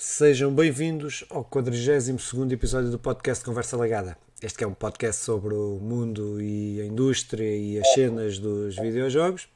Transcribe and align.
Sejam 0.00 0.54
bem-vindos 0.54 1.24
ao 1.28 1.42
42 1.42 2.52
episódio 2.52 2.88
do 2.88 3.00
podcast 3.00 3.44
Conversa 3.44 3.76
Legada. 3.76 4.16
Este 4.40 4.62
é 4.62 4.66
um 4.66 4.72
podcast 4.72 5.24
sobre 5.24 5.52
o 5.52 5.80
mundo 5.82 6.40
e 6.40 6.80
a 6.80 6.84
indústria 6.84 7.56
e 7.56 7.80
as 7.80 7.94
cenas 7.94 8.38
dos 8.38 8.76
videojogos. 8.76 9.48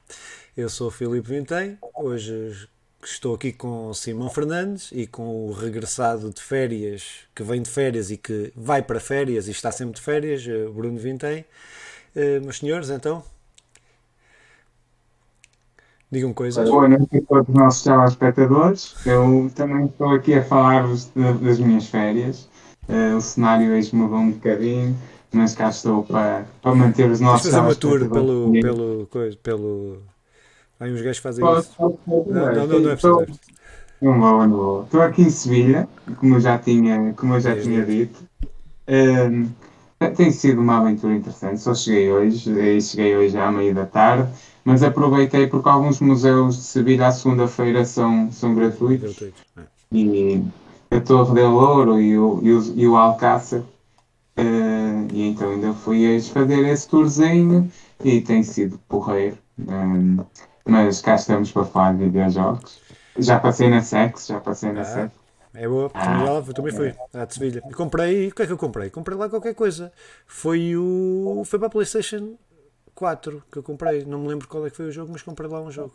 Eu 0.56 0.68
sou 0.68 0.88
o 0.88 0.90
Filipe 0.90 1.28
Vintém, 1.28 1.78
hoje 1.94 2.68
estou 3.04 3.36
aqui 3.36 3.52
com 3.52 3.94
Simão 3.94 4.28
Fernandes 4.30 4.90
e 4.90 5.06
com 5.06 5.46
o 5.46 5.52
regressado 5.52 6.30
de 6.30 6.42
férias, 6.42 7.20
que 7.32 7.44
vem 7.44 7.62
de 7.62 7.70
férias 7.70 8.10
e 8.10 8.16
que 8.16 8.52
vai 8.56 8.82
para 8.82 8.98
férias 8.98 9.46
e 9.46 9.52
está 9.52 9.70
sempre 9.70 9.94
de 9.94 10.00
férias, 10.00 10.44
eh, 10.44 10.66
Bruno 10.66 10.98
Vintém. 10.98 11.44
Uh, 12.16 12.42
meus 12.42 12.58
senhores, 12.58 12.90
então, 12.90 13.24
Digam 16.12 16.34
coisas. 16.34 16.68
Boa 16.68 16.86
noite 16.86 17.16
a 17.16 17.22
todos 17.22 17.48
os 17.48 17.54
nossos 17.54 17.82
telespectadores. 17.84 18.94
Eu 19.06 19.50
também 19.54 19.86
estou 19.86 20.10
aqui 20.10 20.34
a 20.34 20.44
falar-vos 20.44 21.10
das 21.40 21.58
minhas 21.58 21.86
férias. 21.86 22.50
Uh, 22.86 23.16
o 23.16 23.20
cenário 23.22 23.72
hoje 23.72 23.96
mudou 23.96 24.18
um 24.18 24.30
bocadinho, 24.32 24.94
mas 25.32 25.54
cá 25.54 25.70
estou 25.70 26.02
para, 26.02 26.44
para 26.60 26.74
manter 26.74 27.10
os 27.10 27.18
nossos 27.18 27.50
fazer 27.50 27.64
uma 27.64 27.74
tour 27.74 28.10
pelo, 28.10 28.52
pelo, 28.52 29.08
coisa, 29.10 29.38
pelo... 29.42 30.02
Aí 30.78 30.92
uns 30.92 31.00
gajos 31.00 31.22
fazem 31.22 31.46
isso. 31.46 31.72
Não, 31.80 31.98
não, 32.06 32.24
não, 32.26 32.80
não 32.80 32.90
é 32.90 32.96
preciso. 32.96 33.26
Não 34.02 34.20
vou, 34.20 34.46
não 34.46 34.56
vou. 34.56 34.82
Estou 34.82 35.00
aqui 35.00 35.22
em 35.22 35.30
Sevilha, 35.30 35.88
como 36.18 36.34
eu 36.34 36.40
já 36.40 36.58
tinha, 36.58 37.14
como 37.16 37.36
eu 37.36 37.40
já 37.40 37.58
tinha 37.58 37.86
dito. 37.86 38.22
Um, 38.86 39.48
tem 40.14 40.30
sido 40.30 40.60
uma 40.60 40.76
aventura 40.76 41.14
interessante. 41.14 41.58
Só 41.58 41.74
cheguei 41.74 42.12
hoje, 42.12 42.82
cheguei 42.82 43.16
hoje 43.16 43.38
à 43.38 43.50
meia 43.50 43.72
da 43.72 43.86
tarde 43.86 44.28
mas 44.64 44.82
aproveitei 44.82 45.46
porque 45.46 45.68
alguns 45.68 46.00
museus 46.00 46.56
de 46.56 46.62
Sevilha 46.62 47.08
à 47.08 47.12
segunda-feira 47.12 47.84
são, 47.84 48.30
são 48.30 48.54
gratuitos. 48.54 49.10
gratuitos 49.10 49.42
é. 49.56 49.62
E 49.92 50.42
a 50.90 51.00
Torre 51.00 51.34
del 51.34 51.54
Ouro 51.54 52.00
e 52.00 52.18
o, 52.18 52.40
e 52.42 52.52
o, 52.52 52.62
e 52.76 52.86
o 52.86 52.96
Alcácer. 52.96 53.62
Uh, 54.38 55.06
e 55.12 55.28
então 55.28 55.50
ainda 55.50 55.74
fui 55.74 56.16
a 56.16 56.20
fazer 56.22 56.66
esse 56.66 56.88
tourzinho 56.88 57.70
e 58.02 58.20
tem 58.20 58.42
sido 58.42 58.78
porreiro. 58.88 59.36
Um, 59.58 60.20
eh, 60.20 60.24
mas 60.64 61.02
cá 61.02 61.16
estamos 61.16 61.52
para 61.52 61.64
falar 61.64 61.92
de 61.94 62.04
videojogos. 62.04 62.80
Já 63.18 63.38
passei 63.38 63.68
na 63.68 63.82
Sex, 63.82 64.26
já 64.26 64.40
passei 64.40 64.72
na 64.72 64.80
ah, 64.80 64.84
Sex. 64.84 65.12
É 65.54 65.68
boa, 65.68 65.90
ah, 65.92 66.22
lá, 66.22 66.42
também 66.54 66.72
fui, 66.72 66.94
à 67.12 67.26
de 67.26 67.34
Sevilha. 67.34 67.62
E 67.68 67.74
comprei, 67.74 68.28
o 68.28 68.34
que 68.34 68.42
é 68.42 68.46
que 68.46 68.52
eu 68.52 68.56
comprei? 68.56 68.88
Comprei 68.88 69.18
lá 69.18 69.28
qualquer 69.28 69.54
coisa. 69.54 69.92
Foi 70.26 70.74
o. 70.76 71.42
Foi 71.44 71.58
para 71.58 71.68
a 71.68 71.70
PlayStation 71.70 72.36
4 72.94 73.42
que 73.50 73.58
eu 73.58 73.62
comprei. 73.62 74.04
Não 74.04 74.20
me 74.20 74.28
lembro 74.28 74.48
qual 74.48 74.66
é 74.66 74.70
que 74.70 74.76
foi 74.76 74.86
o 74.86 74.92
jogo, 74.92 75.12
mas 75.12 75.22
comprei 75.22 75.48
lá 75.48 75.60
um 75.60 75.70
jogo. 75.70 75.92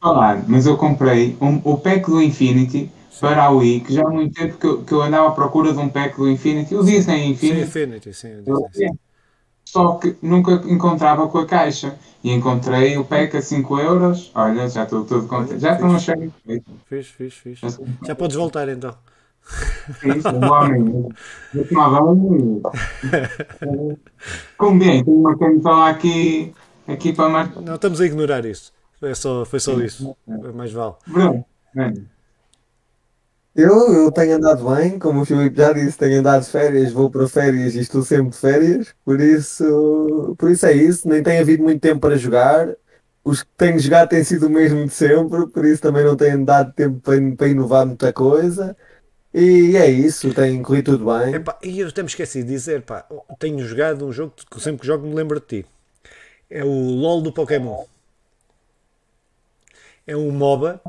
Falar, 0.00 0.44
mas 0.48 0.66
eu 0.66 0.76
comprei 0.76 1.36
um, 1.40 1.60
o 1.64 1.76
pack 1.78 2.10
do 2.10 2.22
Infinity 2.22 2.90
sim. 3.10 3.20
para 3.20 3.44
a 3.44 3.50
Wii, 3.50 3.80
que 3.80 3.94
já 3.94 4.02
há 4.06 4.10
muito 4.10 4.34
tempo 4.34 4.58
que 4.58 4.66
eu, 4.66 4.82
que 4.82 4.92
eu 4.92 5.02
andava 5.02 5.28
à 5.28 5.32
procura 5.32 5.72
de 5.72 5.78
um 5.78 5.88
pack 5.88 6.16
do 6.16 6.28
Infinity. 6.28 6.74
O 6.74 6.82
Disney 6.82 7.26
Infinity. 7.26 7.56
Sim, 7.56 7.62
Infinity, 7.62 8.14
sim. 8.14 8.42
Disney, 8.70 8.90
Só 9.64 9.94
que 9.94 10.16
nunca 10.22 10.52
encontrava 10.66 11.28
com 11.28 11.38
a 11.38 11.46
caixa. 11.46 11.96
E 12.22 12.32
encontrei 12.32 12.96
o 12.96 13.04
pack 13.04 13.36
a 13.36 13.42
5 13.42 13.78
euros. 13.78 14.32
Olha, 14.34 14.66
já 14.66 14.84
estou 14.84 15.04
todo 15.04 15.28
contente. 15.28 15.60
Já 15.60 15.74
estou. 15.74 15.90
Fiz, 16.86 17.08
fiz, 17.08 17.34
fiz. 17.34 17.60
Já 18.06 18.14
podes 18.14 18.36
voltar 18.36 18.66
então. 18.70 18.94
Isso, 20.02 20.28
um 20.28 20.52
homem. 20.52 21.08
Eu 21.54 21.68
tomava 21.68 22.04
um. 22.04 22.62
Como 24.56 24.78
bem, 24.78 25.04
tem 25.04 25.14
uma 25.14 25.36
camisola 25.36 25.90
aqui, 25.90 26.54
aqui 26.88 27.12
para 27.12 27.28
marcar. 27.28 27.60
Não, 27.60 27.74
estamos 27.74 28.00
a 28.00 28.06
ignorar 28.06 28.44
isso. 28.44 28.72
Foi 28.98 29.14
só, 29.14 29.44
foi 29.44 29.60
só 29.60 29.72
isso. 29.80 30.16
Mais 30.54 30.72
vale. 30.72 30.94
Bruno, 31.06 31.44
Eu, 33.54 33.92
eu 33.92 34.10
tenho 34.10 34.36
andado 34.36 34.68
bem, 34.74 34.98
como 34.98 35.20
o 35.20 35.24
Filipe 35.24 35.56
já 35.56 35.72
disse, 35.72 35.96
tenho 35.98 36.20
andado 36.20 36.42
de 36.42 36.50
férias, 36.50 36.90
vou 36.92 37.08
para 37.10 37.28
férias 37.28 37.74
e 37.76 37.80
estou 37.80 38.02
sempre 38.02 38.30
de 38.30 38.36
férias, 38.36 38.94
por 39.04 39.20
isso, 39.20 40.34
por 40.36 40.50
isso 40.50 40.66
é 40.66 40.72
isso, 40.72 41.08
nem 41.08 41.22
tem 41.22 41.38
havido 41.38 41.62
muito 41.62 41.80
tempo 41.80 42.00
para 42.00 42.16
jogar. 42.16 42.74
Os 43.22 43.42
que 43.42 43.50
tenho 43.56 43.78
jogado 43.78 44.08
têm 44.10 44.24
sido 44.24 44.46
o 44.48 44.50
mesmo 44.50 44.84
de 44.84 44.92
sempre, 44.92 45.46
por 45.48 45.64
isso 45.64 45.80
também 45.80 46.04
não 46.04 46.16
tenho 46.16 46.44
dado 46.44 46.72
tempo 46.72 47.00
para, 47.00 47.16
para 47.36 47.48
inovar 47.48 47.86
muita 47.86 48.12
coisa. 48.12 48.76
E 49.34 49.76
é 49.76 49.90
isso, 49.90 50.32
tem 50.32 50.62
corrido 50.62 50.92
tudo 50.92 51.12
bem. 51.12 51.34
Epá, 51.34 51.58
e 51.60 51.80
eu 51.80 51.88
até 51.88 52.02
me 52.02 52.08
esqueci 52.08 52.44
de 52.44 52.50
dizer, 52.50 52.82
pá, 52.82 53.04
tenho 53.40 53.58
jogado 53.66 54.06
um 54.06 54.12
jogo 54.12 54.32
que 54.48 54.60
sempre 54.60 54.82
que 54.82 54.86
jogo 54.86 55.04
me 55.08 55.12
lembro 55.12 55.40
de 55.40 55.46
ti. 55.46 55.66
É 56.48 56.62
o 56.62 56.68
LOL 56.68 57.20
do 57.20 57.32
Pokémon. 57.32 57.84
É 60.06 60.16
um 60.16 60.30
MOBA 60.30 60.80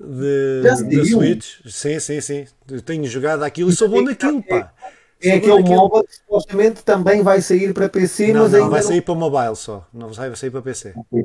de, 0.00 0.62
da 0.62 1.04
Switch. 1.04 1.60
Sim, 1.66 2.00
sim, 2.00 2.20
sim. 2.22 2.46
Eu 2.70 2.80
tenho 2.80 3.04
jogado 3.04 3.42
aquilo 3.42 3.68
e 3.68 3.74
sou 3.74 3.90
bom 3.90 4.00
naquilo, 4.00 4.42
pá. 4.42 4.72
É 5.20 5.32
aquele 5.32 5.62
MOBA 5.62 6.04
que 6.04 6.16
supostamente 6.16 6.82
também 6.82 7.22
vai 7.22 7.42
sair 7.42 7.74
para 7.74 7.90
PC, 7.90 8.32
não, 8.32 8.44
mas 8.44 8.52
não, 8.52 8.58
ainda 8.58 8.70
vai 8.70 8.82
sair 8.82 9.02
para 9.02 9.14
mobile 9.14 9.54
só, 9.54 9.86
não 9.92 10.08
vai 10.08 10.34
sair 10.34 10.50
para 10.50 10.62
PC. 10.62 10.94
E 11.12 11.24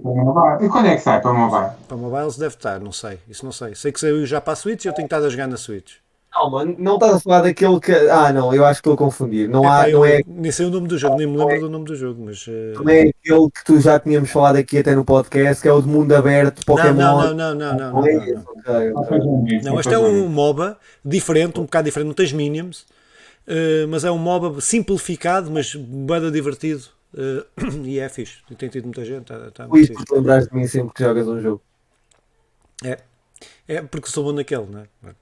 quando 0.69 0.87
é 0.87 0.95
que 0.97 1.01
sai 1.01 1.21
para 1.21 1.31
mobile? 1.31 1.71
Para 1.87 1.97
mobile 1.97 2.37
deve 2.37 2.55
estar, 2.55 2.79
não 2.81 2.91
sei, 2.91 3.19
isso 3.29 3.45
não 3.45 3.53
sei. 3.53 3.73
Sei 3.73 3.91
que 3.93 4.01
saiu 4.01 4.25
já 4.25 4.41
para 4.41 4.51
a 4.51 4.55
Switch 4.57 4.83
e 4.83 4.89
eu 4.89 4.93
tenho 4.93 5.05
estado 5.05 5.25
a 5.25 5.29
jogar 5.29 5.47
na 5.47 5.55
Switch. 5.55 5.93
Calma, 6.37 6.65
não 6.77 6.95
estás 6.95 7.15
a 7.15 7.19
falar 7.19 7.41
daquele 7.41 7.79
que. 7.79 7.91
Ah, 7.91 8.31
não, 8.31 8.53
eu 8.53 8.63
acho 8.63 8.79
que 8.79 8.87
estou 8.87 8.93
a 8.93 8.97
confundir. 8.97 9.49
Não, 9.49 9.67
há, 9.67 9.87
não 9.87 10.05
é... 10.05 10.21
Nem 10.27 10.51
sei 10.51 10.67
o 10.67 10.69
nome 10.69 10.87
do 10.87 10.95
jogo, 10.95 11.15
nem 11.15 11.25
me 11.25 11.35
lembro 11.35 11.61
do 11.61 11.69
nome 11.69 11.85
do 11.85 11.95
jogo, 11.95 12.23
mas. 12.23 12.45
Uh... 12.45 12.73
Não 12.75 12.89
é 12.89 13.09
aquele 13.09 13.49
que 13.49 13.65
tu 13.65 13.81
já 13.81 13.99
tínhamos 13.99 14.29
falado 14.29 14.57
aqui 14.57 14.77
até 14.77 14.93
no 14.93 15.03
podcast, 15.03 15.63
que 15.63 15.67
é 15.67 15.73
o 15.73 15.81
de 15.81 15.87
mundo 15.87 16.13
aberto, 16.13 16.63
Pokémon. 16.63 16.93
Não, 16.93 17.33
não, 17.33 17.33
não, 17.33 17.55
não, 17.55 17.75
não. 17.75 17.91
Não, 17.91 18.07
é 18.07 18.15
não, 18.17 18.45
não. 18.67 19.61
não 19.63 19.79
este 19.79 19.95
é 19.95 19.97
um 19.97 20.29
MOBA 20.29 20.77
diferente, 21.03 21.59
um 21.59 21.63
bocado 21.63 21.85
diferente, 21.85 22.07
não 22.07 22.13
tens 22.13 22.31
minions, 22.31 22.81
uh, 23.47 23.87
mas 23.89 24.03
é 24.03 24.11
um 24.11 24.19
MOBA 24.19 24.61
simplificado, 24.61 25.49
mas 25.49 25.73
bem 25.73 26.31
divertido. 26.31 26.83
Uh, 27.15 27.81
e 27.83 27.97
é 27.97 28.07
fixe, 28.09 28.43
tem 28.55 28.69
tido 28.69 28.83
muita 28.83 29.03
gente. 29.03 29.25
Tá, 29.25 29.49
tá 29.49 29.67
Por 29.67 29.79
isso, 29.79 29.91
tu 30.05 30.13
lembraste 30.13 30.51
de 30.51 30.55
mim 30.55 30.67
sempre 30.67 30.93
que 30.93 31.03
jogas 31.03 31.27
um 31.27 31.41
jogo. 31.41 31.61
É, 32.83 32.99
é 33.67 33.81
porque 33.81 34.07
sou 34.07 34.23
bom 34.23 34.33
naquele, 34.33 34.67
não 34.67 34.81
é? 34.81 35.15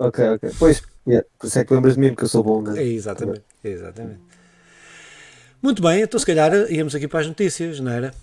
Ok, 0.00 0.28
ok. 0.30 0.50
Pois, 0.58 0.82
yeah. 1.06 1.26
por 1.38 1.46
isso 1.46 1.58
é 1.58 1.64
que 1.64 1.74
lembras 1.74 1.94
de 1.94 2.00
mim, 2.00 2.08
porque 2.08 2.24
eu 2.24 2.28
sou 2.28 2.42
bom, 2.42 2.62
né? 2.62 2.82
É, 2.82 2.86
exatamente, 2.86 3.42
exatamente. 3.62 4.20
Muito 5.60 5.82
bem, 5.82 6.00
então 6.00 6.18
se 6.18 6.24
calhar 6.24 6.52
íamos 6.72 6.94
aqui 6.94 7.06
para 7.06 7.20
as 7.20 7.26
notícias, 7.26 7.78
não 7.80 7.92
era? 7.92 8.14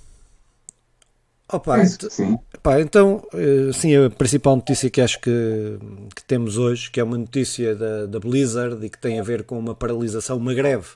Opa, 1.50 1.86
sim. 1.86 2.38
Pá, 2.64 2.82
então, 2.82 3.26
eh, 3.34 3.72
sim, 3.72 3.96
a 3.96 4.10
principal 4.10 4.56
notícia 4.56 4.90
que 4.90 5.00
acho 5.00 5.22
que, 5.22 5.78
que 6.14 6.24
temos 6.26 6.58
hoje, 6.58 6.90
que 6.92 7.00
é 7.00 7.04
uma 7.04 7.18
notícia 7.18 7.74
da, 7.76 8.06
da 8.08 8.20
Blizzard 8.20 8.84
e 8.86 8.90
que 8.90 8.98
tem 8.98 9.20
a 9.20 9.24
ver 9.24 9.44
com 9.44 9.58
uma 9.58 9.74
paralisação, 9.74 10.36
uma 10.36 10.54
greve 10.54 10.88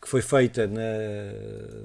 que 0.00 0.08
foi 0.08 0.22
feita 0.22 0.68
na, 0.68 0.80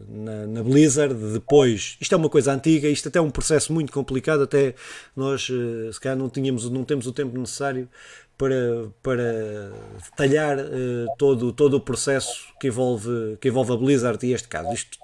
na, 0.07 0.47
na, 0.47 0.63
Blizzard 0.63 1.15
depois. 1.33 1.97
Isto 1.99 2.13
é 2.13 2.17
uma 2.17 2.29
coisa 2.29 2.53
antiga, 2.53 2.87
isto 2.87 3.07
até 3.07 3.17
é 3.17 3.21
um 3.21 3.31
processo 3.31 3.73
muito 3.73 3.91
complicado, 3.91 4.43
até 4.43 4.75
nós 5.15 5.49
eh, 5.51 5.91
se 5.91 5.99
calhar 5.99 6.15
não, 6.15 6.29
tínhamos, 6.29 6.69
não 6.69 6.83
temos 6.83 7.07
o 7.07 7.11
tempo 7.11 7.35
necessário 7.39 7.89
para, 8.37 8.89
para 9.01 9.71
detalhar 10.03 10.57
uh, 10.59 11.07
todo, 11.17 11.51
todo 11.51 11.75
o 11.75 11.79
processo 11.79 12.47
que 12.59 12.67
envolve, 12.67 13.37
que 13.39 13.49
envolve 13.49 13.73
a 13.73 13.77
Blizzard 13.77 14.25
e 14.25 14.33
este 14.33 14.47
caso. 14.47 14.73
Isto 14.73 14.97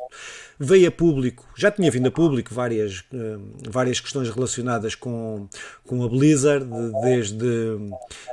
veio 0.59 0.89
a 0.89 0.91
público, 0.91 1.47
já 1.55 1.71
tinha 1.71 1.89
vindo 1.89 2.07
a 2.07 2.11
público 2.11 2.53
várias, 2.53 2.99
uh, 3.13 3.39
várias 3.69 3.99
questões 3.99 4.29
relacionadas 4.29 4.95
com, 4.95 5.47
com 5.85 6.03
a 6.03 6.09
Blizzard, 6.09 6.65
desde 7.01 7.37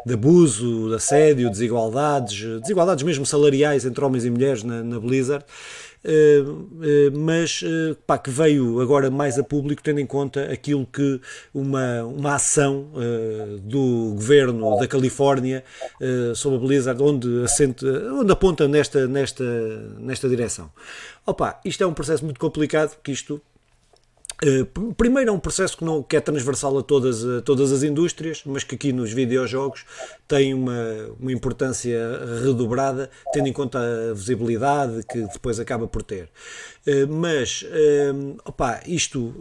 de 0.05 0.15
abuso, 0.15 0.89
de 0.89 0.97
assédio, 0.97 1.51
desigualdades, 1.51 2.61
desigualdades 2.61 3.05
mesmo 3.05 3.25
salariais 3.25 3.85
entre 3.85 4.05
homens 4.05 4.25
e 4.25 4.31
mulheres 4.31 4.63
na, 4.63 4.83
na 4.83 4.99
Blizzard. 4.99 5.45
Eh, 6.09 6.45
eh, 6.83 7.11
mas 7.11 7.65
eh, 7.65 7.97
pá, 8.07 8.17
que 8.17 8.31
veio 8.31 8.81
agora 8.81 9.11
mais 9.11 9.37
a 9.41 9.43
público, 9.43 9.83
tendo 9.83 9.99
em 9.99 10.07
conta 10.07 10.45
aquilo 10.53 10.87
que 10.87 11.21
uma, 11.53 12.05
uma 12.05 12.35
ação 12.37 12.87
do 13.63 14.13
governo 14.15 14.79
da 14.79 14.87
Califórnia 14.87 15.65
sobre 16.35 16.59
a 16.59 16.61
Blizzard, 16.61 17.03
onde, 17.03 17.43
assente, 17.43 17.85
onde 17.87 18.31
aponta 18.31 18.69
nesta, 18.69 19.09
nesta, 19.09 19.45
nesta 19.99 20.29
direção. 20.29 20.71
Opa, 21.27 21.61
isto 21.65 21.83
é 21.83 21.87
um 21.87 21.95
processo 21.95 22.25
muito 22.25 22.39
complicado, 22.39 22.95
porque 22.95 23.11
isto 23.13 23.41
Uh, 24.45 24.95
primeiro 24.95 25.31
é 25.31 25.33
um 25.33 25.39
processo 25.39 25.79
que, 25.79 25.85
não, 25.85 26.03
que 26.03 26.17
é 26.17 26.21
transversal 26.21 26.77
a 26.79 26.83
todas, 26.83 27.25
a 27.25 27.41
todas 27.41 27.73
as 27.73 27.83
indústrias, 27.83 28.43
mas 28.45 28.65
que 28.65 28.75
aqui 28.75 28.93
nos 28.93 29.13
videojogos 29.13 29.85
tem 30.29 30.53
uma, 30.53 31.11
uma 31.19 31.33
importância 31.33 31.99
redobrada, 32.43 33.11
tendo 33.33 33.49
em 33.49 33.53
conta 33.53 33.79
a 33.79 34.15
visibilidade 34.15 35.03
que 35.11 35.23
depois 35.23 35.59
acaba 35.59 35.87
por 35.87 36.03
ter. 36.03 36.29
Uh, 36.87 37.09
mas, 37.09 37.63
uh, 37.63 38.37
opa, 38.45 38.83
isto 38.87 39.35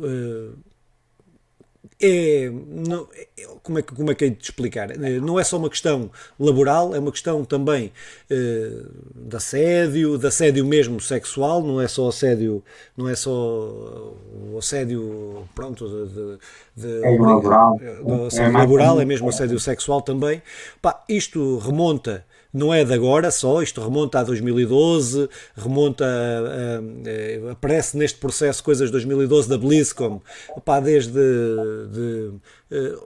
é, 2.01 2.51
não, 2.67 3.07
é, 3.15 3.27
como, 3.63 3.79
é, 3.79 3.81
como 3.81 4.11
é 4.11 4.15
que 4.15 4.25
é 4.25 4.29
de 4.29 4.43
explicar? 4.43 4.89
Não 4.97 5.39
é 5.39 5.43
só 5.43 5.57
uma 5.57 5.69
questão 5.69 6.11
laboral, 6.39 6.93
é 6.93 6.99
uma 6.99 7.11
questão 7.11 7.45
também 7.45 7.91
eh, 8.29 8.83
de 9.15 9.35
assédio, 9.35 10.17
de 10.17 10.27
assédio 10.27 10.65
mesmo 10.65 10.99
sexual, 10.99 11.63
não 11.63 11.79
é 11.79 11.87
só 11.87 12.09
assédio, 12.09 12.61
não 12.97 13.07
é 13.07 13.15
só 13.15 13.31
o 13.31 14.57
assédio, 14.57 15.47
pronto, 15.55 15.87
de, 15.87 16.13
de, 16.13 16.37
de, 16.75 17.05
é 17.05 17.17
laboral. 17.17 17.77
de 17.77 18.25
assédio 18.27 18.57
é 18.57 18.59
laboral, 18.59 19.01
é 19.01 19.05
mesmo 19.05 19.29
assédio 19.29 19.59
sexual 19.59 20.01
também. 20.01 20.41
Pá, 20.81 21.01
isto 21.07 21.59
remonta 21.59 22.25
não 22.55 22.73
é 22.73 22.85
de 22.85 22.93
agora 22.93 23.29
só, 23.31 23.61
isto 23.61 23.81
remonta 23.81 24.19
a 24.19 24.23
2012, 24.23 25.29
remonta 25.55 26.05
a, 26.05 26.07
a, 26.07 27.49
a, 27.49 27.51
aparece 27.51 27.97
neste 27.97 28.17
processo 28.17 28.63
coisas 28.63 28.87
de 28.87 28.93
2012 28.93 29.49
da 29.49 29.57
BlizzCon, 29.57 30.21
opá, 30.55 30.79
desde 30.79 31.11
de, 31.11 32.31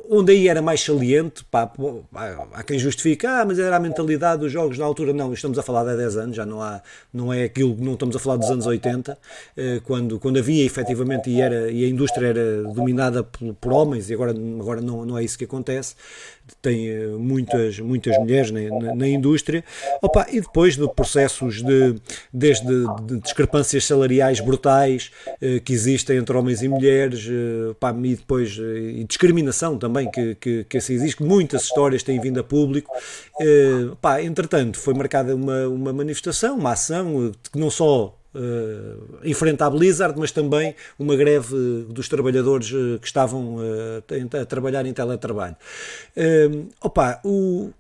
onde 0.10 0.32
aí 0.32 0.48
era 0.48 0.62
mais 0.62 0.82
saliente, 0.82 1.44
pá, 1.44 1.72
há 2.54 2.64
quem 2.64 2.80
justifica, 2.80 3.42
ah, 3.42 3.46
mas 3.46 3.60
era 3.60 3.76
a 3.76 3.80
mentalidade 3.80 4.42
dos 4.42 4.52
jogos 4.52 4.78
na 4.78 4.86
altura. 4.86 5.12
Não, 5.12 5.34
estamos 5.34 5.60
a 5.60 5.64
falar 5.64 5.84
de 5.84 5.92
há 5.92 5.96
10 5.96 6.18
anos, 6.18 6.36
já 6.36 6.46
não, 6.46 6.62
há, 6.62 6.82
não 7.14 7.34
é 7.34 7.44
aquilo, 7.44 7.76
não 7.78 7.94
estamos 7.94 8.16
a 8.16 8.20
falar 8.20 8.38
dos 8.38 8.50
anos 8.50 8.66
80, 8.66 9.12
uh, 9.12 9.18
eh, 9.58 9.82
quando, 9.84 10.18
quando 10.18 10.40
havia 10.40 10.66
efetivamente 10.66 11.30
e, 11.30 11.42
era, 11.42 11.70
e 11.70 11.84
a 11.84 11.90
indústria 11.90 12.28
era 12.28 12.64
dominada 12.64 13.22
por, 13.22 13.54
por 13.56 13.74
homens, 13.74 14.10
e 14.10 14.14
agora, 14.14 14.32
agora 14.32 14.80
não, 14.80 15.06
não 15.06 15.18
é 15.18 15.24
isso 15.24 15.38
que 15.38 15.44
acontece. 15.44 15.96
Tem 16.62 16.90
uh, 16.90 17.20
muitas, 17.20 17.80
muitas 17.80 18.18
mulheres 18.18 18.52
na, 18.52 18.62
na, 18.62 18.96
na 18.96 19.08
indústria, 19.08 19.64
Opa, 20.02 20.26
e 20.32 20.40
depois 20.40 20.78
de 20.78 20.88
processos 20.94 21.62
de, 21.62 21.96
desde 22.34 22.86
de 23.04 23.20
discrepâncias 23.20 23.86
salariais 23.86 24.40
brutais 24.40 25.12
que 25.64 25.74
existem 25.74 26.18
entre 26.18 26.36
homens 26.36 26.62
e 26.62 26.68
mulheres, 26.68 27.28
pá, 27.80 27.94
e 28.04 28.16
depois 28.16 28.58
e 28.58 29.04
discriminação 29.04 29.49
também 29.78 30.10
que, 30.10 30.36
que, 30.36 30.64
que 30.64 30.78
assim 30.78 30.94
existe, 30.94 31.24
muitas 31.24 31.64
histórias 31.64 32.04
têm 32.04 32.20
vindo 32.20 32.40
a 32.40 32.44
público. 32.44 32.92
Uh, 33.40 33.96
pá, 33.98 34.22
entretanto, 34.22 34.78
foi 34.78 34.94
marcada 34.94 35.36
uma, 35.36 35.68
uma 35.68 35.94
manifestação, 35.94 36.58
uma 36.58 36.72
ação 36.72 37.28
eh, 37.28 37.50
que 37.52 37.60
não 37.60 37.70
só 37.70 38.16
Uh, 38.32 39.18
enfrenta 39.24 39.66
a 39.66 39.70
Blizzard, 39.72 40.14
mas 40.20 40.32
também 40.32 40.76
uma 41.00 41.16
greve 41.16 41.88
dos 41.90 42.08
trabalhadores 42.08 42.72
uh, 42.72 43.00
que 43.00 43.08
estavam 43.08 43.56
uh, 43.56 44.40
a 44.40 44.46
trabalhar 44.46 44.86
em 44.86 44.94
teletrabalho. 44.94 45.56
opa, 46.80 47.20
o, 47.24 47.72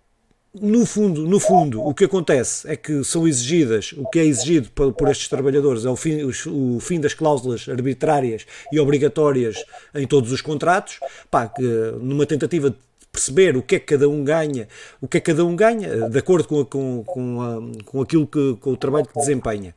no 0.61 0.85
fundo, 0.85 1.23
no 1.23 1.39
fundo, 1.39 1.81
o 1.81 1.93
que 1.93 2.05
acontece 2.05 2.69
é 2.69 2.75
que 2.75 3.03
são 3.03 3.27
exigidas, 3.27 3.93
o 3.97 4.07
que 4.09 4.19
é 4.19 4.25
exigido 4.25 4.69
por, 4.71 4.93
por 4.93 5.09
estes 5.09 5.27
trabalhadores 5.27 5.85
é 5.85 5.89
o 5.89 5.95
fim, 5.95 6.23
o, 6.23 6.79
fim, 6.79 6.99
das 6.99 7.13
cláusulas 7.13 7.67
arbitrárias 7.67 8.45
e 8.71 8.79
obrigatórias 8.79 9.63
em 9.95 10.07
todos 10.07 10.31
os 10.31 10.41
contratos, 10.41 10.99
pá, 11.29 11.47
que, 11.47 11.63
numa 12.01 12.25
tentativa 12.25 12.69
de 12.69 12.75
perceber 13.11 13.57
o 13.57 13.63
que 13.63 13.75
é 13.75 13.79
que 13.79 13.85
cada 13.85 14.07
um 14.07 14.23
ganha, 14.23 14.67
o 15.01 15.07
que 15.07 15.17
é 15.17 15.19
que 15.19 15.31
cada 15.31 15.43
um 15.43 15.55
ganha, 15.55 16.09
de 16.09 16.19
acordo 16.19 16.47
com, 16.47 16.63
com, 16.63 17.03
com, 17.03 17.41
a, 17.41 17.83
com 17.85 18.01
aquilo 18.01 18.27
que, 18.27 18.55
com 18.59 18.71
o 18.71 18.77
trabalho 18.77 19.07
que 19.07 19.17
desempenha. 19.19 19.73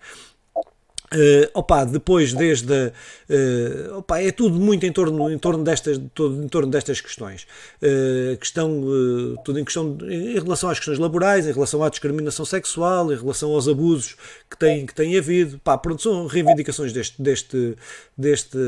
Uh, 1.12 1.50
opa, 1.52 1.84
depois 1.84 2.32
desde 2.32 2.72
uh, 2.72 3.98
opa, 3.98 4.18
é 4.20 4.30
tudo 4.30 4.58
muito 4.58 4.86
em 4.86 4.92
torno, 4.92 5.30
em 5.30 5.38
torno 5.38 5.62
destas 5.62 6.00
todo, 6.14 6.42
em 6.42 6.48
torno 6.48 6.70
destas 6.70 7.00
questões. 7.00 7.46
Uh, 7.82 8.36
questão 8.38 8.80
uh, 8.80 9.36
tudo 9.44 9.60
em 9.60 9.64
questão 9.64 9.98
em 10.08 10.34
relação 10.34 10.70
às 10.70 10.78
questões 10.78 10.98
laborais 10.98 11.46
em 11.46 11.52
relação 11.52 11.82
à 11.82 11.90
discriminação 11.90 12.44
sexual 12.44 13.12
em 13.12 13.16
relação 13.16 13.50
aos 13.50 13.68
abusos 13.68 14.16
que 14.48 14.56
tem 14.56 14.86
que 14.86 14.94
tem 14.94 15.18
havido. 15.18 15.58
Pá, 15.58 15.76
pronto, 15.76 16.00
são 16.00 16.26
reivindicações 16.26 16.92
deste 16.92 17.20
deste 17.20 17.76
deste 18.16 18.58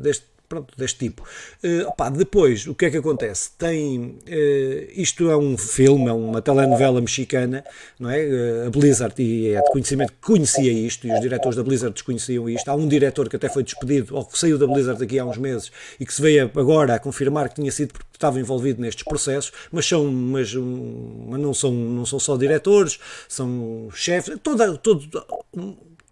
deste 0.00 0.31
pronto, 0.52 0.74
deste 0.76 0.98
tipo. 0.98 1.22
Uh, 1.64 1.88
opá, 1.88 2.10
depois, 2.10 2.66
o 2.66 2.74
que 2.74 2.84
é 2.84 2.90
que 2.90 2.98
acontece? 2.98 3.52
Tem, 3.56 3.98
uh, 3.98 4.92
isto 4.94 5.30
é 5.30 5.36
um 5.36 5.56
filme, 5.56 6.08
é 6.08 6.12
uma 6.12 6.42
telenovela 6.42 7.00
mexicana, 7.00 7.64
não 7.98 8.10
é? 8.10 8.22
Uh, 8.22 8.66
a 8.66 8.70
Blizzard, 8.70 9.14
e 9.22 9.54
é 9.54 9.62
de 9.62 9.70
conhecimento 9.70 10.12
que 10.12 10.18
conhecia 10.20 10.70
isto, 10.70 11.06
e 11.06 11.12
os 11.12 11.20
diretores 11.22 11.56
da 11.56 11.62
Blizzard 11.64 11.94
desconheciam 11.94 12.50
isto. 12.50 12.68
Há 12.68 12.74
um 12.74 12.86
diretor 12.86 13.30
que 13.30 13.36
até 13.36 13.48
foi 13.48 13.62
despedido, 13.62 14.14
ou 14.14 14.26
que 14.26 14.38
saiu 14.38 14.58
da 14.58 14.66
Blizzard 14.66 15.02
aqui 15.02 15.18
há 15.18 15.24
uns 15.24 15.38
meses, 15.38 15.72
e 15.98 16.04
que 16.04 16.12
se 16.12 16.20
veio 16.20 16.50
agora 16.54 16.96
a 16.96 16.98
confirmar 16.98 17.48
que 17.48 17.54
tinha 17.54 17.72
sido 17.72 17.94
porque 17.94 18.08
estava 18.12 18.38
envolvido 18.38 18.82
nestes 18.82 19.04
processos, 19.04 19.52
mas 19.70 19.86
são, 19.86 20.04
mas, 20.04 20.52
mas 20.52 21.40
não 21.40 21.54
são, 21.54 21.72
não 21.72 22.04
são 22.04 22.20
só 22.20 22.36
diretores, 22.36 22.98
são 23.26 23.88
chefes, 23.94 24.38
todo, 24.42 24.76
todo 24.76 25.08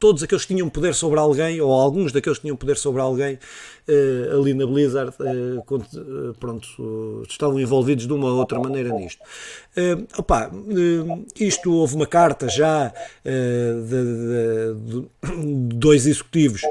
todos 0.00 0.22
aqueles 0.22 0.44
que 0.46 0.54
tinham 0.54 0.68
poder 0.68 0.94
sobre 0.94 1.20
alguém, 1.20 1.60
ou 1.60 1.70
alguns 1.70 2.10
daqueles 2.10 2.38
que 2.38 2.42
tinham 2.42 2.56
poder 2.56 2.76
sobre 2.78 3.02
alguém, 3.02 3.34
uh, 3.34 4.40
ali 4.40 4.54
na 4.54 4.66
Blizzard, 4.66 5.12
uh, 5.20 6.34
pronto, 6.40 6.66
estavam 7.28 7.60
envolvidos 7.60 8.06
de 8.06 8.12
uma 8.12 8.28
ou 8.28 8.38
outra 8.38 8.58
maneira 8.58 8.88
nisto. 8.88 9.22
opa, 10.18 10.50
isto 11.38 11.72
houve 11.72 11.94
uma 11.94 12.06
carta 12.06 12.48
já 12.48 12.92
de, 13.22 14.74
de, 14.74 15.08
de 15.68 15.76
dois 15.76 16.06
executivos 16.06 16.62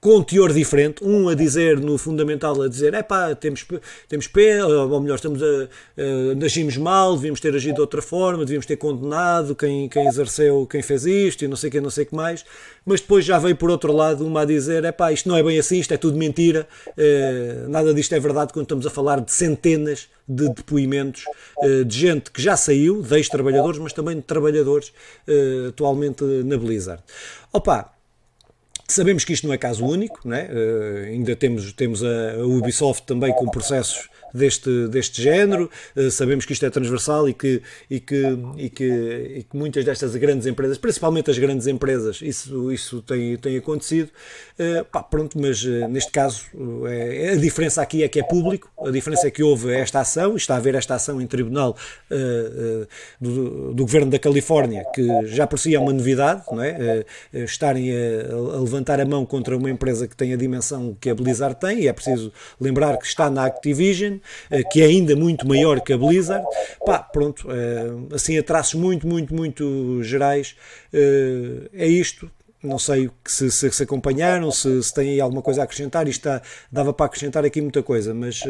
com 0.00 0.22
teor 0.22 0.50
diferente, 0.52 1.04
um 1.04 1.28
a 1.28 1.34
dizer 1.34 1.78
no 1.78 1.98
fundamental, 1.98 2.62
a 2.62 2.68
dizer, 2.68 2.94
é 2.94 3.02
pá, 3.02 3.34
temos, 3.34 3.66
temos 4.08 4.26
pé, 4.26 4.64
ou 4.64 4.98
melhor, 4.98 5.16
estamos 5.16 5.42
a, 5.42 5.46
a, 5.46 6.44
agimos 6.44 6.78
mal, 6.78 7.16
devíamos 7.16 7.38
ter 7.38 7.54
agido 7.54 7.74
de 7.74 7.80
outra 7.82 8.00
forma, 8.00 8.44
devíamos 8.44 8.64
ter 8.64 8.76
condenado 8.76 9.54
quem, 9.54 9.90
quem 9.90 10.06
exerceu, 10.06 10.66
quem 10.66 10.80
fez 10.80 11.04
isto 11.04 11.44
e 11.44 11.48
não 11.48 11.56
sei 11.56 11.68
o 11.68 11.72
que, 11.72 11.80
não 11.82 11.90
sei 11.90 12.06
que 12.06 12.14
mais, 12.14 12.46
mas 12.84 13.02
depois 13.02 13.26
já 13.26 13.38
veio 13.38 13.54
por 13.56 13.70
outro 13.70 13.92
lado 13.92 14.26
uma 14.26 14.40
a 14.40 14.44
dizer, 14.46 14.84
é 14.84 14.92
pá, 14.92 15.12
isto 15.12 15.28
não 15.28 15.36
é 15.36 15.42
bem 15.42 15.58
assim, 15.58 15.78
isto 15.78 15.92
é 15.92 15.98
tudo 15.98 16.16
mentira, 16.16 16.66
eh, 16.96 17.66
nada 17.68 17.92
disto 17.92 18.14
é 18.14 18.20
verdade 18.20 18.54
quando 18.54 18.64
estamos 18.64 18.86
a 18.86 18.90
falar 18.90 19.20
de 19.20 19.30
centenas 19.30 20.08
de 20.26 20.48
depoimentos 20.48 21.24
eh, 21.62 21.84
de 21.84 21.98
gente 21.98 22.30
que 22.30 22.40
já 22.40 22.56
saiu, 22.56 23.02
de 23.02 23.16
ex-trabalhadores, 23.16 23.78
mas 23.78 23.92
também 23.92 24.16
de 24.16 24.22
trabalhadores 24.22 24.94
eh, 25.28 25.66
atualmente 25.68 26.24
na 26.24 26.56
Blizzard. 26.56 27.02
Opa, 27.52 27.99
Sabemos 28.90 29.24
que 29.24 29.32
isto 29.32 29.46
não 29.46 29.54
é 29.54 29.58
caso 29.58 29.86
único, 29.86 30.20
não 30.24 30.36
é? 30.36 30.44
Uh, 30.44 31.06
ainda 31.06 31.36
temos, 31.36 31.72
temos 31.72 32.02
a, 32.02 32.34
a 32.40 32.44
Ubisoft 32.44 33.06
também 33.06 33.32
com 33.32 33.48
processos 33.48 34.08
deste, 34.32 34.88
deste 34.88 35.22
género. 35.22 35.70
Uh, 35.96 36.10
sabemos 36.10 36.44
que 36.44 36.52
isto 36.52 36.64
é 36.64 36.70
transversal 36.70 37.28
e 37.28 37.34
que, 37.34 37.62
e, 37.88 38.00
que, 38.00 38.22
e, 38.56 38.70
que, 38.70 38.84
e 38.84 39.42
que 39.44 39.56
muitas 39.56 39.84
destas 39.84 40.14
grandes 40.16 40.46
empresas, 40.46 40.78
principalmente 40.78 41.30
as 41.30 41.38
grandes 41.38 41.66
empresas, 41.66 42.20
isso, 42.22 42.72
isso 42.72 43.02
tem, 43.02 43.36
tem 43.36 43.56
acontecido. 43.56 44.10
Uh, 44.58 44.84
pá, 44.84 45.02
pronto, 45.02 45.38
mas 45.40 45.62
uh, 45.64 45.88
neste 45.88 46.12
caso 46.12 46.44
é, 46.86 47.30
a 47.32 47.36
diferença 47.36 47.82
aqui 47.82 48.02
é 48.02 48.08
que 48.08 48.20
é 48.20 48.22
público, 48.22 48.70
a 48.84 48.90
diferença 48.90 49.26
é 49.26 49.30
que 49.30 49.42
houve 49.42 49.72
esta 49.72 50.00
ação, 50.00 50.36
está 50.36 50.54
a 50.54 50.56
haver 50.58 50.74
esta 50.74 50.94
ação 50.94 51.20
em 51.20 51.26
tribunal 51.26 51.76
do, 53.20 53.72
do, 53.72 53.84
governo 53.84 54.10
da 54.10 54.18
Califórnia, 54.18 54.84
que 54.94 55.26
já 55.26 55.46
por 55.46 55.58
si 55.58 55.74
é 55.74 55.78
uma 55.78 55.92
novidade, 55.92 56.42
não 56.50 56.62
é? 56.62 57.04
estarem 57.32 57.90
a, 57.92 58.56
a 58.56 58.60
levantar 58.60 59.00
a 59.00 59.04
mão 59.04 59.24
contra 59.24 59.56
uma 59.56 59.70
empresa 59.70 60.06
que 60.06 60.16
tem 60.16 60.32
a 60.32 60.36
dimensão 60.36 60.96
que 61.00 61.10
a 61.10 61.14
Blizzard 61.14 61.58
tem, 61.58 61.80
e 61.80 61.88
é 61.88 61.92
preciso 61.92 62.32
lembrar 62.60 62.96
que 62.98 63.06
está 63.06 63.30
na 63.30 63.44
Activision, 63.44 64.14
eh, 64.14 64.19
que 64.70 64.82
é 64.82 64.86
ainda 64.86 65.16
muito 65.16 65.46
maior 65.46 65.80
que 65.80 65.92
a 65.92 65.98
Blizzard. 65.98 66.44
Pá, 66.84 66.98
pronto, 66.98 67.48
eh, 67.50 68.14
assim 68.14 68.38
a 68.38 68.42
traços 68.42 68.74
muito, 68.74 69.06
muito, 69.06 69.34
muito 69.34 70.02
gerais, 70.02 70.56
eh, 70.92 71.68
é 71.72 71.86
isto. 71.86 72.30
Não 72.62 72.78
sei 72.78 73.10
se, 73.26 73.50
se, 73.50 73.70
se 73.70 73.82
acompanharam, 73.82 74.50
se, 74.50 74.82
se 74.82 74.92
têm 74.92 75.18
alguma 75.20 75.40
coisa 75.40 75.62
a 75.62 75.64
acrescentar. 75.64 76.06
Isto 76.06 76.28
está, 76.28 76.42
dava 76.70 76.92
para 76.92 77.06
acrescentar 77.06 77.44
aqui 77.44 77.60
muita 77.60 77.82
coisa, 77.82 78.12
mas. 78.12 78.42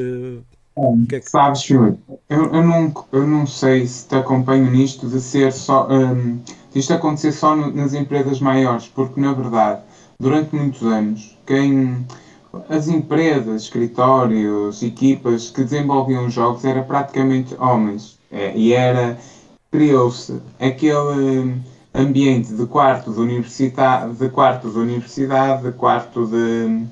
Que 1.09 1.17
é 1.17 1.21
que... 1.21 1.31
Sabes, 1.31 1.63
Filipe, 1.63 1.99
eu, 2.29 2.55
eu, 2.55 2.63
não, 2.63 2.95
eu 3.13 3.27
não 3.27 3.47
sei 3.47 3.87
se 3.87 4.09
te 4.09 4.15
acompanho 4.15 4.71
nisto 4.71 5.09
de 5.09 5.21
ser 5.21 5.53
só. 5.53 5.87
Um, 5.89 6.41
isto 6.75 6.93
acontecer 6.95 7.33
só 7.33 7.55
no, 7.55 7.73
nas 7.73 7.93
empresas 7.93 8.41
maiores, 8.41 8.87
porque 8.89 9.21
na 9.21 9.33
verdade, 9.33 9.83
durante 10.19 10.55
muitos 10.55 10.83
anos, 10.83 11.37
quem 11.47 12.07
as 12.69 12.89
empresas, 12.89 13.63
escritórios, 13.63 14.83
equipas 14.83 15.51
que 15.51 15.65
desenvolviam 15.65 16.29
jogos 16.31 16.65
era 16.65 16.83
praticamente 16.83 17.55
homens. 17.59 18.19
É, 18.31 18.57
e 18.57 18.73
era 18.73 19.19
criou-se 19.71 20.41
aquele 20.59 21.61
ambiente 21.95 22.53
de 22.53 22.67
quarto 22.67 23.13
de 23.13 23.21
universidade, 23.21 24.15
de 24.15 24.29
quarto 24.29 24.71
de 24.71 24.79
universidade, 24.79 25.63
de 25.65 25.73
quarto 25.73 26.27
de 26.27 26.87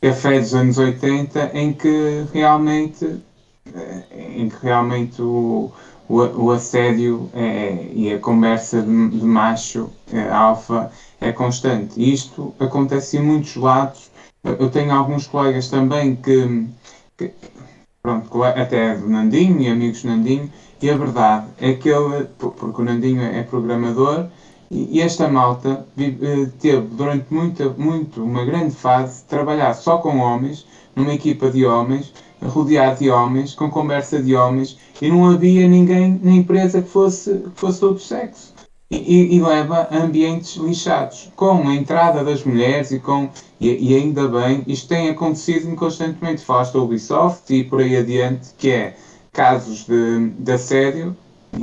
café 0.00 0.40
dos 0.40 0.54
anos 0.54 0.78
80, 0.78 1.50
em 1.54 1.72
que 1.72 2.26
realmente 2.32 3.22
eh, 3.74 4.04
em 4.36 4.48
que 4.48 4.56
realmente 4.62 5.20
o, 5.20 5.70
o, 6.08 6.16
o 6.16 6.50
assédio 6.50 7.28
é, 7.34 7.90
e 7.92 8.12
a 8.12 8.18
conversa 8.18 8.80
de, 8.80 9.08
de 9.10 9.24
macho 9.24 9.90
é, 10.12 10.28
alfa 10.28 10.90
é 11.20 11.32
constante. 11.32 12.00
Isto 12.00 12.54
acontece 12.58 13.18
em 13.18 13.22
muitos 13.22 13.56
lados 13.56 14.07
eu 14.58 14.70
tenho 14.70 14.92
alguns 14.92 15.26
colegas 15.26 15.68
também 15.68 16.16
que, 16.16 16.66
que 17.16 17.32
pronto, 18.02 18.42
até 18.42 18.94
do 18.96 19.08
Nandinho 19.08 19.60
e 19.60 19.68
amigos 19.68 20.02
do 20.02 20.08
Nandinho, 20.08 20.50
e 20.80 20.90
a 20.90 20.96
verdade 20.96 21.46
é 21.58 21.74
que 21.74 21.88
ele, 21.88 22.26
porque 22.38 22.80
o 22.80 22.84
Nandinho 22.84 23.22
é 23.22 23.42
programador, 23.42 24.28
e 24.70 25.00
esta 25.00 25.28
malta 25.28 25.86
eh, 25.98 26.46
teve 26.60 26.86
durante 26.88 27.26
muita, 27.32 27.70
muito, 27.70 28.22
uma 28.22 28.44
grande 28.44 28.74
fase 28.74 29.22
de 29.22 29.28
trabalhar 29.28 29.72
só 29.74 29.96
com 29.98 30.18
homens 30.18 30.66
numa 30.94 31.12
equipa 31.14 31.50
de 31.50 31.64
homens, 31.64 32.12
rodeado 32.42 32.98
de 32.98 33.10
homens, 33.10 33.54
com 33.54 33.70
conversa 33.70 34.20
de 34.20 34.34
homens, 34.36 34.78
e 35.00 35.08
não 35.08 35.26
havia 35.26 35.66
ninguém 35.66 36.20
na 36.22 36.32
empresa 36.32 36.82
que 36.82 36.88
fosse, 36.88 37.38
que 37.38 37.60
fosse 37.60 37.84
outro 37.84 38.02
sexo. 38.02 38.57
E, 38.90 39.36
e, 39.36 39.40
leva 39.40 39.86
a 39.90 39.98
ambientes 39.98 40.56
lixados. 40.56 41.30
Com 41.36 41.68
a 41.68 41.74
entrada 41.74 42.24
das 42.24 42.42
mulheres 42.42 42.90
e 42.90 42.98
com 42.98 43.28
e, 43.60 43.90
e, 43.90 43.94
ainda 43.94 44.26
bem, 44.28 44.64
isto 44.66 44.88
tem 44.88 45.10
acontecido 45.10 45.74
constantemente. 45.76 46.42
Falaste 46.42 46.72
da 46.72 46.80
Ubisoft 46.80 47.52
e 47.54 47.64
por 47.64 47.80
aí 47.80 47.96
adiante, 47.96 48.48
que 48.56 48.70
é 48.70 48.96
casos 49.30 49.84
de, 49.84 50.30
de 50.30 50.52
assédio 50.52 51.14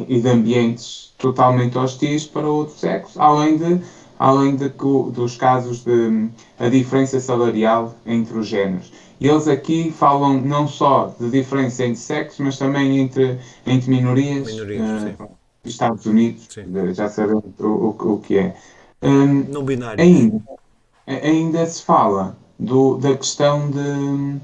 e 0.08 0.20
de 0.20 0.28
ambientes 0.30 1.14
totalmente 1.18 1.78
hostis 1.78 2.26
para 2.26 2.48
outro 2.48 2.78
sexo, 2.78 3.20
além 3.20 3.58
de 3.58 3.82
além 4.18 4.56
de, 4.56 4.70
dos 4.70 5.36
casos 5.36 5.84
de 5.84 6.30
a 6.58 6.70
diferença 6.70 7.20
salarial 7.20 7.96
entre 8.06 8.38
os 8.38 8.48
géneros. 8.48 8.92
E 9.20 9.28
eles 9.28 9.48
aqui 9.48 9.92
falam 9.92 10.42
não 10.42 10.68
só 10.68 11.14
de 11.20 11.30
diferença 11.30 11.84
entre 11.84 12.00
sexos, 12.00 12.40
mas 12.40 12.58
também 12.58 13.00
entre, 13.00 13.40
entre 13.66 13.90
minorias. 13.90 14.48
minorias 14.48 15.04
uh, 15.20 15.45
Estados 15.70 16.06
Unidos, 16.06 16.48
sim. 16.50 16.64
já 16.94 17.10
sabemos 17.10 17.44
o, 17.60 17.66
o, 17.66 18.14
o 18.14 18.20
que 18.20 18.38
é. 18.38 18.56
Um, 19.02 19.44
não 19.52 19.64
binário. 19.64 20.02
Ainda, 20.02 20.42
ainda 21.08 21.66
se 21.66 21.82
fala 21.84 22.36
do, 22.60 22.98
da 22.98 23.16
questão 23.16 23.70
de, 23.70 24.40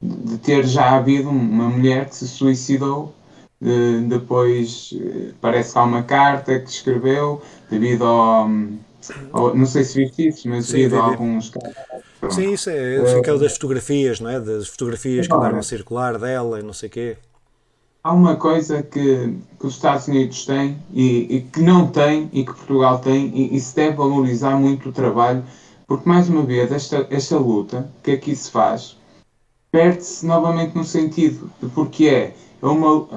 de 0.00 0.38
ter 0.38 0.66
já 0.66 0.96
havido 0.96 1.28
uma 1.28 1.68
mulher 1.68 2.08
que 2.08 2.16
se 2.16 2.28
suicidou 2.28 3.14
de, 3.60 4.02
depois 4.02 4.94
eh, 4.94 5.32
parece 5.40 5.72
que 5.72 5.78
há 5.78 5.82
uma 5.82 6.02
carta 6.02 6.58
que 6.60 6.68
escreveu 6.68 7.42
devido 7.70 8.04
ao, 8.04 8.48
ao 9.32 9.56
não 9.56 9.66
sei 9.66 9.84
se 9.84 9.98
viste 9.98 10.28
isso, 10.28 10.48
mas 10.48 10.66
Sim, 10.66 10.72
devido 10.76 10.96
a 10.96 11.04
alguns. 11.04 11.52
Sim, 12.30 12.52
isso 12.52 12.70
é, 12.70 12.96
é 12.96 13.18
aquilo 13.18 13.38
das 13.38 13.52
fotografias, 13.54 14.20
não 14.20 14.30
é? 14.30 14.40
Das 14.40 14.68
fotografias 14.68 15.26
que 15.26 15.34
andaram 15.34 15.58
a 15.58 15.62
circular 15.62 16.18
dela 16.18 16.60
e 16.60 16.62
não 16.62 16.72
sei 16.72 16.88
o 16.88 16.92
quê. 16.92 17.16
Há 18.06 18.12
uma 18.12 18.36
coisa 18.36 18.84
que, 18.84 19.36
que 19.58 19.66
os 19.66 19.74
Estados 19.74 20.06
Unidos 20.06 20.46
têm 20.46 20.78
e, 20.94 21.26
e, 21.28 21.40
que 21.40 21.60
não 21.60 21.88
tem 21.88 22.30
e 22.32 22.44
que 22.44 22.54
Portugal 22.54 23.00
tem 23.00 23.32
e, 23.34 23.56
e 23.56 23.58
se 23.58 23.74
deve 23.74 23.96
valorizar 23.96 24.56
muito 24.56 24.90
o 24.90 24.92
trabalho, 24.92 25.42
porque 25.88 26.08
mais 26.08 26.28
uma 26.28 26.44
vez 26.44 26.70
esta, 26.70 27.04
esta 27.10 27.36
luta 27.36 27.90
que 28.04 28.12
aqui 28.12 28.36
se 28.36 28.48
faz? 28.48 28.96
Perde-se 29.72 30.24
novamente 30.24 30.76
no 30.76 30.84
sentido 30.84 31.50
porque 31.74 32.06
é 32.06 32.34
é 32.62 32.66
uma, 32.66 33.08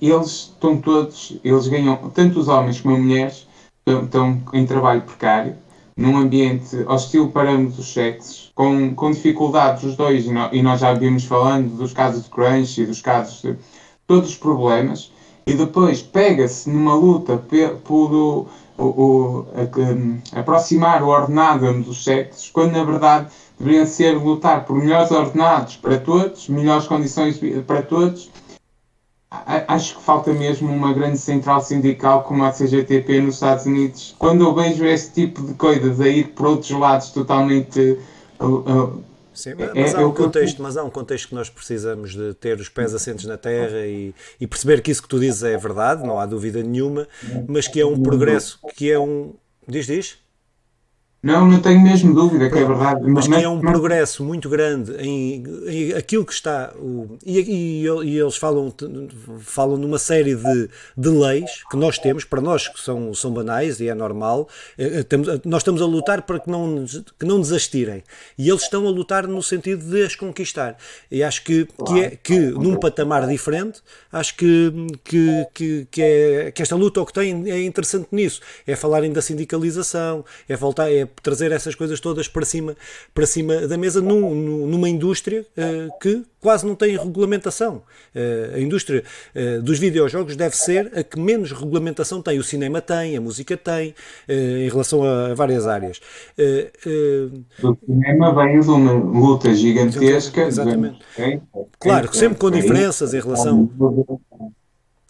eles 0.00 0.52
estão 0.54 0.80
todos, 0.80 1.36
eles 1.42 1.66
ganham, 1.66 1.96
tanto 2.14 2.38
os 2.38 2.46
homens 2.46 2.80
como 2.80 2.94
as 2.94 3.00
mulheres, 3.00 3.48
estão, 3.80 4.04
estão 4.04 4.42
em 4.52 4.64
trabalho 4.64 5.02
precário, 5.02 5.56
num 5.96 6.16
ambiente 6.16 6.76
hostil 6.86 7.32
para 7.32 7.50
ambos 7.50 7.80
os 7.80 7.92
sexos, 7.92 8.52
com, 8.54 8.94
com 8.94 9.10
dificuldades 9.10 9.82
os 9.82 9.96
dois, 9.96 10.24
e, 10.24 10.30
no, 10.30 10.48
e 10.52 10.62
nós 10.62 10.78
já 10.78 10.94
vimos 10.94 11.24
falando 11.24 11.76
dos 11.76 11.92
casos 11.92 12.22
de 12.22 12.30
crunch 12.30 12.80
e 12.80 12.86
dos 12.86 13.02
casos 13.02 13.42
de 13.42 13.56
todos 14.10 14.30
os 14.30 14.36
problemas, 14.36 15.12
e 15.46 15.54
depois 15.54 16.02
pega-se 16.02 16.68
numa 16.68 16.96
luta 16.96 17.40
por 17.84 18.12
o, 18.12 18.48
o, 18.76 19.44
a, 20.34 20.40
aproximar 20.40 21.00
o 21.04 21.06
ordenado 21.06 21.64
ambos 21.64 21.90
os 21.90 22.02
sexos, 22.02 22.50
quando 22.50 22.72
na 22.72 22.82
verdade 22.82 23.28
deveria 23.56 23.86
ser 23.86 24.18
lutar 24.18 24.64
por 24.64 24.74
melhores 24.74 25.12
ordenados 25.12 25.76
para 25.76 25.96
todos, 25.96 26.48
melhores 26.48 26.88
condições 26.88 27.38
para 27.68 27.82
todos, 27.82 28.28
acho 29.30 29.96
que 29.96 30.02
falta 30.02 30.32
mesmo 30.32 30.72
uma 30.72 30.92
grande 30.92 31.18
central 31.18 31.60
sindical 31.60 32.24
como 32.24 32.42
a 32.42 32.50
CGTP 32.50 33.20
nos 33.20 33.34
Estados 33.34 33.64
Unidos. 33.64 34.16
Quando 34.18 34.42
eu 34.42 34.52
vejo 34.52 34.84
esse 34.84 35.12
tipo 35.12 35.40
de 35.40 35.54
coisas 35.54 36.00
a 36.00 36.08
ir 36.08 36.30
por 36.30 36.48
outros 36.48 36.70
lados 36.70 37.10
totalmente. 37.10 37.96
Uh, 38.40 38.46
uh, 38.46 39.09
Sim, 39.40 39.54
mas, 39.74 39.94
é, 39.94 39.96
há 39.96 40.06
um 40.06 40.12
contexto, 40.12 40.62
mas 40.62 40.76
há 40.76 40.84
um 40.84 40.90
contexto 40.90 41.28
que 41.28 41.34
nós 41.34 41.48
precisamos 41.48 42.12
de 42.12 42.34
ter 42.34 42.60
os 42.60 42.68
pés 42.68 42.94
assentes 42.94 43.24
na 43.24 43.38
terra 43.38 43.86
e, 43.86 44.14
e 44.38 44.46
perceber 44.46 44.82
que 44.82 44.90
isso 44.90 45.02
que 45.02 45.08
tu 45.08 45.18
dizes 45.18 45.42
é 45.42 45.56
verdade, 45.56 46.06
não 46.06 46.20
há 46.20 46.26
dúvida 46.26 46.62
nenhuma, 46.62 47.08
mas 47.48 47.66
que 47.66 47.80
é 47.80 47.86
um 47.86 48.02
progresso, 48.02 48.58
que 48.76 48.90
é 48.90 48.98
um. 48.98 49.32
Diz, 49.66 49.86
diz? 49.86 50.18
Não, 51.22 51.46
não 51.46 51.60
tenho 51.60 51.78
mesmo 51.82 52.14
dúvida 52.14 52.48
que 52.48 52.58
é 52.58 52.64
verdade. 52.64 53.02
Mas, 53.02 53.28
mas 53.28 53.38
que 53.38 53.44
é 53.44 53.48
um 53.48 53.60
mas... 53.60 53.72
progresso 53.72 54.24
muito 54.24 54.48
grande 54.48 54.92
em, 54.96 55.44
em 55.68 55.92
aquilo 55.92 56.24
que 56.24 56.32
está. 56.32 56.72
O, 56.78 57.18
e, 57.26 57.38
e, 57.40 57.84
e, 57.84 58.18
eles 58.18 58.36
falam, 58.36 58.72
falam 59.40 59.76
numa 59.76 59.98
série 59.98 60.34
de, 60.34 60.70
de 60.96 61.08
leis 61.10 61.62
que 61.70 61.76
nós 61.76 61.98
temos, 61.98 62.24
para 62.24 62.40
nós 62.40 62.68
que 62.68 62.80
são, 62.80 63.12
são 63.12 63.30
banais 63.30 63.80
e 63.80 63.88
é 63.88 63.94
normal. 63.94 64.48
Eh, 64.78 65.00
eh, 65.00 65.02
temos, 65.02 65.28
nós 65.44 65.60
estamos 65.60 65.82
a 65.82 65.84
lutar 65.84 66.22
para 66.22 66.40
que 66.40 66.48
não, 66.48 66.86
que 67.18 67.26
não 67.26 67.38
desastirem. 67.38 68.02
E 68.38 68.48
eles 68.48 68.62
estão 68.62 68.86
a 68.86 68.90
lutar 68.90 69.26
no 69.26 69.42
sentido 69.42 69.84
de 69.90 70.02
as 70.02 70.16
conquistar. 70.16 70.78
E 71.10 71.22
acho 71.22 71.44
que, 71.44 71.68
que, 71.86 72.00
é, 72.00 72.10
que 72.16 72.38
num 72.38 72.76
patamar 72.76 73.26
diferente, 73.26 73.82
acho 74.10 74.34
que, 74.36 74.72
que, 75.04 75.46
que, 75.52 75.86
que, 75.90 76.02
é, 76.02 76.50
que 76.50 76.62
esta 76.62 76.76
luta 76.76 77.02
o 77.02 77.04
que 77.04 77.12
tem 77.12 77.50
é 77.50 77.62
interessante 77.62 78.08
nisso. 78.10 78.40
É 78.66 78.74
falarem 78.74 79.12
da 79.12 79.20
sindicalização, 79.20 80.24
é 80.48 80.56
voltar. 80.56 80.90
É 80.90 81.09
trazer 81.22 81.52
essas 81.52 81.74
coisas 81.74 82.00
todas 82.00 82.28
para 82.28 82.44
cima, 82.44 82.76
para 83.14 83.26
cima 83.26 83.66
da 83.66 83.76
mesa 83.76 84.00
num, 84.00 84.66
numa 84.66 84.88
indústria 84.88 85.44
uh, 85.56 85.98
que 86.00 86.24
quase 86.40 86.66
não 86.66 86.74
tem 86.74 86.96
regulamentação. 86.96 87.82
Uh, 88.14 88.56
a 88.56 88.60
indústria 88.60 89.04
uh, 89.34 89.62
dos 89.62 89.78
videojogos 89.78 90.36
deve 90.36 90.56
ser 90.56 90.90
a 90.96 91.02
que 91.02 91.18
menos 91.18 91.52
regulamentação 91.52 92.22
tem. 92.22 92.38
O 92.38 92.44
cinema 92.44 92.80
tem, 92.80 93.16
a 93.16 93.20
música 93.20 93.56
tem, 93.56 93.94
em 94.28 94.68
relação 94.68 95.02
a, 95.02 95.34
várias 95.34 95.66
áreas. 95.66 96.00
o 97.62 97.76
cinema 97.84 98.34
vem 98.34 98.60
de 98.60 98.70
uma 98.70 98.92
luta 98.92 99.54
gigantesca. 99.54 100.42
Exatamente. 100.42 100.98
Claro, 101.78 102.14
sempre 102.14 102.38
com 102.38 102.50
diferenças 102.50 103.14
em 103.14 103.20
relação 103.20 103.68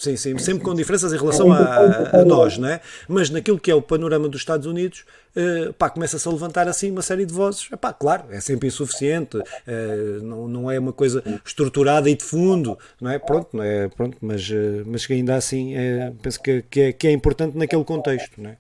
Sim, 0.01 0.17
sim, 0.17 0.39
sempre 0.39 0.65
com 0.65 0.75
diferenças 0.75 1.13
em 1.13 1.19
relação 1.19 1.53
a, 1.53 2.21
a, 2.21 2.25
nós, 2.25 2.57
não 2.57 2.67
é? 2.67 2.81
Mas 3.07 3.29
naquilo 3.29 3.61
que 3.61 3.71
é 3.71 3.75
o 3.75 3.83
panorama 3.83 4.31
dos 4.31 4.41
Estados 4.41 4.67
Unidos, 4.67 5.05
uh, 5.37 5.75
pá, 5.75 5.91
começa-se 5.91 6.27
a 6.27 6.31
levantar 6.31 6.67
assim 6.67 6.91
uma 6.91 7.03
série 7.03 7.27
de 7.27 7.35
vozes. 7.35 7.69
Epá, 7.71 7.93
claro, 7.93 8.25
é 8.31 8.41
sempre 8.41 8.69
insuficiente, 8.69 9.37
uh, 9.37 10.23
não, 10.23 10.49
não 10.49 10.71
é 10.71 10.79
uma 10.79 10.95
coisa 10.95 11.23
estruturada 11.45 12.09
e 12.09 12.15
de 12.15 12.25
fundo, 12.25 12.79
não 12.99 13.11
é? 13.11 13.19
Pronto, 13.19 13.55
não 13.55 13.63
é? 13.63 13.89
Pronto, 13.89 14.17
mas, 14.23 14.49
uh, 14.49 14.83
mas 14.87 15.05
que 15.05 15.13
ainda 15.13 15.35
assim 15.35 15.75
é, 15.75 16.11
penso 16.23 16.41
que, 16.41 16.63
que, 16.63 16.81
é, 16.81 16.93
que 16.95 17.07
é 17.07 17.13
importante 17.13 17.59
naquele 17.59 17.85
contexto, 17.85 18.41
não 18.41 18.49
é? 18.49 18.57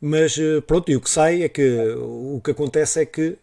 Mas 0.00 0.36
pronto, 0.66 0.90
e 0.90 0.96
o 0.96 1.00
que 1.00 1.08
sai 1.08 1.44
é 1.44 1.48
que 1.48 1.94
o 1.96 2.40
que 2.44 2.50
acontece 2.50 3.00
é 3.00 3.06
que 3.06 3.38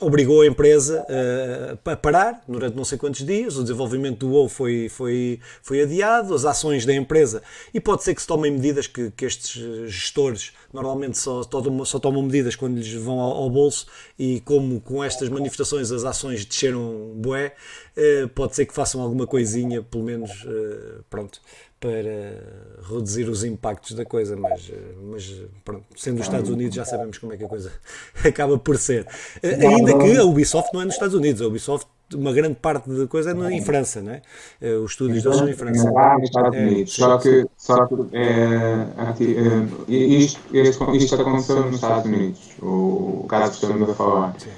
obrigou 0.00 0.42
a 0.42 0.46
empresa 0.46 1.04
uh, 1.08 1.90
a 1.90 1.96
parar 1.96 2.42
durante 2.46 2.76
não 2.76 2.84
sei 2.84 2.96
quantos 2.96 3.24
dias, 3.24 3.56
o 3.56 3.62
desenvolvimento 3.62 4.18
do 4.20 4.30
WoW 4.30 4.48
foi, 4.48 4.88
foi, 4.88 5.40
foi 5.60 5.82
adiado, 5.82 6.34
as 6.34 6.44
ações 6.44 6.86
da 6.86 6.94
empresa, 6.94 7.42
e 7.74 7.80
pode 7.80 8.04
ser 8.04 8.14
que 8.14 8.20
se 8.20 8.26
tomem 8.26 8.52
medidas 8.52 8.86
que, 8.86 9.10
que 9.10 9.24
estes 9.24 9.60
gestores 9.90 10.52
normalmente 10.72 11.18
só, 11.18 11.42
só 11.84 11.98
tomam 11.98 12.22
medidas 12.22 12.54
quando 12.54 12.76
lhes 12.76 12.92
vão 12.92 13.18
ao, 13.18 13.32
ao, 13.42 13.50
bolso, 13.50 13.86
e 14.18 14.40
como 14.40 14.80
com 14.80 15.02
estas 15.02 15.28
manifestações 15.28 15.90
as 15.90 16.04
ações 16.04 16.44
desceram 16.44 17.12
bué, 17.16 17.54
uh, 17.96 18.28
pode 18.28 18.54
ser 18.54 18.66
que 18.66 18.74
façam 18.74 19.00
alguma 19.00 19.26
coisinha, 19.26 19.82
pelo 19.82 20.04
menos, 20.04 20.30
uh, 20.44 21.04
pronto, 21.10 21.40
para 21.80 22.42
reduzir 22.88 23.28
os 23.28 23.44
impactos 23.44 23.94
da 23.94 24.04
coisa, 24.04 24.36
mas, 24.36 24.70
mas 25.02 25.42
pronto, 25.64 25.84
sendo 25.96 26.20
os 26.20 26.26
Estados 26.26 26.50
Unidos 26.50 26.74
já 26.74 26.84
sabemos 26.84 27.18
como 27.18 27.32
é 27.32 27.36
que 27.36 27.44
a 27.44 27.48
coisa 27.48 27.72
acaba 28.24 28.58
por 28.58 28.76
ser. 28.76 29.06
Ainda 29.42 29.96
que 29.98 30.16
a 30.16 30.24
Ubisoft 30.24 30.72
não 30.74 30.82
é 30.82 30.84
nos 30.84 30.94
Estados 30.94 31.14
Unidos, 31.14 31.40
a 31.40 31.46
Ubisoft 31.46 31.88
uma 32.14 32.32
grande 32.32 32.54
parte 32.54 32.88
da 32.88 33.06
coisa 33.06 33.32
é 33.32 33.52
em 33.52 33.60
França, 33.60 34.00
não 34.00 34.12
é? 34.12 34.22
Eh, 34.62 34.76
os 34.76 34.92
estúdios 34.92 35.22
deles 35.22 35.38
são 35.38 35.48
em 35.48 35.52
França. 35.52 35.88
É, 36.54 36.86
só 36.86 37.18
que, 37.18 37.46
só 37.56 37.86
que 37.86 37.94
é, 38.14 38.86
isto, 39.88 40.40
isto, 40.54 40.94
isto 40.96 41.14
aconteceu 41.14 41.66
nos 41.66 41.74
Estados 41.74 42.06
Unidos, 42.06 42.40
o, 42.62 43.26
caso 43.28 43.58
que 43.58 43.64
estamos 43.66 43.90
a 43.90 43.94
falar. 43.94 44.34
Sim. 44.38 44.50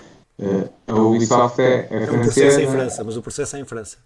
A 0.86 0.94
Ubisoft 0.94 1.60
é, 1.60 1.88
é, 1.90 2.04
é 2.04 2.10
um 2.10 2.20
processo 2.20 2.60
em 2.60 2.70
França, 2.70 3.04
mas 3.04 3.16
o 3.16 3.22
processo 3.22 3.56
é 3.56 3.60
em 3.60 3.64
França. 3.64 3.98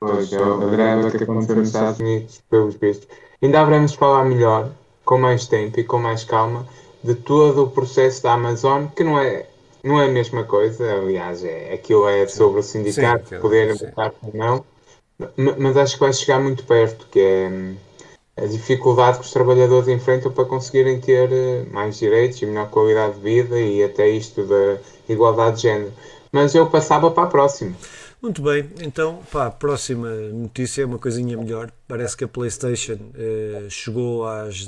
Pois, 0.00 0.32
é 0.32 0.36
a 0.36 0.56
greve 0.66 1.18
que 1.18 1.24
aconteceu 1.24 1.56
nos 1.56 1.68
Estados 1.68 2.00
Unidos, 2.00 2.42
pelos 2.48 2.74
vistos. 2.76 3.08
Ainda 3.42 3.60
haveremos 3.60 3.92
de 3.92 3.98
falar 3.98 4.24
melhor, 4.24 4.70
com 5.04 5.18
mais 5.18 5.46
tempo 5.46 5.80
e 5.80 5.84
com 5.84 5.98
mais 5.98 6.24
calma, 6.24 6.66
de 7.02 7.14
todo 7.14 7.64
o 7.64 7.70
processo 7.70 8.22
da 8.22 8.34
Amazon, 8.34 8.86
que 8.94 9.02
não 9.02 9.18
é, 9.18 9.46
não 9.82 10.00
é 10.00 10.06
a 10.06 10.10
mesma 10.10 10.44
coisa, 10.44 10.92
aliás, 10.94 11.44
é, 11.44 11.72
aquilo 11.72 12.08
é 12.08 12.26
sobre 12.26 12.60
o 12.60 12.62
sindicato, 12.62 13.28
sim, 13.28 13.40
poder 13.40 13.74
votar 13.74 14.12
ou 14.22 14.32
não, 14.34 14.64
mas 15.58 15.76
acho 15.76 15.94
que 15.94 16.00
vai 16.00 16.12
chegar 16.12 16.40
muito 16.40 16.64
perto, 16.64 17.06
que 17.10 17.18
é 17.18 17.48
hum, 17.50 17.76
a 18.36 18.46
dificuldade 18.46 19.18
que 19.18 19.24
os 19.24 19.32
trabalhadores 19.32 19.88
enfrentam 19.88 20.30
para 20.30 20.44
conseguirem 20.44 21.00
ter 21.00 21.28
eh, 21.32 21.64
mais 21.72 21.98
direitos 21.98 22.40
e 22.40 22.46
melhor 22.46 22.70
qualidade 22.70 23.14
de 23.14 23.20
vida 23.20 23.58
e 23.58 23.82
até 23.82 24.08
isto 24.08 24.44
da 24.44 24.76
igualdade 25.08 25.56
de 25.56 25.62
género. 25.62 25.92
Mas 26.30 26.54
eu 26.54 26.68
passava 26.68 27.10
para 27.10 27.24
a 27.24 27.26
próxima. 27.26 27.74
Muito 28.20 28.42
bem, 28.42 28.68
então, 28.82 29.20
pá, 29.30 29.48
próxima 29.48 30.10
notícia 30.32 30.82
é 30.82 30.84
uma 30.84 30.98
coisinha 30.98 31.36
melhor. 31.36 31.70
Parece 31.86 32.16
que 32.16 32.24
a 32.24 32.28
PlayStation 32.28 32.98
eh, 33.14 33.68
chegou 33.70 34.26
às, 34.26 34.66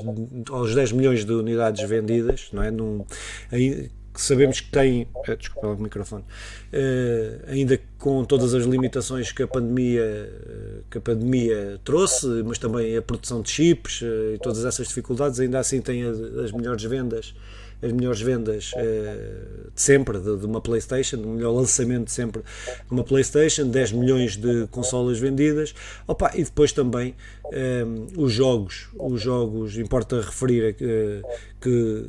aos 0.49 0.73
10 0.73 0.93
milhões 0.93 1.25
de 1.25 1.33
unidades 1.33 1.83
vendidas, 1.89 2.49
não 2.53 2.63
é? 2.63 2.71
Num, 2.71 3.05
aí, 3.51 3.91
sabemos 4.15 4.61
que 4.61 4.71
tem, 4.71 5.09
uh, 5.29 5.37
desculpa 5.37 5.67
o 5.67 5.83
microfone, 5.83 6.23
uh, 6.23 7.51
ainda 7.51 7.81
com 7.99 8.25
todas 8.25 8.55
as 8.55 8.65
limitações 8.67 9.33
que 9.33 9.43
a 9.43 9.49
pandemia, 9.49 10.85
que 10.89 10.99
a 10.99 11.01
pandemia 11.01 11.81
trouxe, 11.83 12.27
mas 12.45 12.57
também 12.57 12.97
a 12.97 13.03
produção 13.03 13.43
de 13.43 13.51
chips 13.51 14.01
e 14.03 14.39
todas 14.39 14.65
essas 14.65 14.87
dificuldades, 14.87 15.41
ainda 15.41 15.59
assim 15.59 15.81
tem 15.81 16.05
as 16.05 16.53
melhores 16.53 16.85
vendas 16.85 17.35
as 17.83 17.93
melhores 17.93 18.21
vendas 18.21 18.73
uh, 18.73 19.71
de 19.75 19.81
sempre 19.81 20.19
de, 20.19 20.37
de, 20.37 20.47
uma 20.47 20.61
PlayStation, 20.61 21.17
o 21.17 21.29
melhor 21.29 21.53
lançamento 21.53 22.07
de 22.07 22.13
sempre 22.13 22.43
de 22.43 22.93
uma 22.93 23.03
PlayStation, 23.03 23.67
10 23.69 23.93
milhões 23.93 24.37
de 24.37 24.67
consolas 24.71 25.19
vendidas. 25.19 25.75
Opa, 26.07 26.31
e 26.35 26.45
depois 26.45 26.73
também 26.73 27.15
um, 27.45 27.51
eh, 27.53 27.85
os 28.17 28.33
jogos, 28.33 28.89
os 28.99 29.21
jogos, 29.21 29.79
importa 29.79 30.21
referir 30.21 30.77
uh, 30.81 31.29
que 31.61 32.05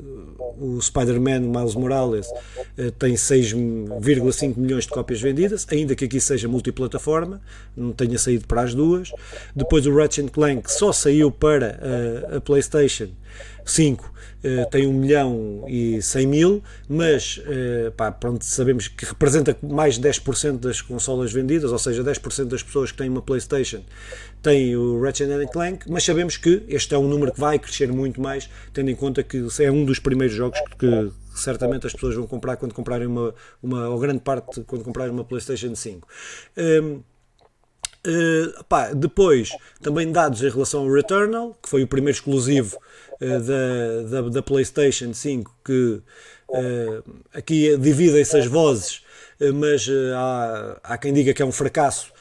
o 0.59 0.79
Spider-Man 0.81 1.41
Miles 1.41 1.75
Morales 1.75 2.27
uh, 2.27 2.91
tem 2.97 3.13
6,5 3.13 4.57
milhões 4.57 4.83
de 4.83 4.89
cópias 4.89 5.21
vendidas, 5.21 5.65
ainda 5.71 5.95
que 5.95 6.05
aqui 6.05 6.19
seja 6.19 6.47
multiplataforma, 6.47 7.41
não 7.75 7.91
tenha 7.91 8.17
saído 8.17 8.45
para 8.47 8.61
as 8.61 8.73
duas. 8.73 9.11
Depois 9.55 9.85
o 9.85 9.95
Ratchet 9.95 10.29
Clank 10.29 10.71
só 10.71 10.91
saiu 10.91 11.31
para 11.31 11.79
a 12.35 12.41
PlayStation 12.41 13.09
5 13.65 14.11
Uh, 14.43 14.67
tem 14.71 14.87
1 14.87 14.93
milhão 14.93 15.65
e 15.67 16.01
100 16.01 16.27
mil, 16.27 16.63
mas 16.89 17.37
uh, 17.37 17.91
pá, 17.91 18.11
pronto, 18.11 18.43
sabemos 18.43 18.87
que 18.87 19.05
representa 19.05 19.55
mais 19.61 19.99
de 19.99 20.09
10% 20.09 20.57
das 20.57 20.81
consolas 20.81 21.31
vendidas, 21.31 21.71
ou 21.71 21.77
seja, 21.77 22.03
10% 22.03 22.45
das 22.45 22.63
pessoas 22.63 22.91
que 22.91 22.97
têm 22.97 23.09
uma 23.09 23.21
PlayStation 23.21 23.81
têm 24.41 24.75
o 24.75 24.99
Ratchet 24.99 25.29
Clank, 25.51 25.89
mas 25.89 26.03
sabemos 26.03 26.37
que 26.37 26.63
este 26.67 26.95
é 26.95 26.97
um 26.97 27.07
número 27.07 27.31
que 27.31 27.39
vai 27.39 27.59
crescer 27.59 27.91
muito 27.91 28.19
mais, 28.19 28.49
tendo 28.73 28.89
em 28.89 28.95
conta 28.95 29.21
que 29.21 29.45
é 29.59 29.71
um 29.71 29.85
dos 29.85 29.99
primeiros 29.99 30.35
jogos 30.35 30.59
que, 30.79 31.11
certamente 31.35 31.87
as 31.87 31.93
pessoas 31.93 32.15
vão 32.15 32.27
comprar 32.27 32.57
quando 32.57 32.73
comprarem 32.73 33.07
uma, 33.07 33.33
uma 33.61 33.89
ou 33.89 33.99
grande 33.99 34.19
parte 34.19 34.61
quando 34.61 34.83
comprarem 34.83 35.13
uma 35.13 35.23
PlayStation 35.23 35.75
5. 35.75 36.07
Um, 36.57 37.03
Uh, 38.03 38.63
pá, 38.63 38.93
depois, 38.93 39.51
também 39.79 40.11
dados 40.11 40.41
em 40.41 40.49
relação 40.49 40.81
ao 40.81 40.91
Returnal, 40.91 41.55
que 41.61 41.69
foi 41.69 41.83
o 41.83 41.87
primeiro 41.87 42.17
exclusivo 42.17 42.75
uh, 43.21 43.39
da, 43.39 44.21
da, 44.21 44.29
da, 44.29 44.41
PlayStation 44.41 45.13
5, 45.13 45.55
que 45.63 46.01
uh, 46.49 47.03
aqui 47.33 47.77
dividem-se 47.77 48.37
as 48.37 48.45
vozes, 48.45 49.01
mas 49.55 49.89
há, 50.15 50.79
há 50.83 50.97
quem 50.97 51.11
diga 51.13 51.33
que 51.33 51.41
é 51.41 51.45
um 51.45 51.51
fracasso. 51.51 52.13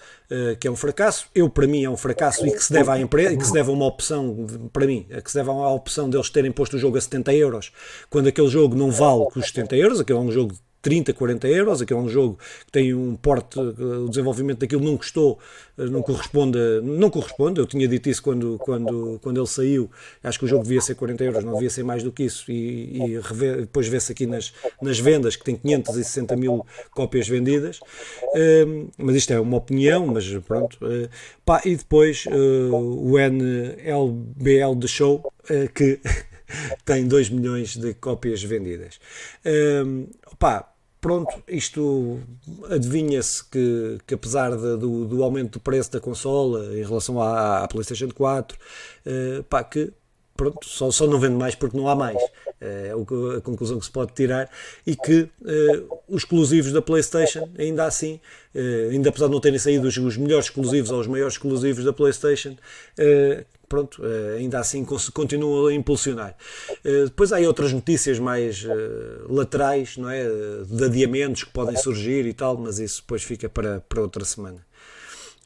que 0.58 0.66
é 0.66 0.70
um 0.70 0.76
fracasso, 0.76 1.26
eu 1.34 1.50
para 1.50 1.66
mim 1.66 1.84
é 1.84 1.90
um 1.90 1.98
fracasso 1.98 2.46
e 2.46 2.50
que 2.50 2.64
se 2.64 2.72
deve 2.72 2.90
à 2.90 2.98
empresa, 2.98 3.34
e 3.34 3.36
que 3.36 3.46
se 3.46 3.52
deve 3.52 3.68
a 3.68 3.72
uma 3.74 3.84
opção, 3.84 4.46
para 4.72 4.86
mim, 4.86 5.04
é 5.10 5.20
que 5.20 5.30
se 5.30 5.36
deve 5.36 5.50
à 5.50 5.68
opção 5.68 6.08
deles 6.08 6.30
terem 6.30 6.50
posto 6.50 6.76
o 6.76 6.78
jogo 6.78 6.96
a 6.96 7.00
70 7.00 7.34
euros, 7.34 7.72
quando 8.08 8.28
aquele 8.28 8.48
jogo 8.48 8.74
não 8.74 8.90
vale 8.90 9.26
os 9.36 9.48
70 9.48 9.76
euros, 9.76 10.00
aquele 10.00 10.18
é 10.18 10.22
um 10.22 10.32
jogo 10.32 10.54
30, 10.82 11.12
40 11.12 11.48
euros, 11.48 11.82
aquele 11.82 12.00
é 12.00 12.02
um 12.02 12.08
jogo 12.08 12.38
que 12.66 12.72
tem 12.72 12.94
um 12.94 13.14
porte, 13.16 13.58
o 13.58 14.08
desenvolvimento 14.08 14.60
daquilo 14.60 14.84
não 14.84 14.96
custou, 14.96 15.38
não 15.76 16.02
corresponde, 16.02 16.58
não 16.82 17.10
corresponde, 17.10 17.60
eu 17.60 17.66
tinha 17.66 17.86
dito 17.86 18.08
isso 18.08 18.22
quando, 18.22 18.58
quando, 18.58 19.18
quando 19.22 19.38
ele 19.38 19.46
saiu, 19.46 19.90
acho 20.22 20.38
que 20.38 20.44
o 20.44 20.48
jogo 20.48 20.62
devia 20.62 20.80
ser 20.80 20.94
40 20.94 21.24
euros, 21.24 21.44
não 21.44 21.54
devia 21.54 21.70
ser 21.70 21.82
mais 21.82 22.02
do 22.02 22.12
que 22.12 22.24
isso, 22.24 22.50
e, 22.50 23.16
e 23.16 23.20
depois 23.60 23.88
vê-se 23.88 24.12
aqui 24.12 24.26
nas, 24.26 24.52
nas 24.80 24.98
vendas 24.98 25.36
que 25.36 25.44
tem 25.44 25.56
560 25.56 26.36
mil 26.36 26.64
cópias 26.92 27.28
vendidas, 27.28 27.78
uh, 27.78 28.90
mas 28.98 29.16
isto 29.16 29.32
é 29.32 29.40
uma 29.40 29.56
opinião, 29.56 30.06
mas 30.06 30.26
pronto, 30.46 30.78
uh, 30.82 31.08
pá, 31.44 31.60
e 31.64 31.76
depois 31.76 32.24
uh, 32.26 32.74
o 32.74 33.18
NLBL 33.18 34.74
de 34.78 34.88
Show, 34.88 35.32
eh, 35.48 35.68
que 35.68 36.00
tem 36.84 37.06
2 37.06 37.30
milhões 37.30 37.76
de 37.76 37.94
cópias 37.94 38.42
vendidas. 38.42 39.00
Um, 39.44 40.06
pá, 40.38 40.69
pronto, 41.00 41.42
isto 41.48 42.20
adivinha-se 42.68 43.44
que, 43.44 43.98
que 44.06 44.14
apesar 44.14 44.50
de, 44.50 44.76
do, 44.76 45.04
do, 45.06 45.22
aumento 45.22 45.52
do 45.52 45.60
preço 45.60 45.90
da 45.92 46.00
consola 46.00 46.76
em 46.76 46.84
relação 46.84 47.20
à, 47.20 47.64
à 47.64 47.68
PlayStation 47.68 48.08
4, 48.10 48.58
uh, 48.58 49.42
pá, 49.44 49.64
que 49.64 49.92
pronto, 50.40 50.66
só, 50.66 50.90
só 50.90 51.06
não 51.06 51.20
vende 51.20 51.36
mais 51.36 51.54
porque 51.54 51.76
não 51.76 51.86
há 51.88 51.94
mais. 51.94 52.16
É 52.60 52.92
a 53.36 53.40
conclusão 53.40 53.78
que 53.78 53.84
se 53.84 53.90
pode 53.90 54.12
tirar. 54.12 54.50
E 54.86 54.94
que 54.94 55.22
uh, 55.22 55.98
os 56.08 56.22
exclusivos 56.22 56.72
da 56.72 56.82
PlayStation, 56.82 57.48
ainda 57.58 57.84
assim, 57.84 58.20
uh, 58.54 58.90
ainda 58.90 59.08
apesar 59.08 59.26
de 59.26 59.32
não 59.32 59.40
terem 59.40 59.58
saído 59.58 59.86
os, 59.86 59.96
os 59.96 60.16
melhores 60.16 60.46
exclusivos 60.46 60.90
ou 60.90 61.00
os 61.00 61.06
maiores 61.06 61.34
exclusivos 61.34 61.84
da 61.84 61.92
PlayStation, 61.92 62.50
uh, 62.50 63.44
pronto, 63.70 64.02
eh, 64.04 64.38
ainda 64.38 64.58
assim 64.58 64.84
continua 65.14 65.70
a 65.70 65.72
impulsionar. 65.72 66.36
Eh, 66.84 67.04
depois 67.04 67.32
há 67.32 67.38
outras 67.38 67.72
notícias 67.72 68.18
mais 68.18 68.66
eh, 68.68 69.22
laterais, 69.28 69.96
não 69.96 70.10
é? 70.10 70.24
De 70.68 70.84
adiamentos 70.84 71.44
que 71.44 71.52
podem 71.52 71.76
surgir 71.76 72.26
e 72.26 72.34
tal, 72.34 72.58
mas 72.58 72.80
isso 72.80 73.00
depois 73.00 73.22
fica 73.22 73.48
para, 73.48 73.80
para 73.88 74.02
outra 74.02 74.24
semana. 74.24 74.58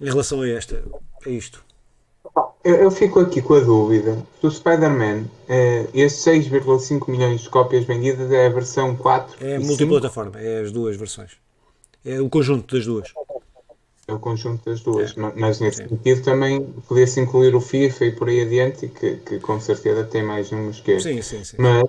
Em 0.01 0.07
relação 0.07 0.41
a 0.41 0.49
esta, 0.49 0.83
a 1.25 1.29
isto. 1.29 1.63
Eu, 2.65 2.77
eu 2.77 2.91
fico 2.91 3.21
aqui 3.21 3.43
com 3.43 3.55
a 3.55 3.61
dúvida. 3.61 4.17
Do 4.41 4.51
Spider-Man, 4.51 5.27
é, 5.47 5.87
esses 5.93 6.25
6,5 6.25 7.11
milhões 7.11 7.43
de 7.43 7.51
cópias 7.51 7.85
vendidas 7.85 8.33
é 8.33 8.47
a 8.47 8.49
versão 8.49 8.97
4? 8.97 9.47
É 9.47 9.59
multiplataforma, 9.59 10.41
é 10.41 10.63
as 10.63 10.73
duas 10.73 10.97
versões. 10.97 11.33
É 12.03 12.19
o 12.21 12.31
conjunto 12.31 12.75
das 12.75 12.87
duas. 12.87 13.13
É 14.07 14.13
o 14.13 14.19
conjunto 14.19 14.69
das 14.69 14.81
duas, 14.81 15.17
é. 15.17 15.33
mas 15.35 15.61
nesse 15.61 15.83
é. 15.83 15.89
sentido 15.89 16.23
também 16.23 16.63
podia-se 16.87 17.21
incluir 17.21 17.55
o 17.55 17.61
FIFA 17.61 18.05
e 18.05 18.13
por 18.13 18.29
aí 18.29 18.43
adiante, 18.43 18.89
que, 18.89 19.17
que 19.17 19.41
com 19.41 19.59
certeza 19.59 20.05
tem 20.05 20.23
mais 20.23 20.51
números 20.51 20.81
que 20.81 20.93
este. 20.93 21.15
Sim, 21.15 21.23
sim, 21.23 21.45
sim. 21.45 21.57
Mas, 21.59 21.85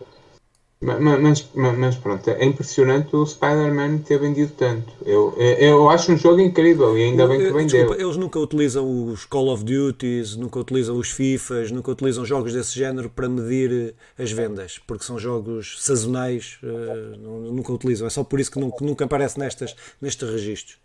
mas, 0.82 1.50
mas, 1.54 1.78
mas 1.78 1.96
pronto, 1.96 2.30
é 2.30 2.46
impressionante 2.46 3.14
o 3.16 3.26
Spider-Man 3.26 3.98
ter 4.00 4.20
vendido 4.20 4.52
tanto. 4.58 4.94
Eu, 5.06 5.34
eu 5.38 5.90
acho 5.90 6.12
um 6.12 6.18
jogo 6.18 6.40
incrível 6.40 6.98
e 6.98 7.04
ainda 7.04 7.28
bem 7.28 7.40
que 7.40 7.52
vendeu. 7.52 7.66
Desculpa, 7.66 8.02
eles 8.02 8.16
nunca 8.18 8.40
utilizam 8.40 9.08
os 9.12 9.26
Call 9.26 9.50
of 9.50 9.64
Duties, 9.64 10.38
nunca 10.38 10.60
utilizam 10.60 10.98
os 10.98 11.12
FIFAs, 11.12 11.72
nunca 11.72 11.92
utilizam 11.92 12.24
jogos 12.24 12.54
desse 12.54 12.78
género 12.78 13.10
para 13.10 13.28
medir 13.28 13.96
eh, 14.18 14.24
as 14.24 14.32
vendas, 14.32 14.80
porque 14.86 15.04
são 15.04 15.18
jogos 15.18 15.78
sazonais, 15.82 16.60
uh, 16.64 17.18
nunca 17.18 17.74
utilizam. 17.74 18.06
É 18.08 18.10
só 18.10 18.24
por 18.24 18.40
isso 18.40 18.52
que 18.52 18.60
nunca, 18.60 18.86
nunca 18.86 19.06
aparece 19.06 19.40
nestas, 19.40 19.76
nestes 20.00 20.30
registros. 20.30 20.85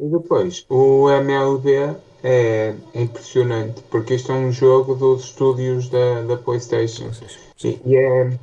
E 0.00 0.06
depois, 0.08 0.64
o 0.68 1.08
MLB 1.10 1.96
é 2.22 2.74
impressionante, 2.94 3.82
porque 3.90 4.14
isto 4.14 4.32
é 4.32 4.34
um 4.34 4.52
jogo 4.52 4.94
dos 4.94 5.24
estúdios 5.24 5.88
da, 5.88 6.22
da 6.22 6.36
PlayStation. 6.36 7.10
E, 7.64 7.80
e 7.84 7.96
é 7.96 8.38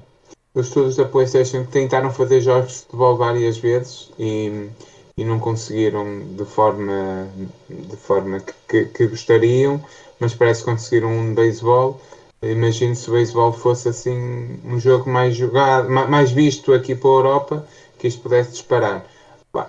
os 0.56 0.68
estúdios 0.68 0.96
da 0.96 1.06
PlayStation 1.06 1.66
que 1.66 1.72
tentaram 1.72 2.10
fazer 2.12 2.40
jogos 2.40 2.72
de 2.72 2.78
futebol 2.80 3.18
várias 3.18 3.58
vezes 3.58 4.10
e, 4.18 4.70
e 5.18 5.26
não 5.26 5.38
conseguiram 5.38 6.06
de 6.36 6.46
forma, 6.46 7.28
de 7.70 7.98
forma 7.98 8.40
que, 8.40 8.54
que, 8.68 8.86
que 8.86 9.08
gostariam, 9.08 9.84
mas 10.18 10.34
parece 10.34 10.62
que 10.62 10.72
conseguiram 10.72 11.10
um 11.10 11.36
beisebol. 11.36 12.00
Imagino 12.42 12.96
se 12.96 13.10
o 13.10 13.14
beisebol 13.14 13.52
fosse 13.52 13.90
assim 13.90 14.60
um 14.64 14.80
jogo 14.80 15.10
mais 15.10 15.36
jogado, 15.36 15.90
mais 15.90 16.32
visto 16.32 16.74
aqui 16.74 16.96
para 16.96 17.10
a 17.10 17.14
Europa, 17.14 17.68
que 18.00 18.08
isto 18.08 18.22
pudesse 18.22 18.52
disparar. 18.52 19.06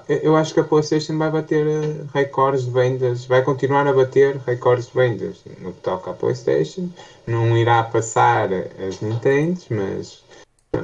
Eu 0.09 0.37
acho 0.37 0.53
que 0.53 0.61
a 0.61 0.65
PlayStation 0.65 1.17
vai 1.19 1.31
bater 1.31 1.67
eh, 1.67 2.05
recordes 2.13 2.65
de 2.65 2.71
vendas, 2.71 3.25
vai 3.27 3.43
continuar 3.43 3.87
a 3.87 3.93
bater 3.93 4.37
recordes 4.47 4.87
de 4.87 4.95
vendas 4.95 5.37
no 5.61 5.73
que 5.73 5.81
toca 5.81 6.11
à 6.11 6.15
PlayStation. 6.15 6.89
Não 7.27 7.57
irá 7.57 7.83
passar 7.85 8.49
as 8.53 9.01
Nintendo, 9.01 9.61
mas, 9.71 10.23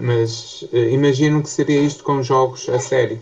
mas 0.01 0.65
eh, 0.73 0.91
imagino 0.91 1.43
que 1.43 1.51
seria 1.51 1.81
isto 1.81 2.05
com 2.05 2.23
jogos 2.23 2.69
a 2.69 2.79
sério. 2.79 3.21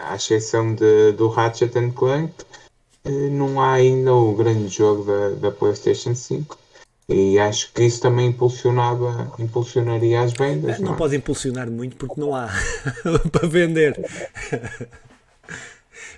À 0.00 0.16
exceção 0.16 0.74
de, 0.74 1.12
do 1.12 1.28
Ratchet 1.28 1.72
Clank, 1.92 2.32
eh, 3.04 3.10
não 3.10 3.60
há 3.60 3.72
ainda 3.72 4.14
o 4.14 4.34
grande 4.34 4.68
jogo 4.68 5.04
da, 5.04 5.30
da 5.30 5.50
PlayStation 5.50 6.14
5 6.14 6.58
e 7.08 7.38
acho 7.38 7.72
que 7.72 7.84
isso 7.84 8.02
também 8.02 8.26
impulsionava, 8.26 9.32
impulsionaria 9.38 10.20
as 10.20 10.32
vendas. 10.34 10.78
Não, 10.78 10.88
não 10.88 10.94
é? 10.94 10.96
pode 10.96 11.16
impulsionar 11.16 11.70
muito 11.70 11.96
porque 11.96 12.20
não 12.20 12.34
há 12.34 12.50
para 13.32 13.48
vender. 13.48 13.98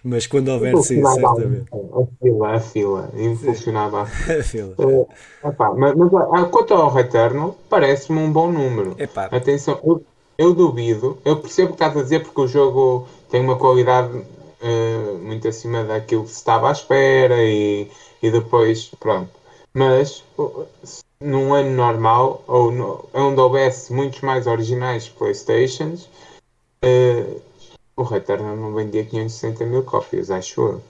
Mas 0.02 0.26
quando 0.26 0.48
houver, 0.48 0.76
sim, 0.78 1.00
certamente. 1.04 1.68
A 1.72 2.24
fila, 2.24 2.54
a 2.56 2.60
fila, 2.60 3.10
impulsionava 3.14 4.02
a 4.02 4.42
fila. 4.42 4.74
Uh, 4.78 5.06
epá, 5.44 5.72
mas, 5.74 5.94
mas 5.94 6.12
ah, 6.14 6.44
quanto 6.50 6.74
ao 6.74 6.92
Returnal, 6.92 7.56
parece-me 7.68 8.18
um 8.18 8.32
bom 8.32 8.50
número. 8.50 8.96
Epá. 8.98 9.26
Atenção, 9.26 9.78
eu, 9.84 10.02
eu, 10.36 10.54
duvido, 10.54 11.18
eu 11.24 11.36
percebo 11.36 11.68
o 11.68 11.76
que 11.76 11.84
estás 11.84 11.96
a 11.96 12.02
dizer 12.02 12.24
porque 12.24 12.40
o 12.40 12.48
jogo 12.48 13.06
tem 13.30 13.40
uma 13.42 13.56
qualidade 13.56 14.16
uh, 14.16 15.18
muito 15.22 15.46
acima 15.46 15.84
daquilo 15.84 16.24
que 16.24 16.30
se 16.30 16.36
estava 16.36 16.68
à 16.68 16.72
espera 16.72 17.36
e, 17.44 17.86
e 18.22 18.30
depois, 18.30 18.90
pronto 18.98 19.39
mas 19.72 20.24
num 21.20 21.52
ano 21.52 21.70
normal, 21.70 22.42
ou 22.46 22.72
no, 22.72 23.08
onde 23.12 23.40
houvesse 23.40 23.92
muitos 23.92 24.20
mais 24.22 24.46
originais 24.46 25.08
Playstations, 25.08 26.08
uh, 26.84 27.42
o 27.96 28.02
Returnal 28.02 28.56
não 28.56 28.74
vendia 28.74 29.04
560 29.04 29.66
mil 29.66 29.82
cópias, 29.82 30.30
acho 30.30 30.60
eu. 30.60 30.82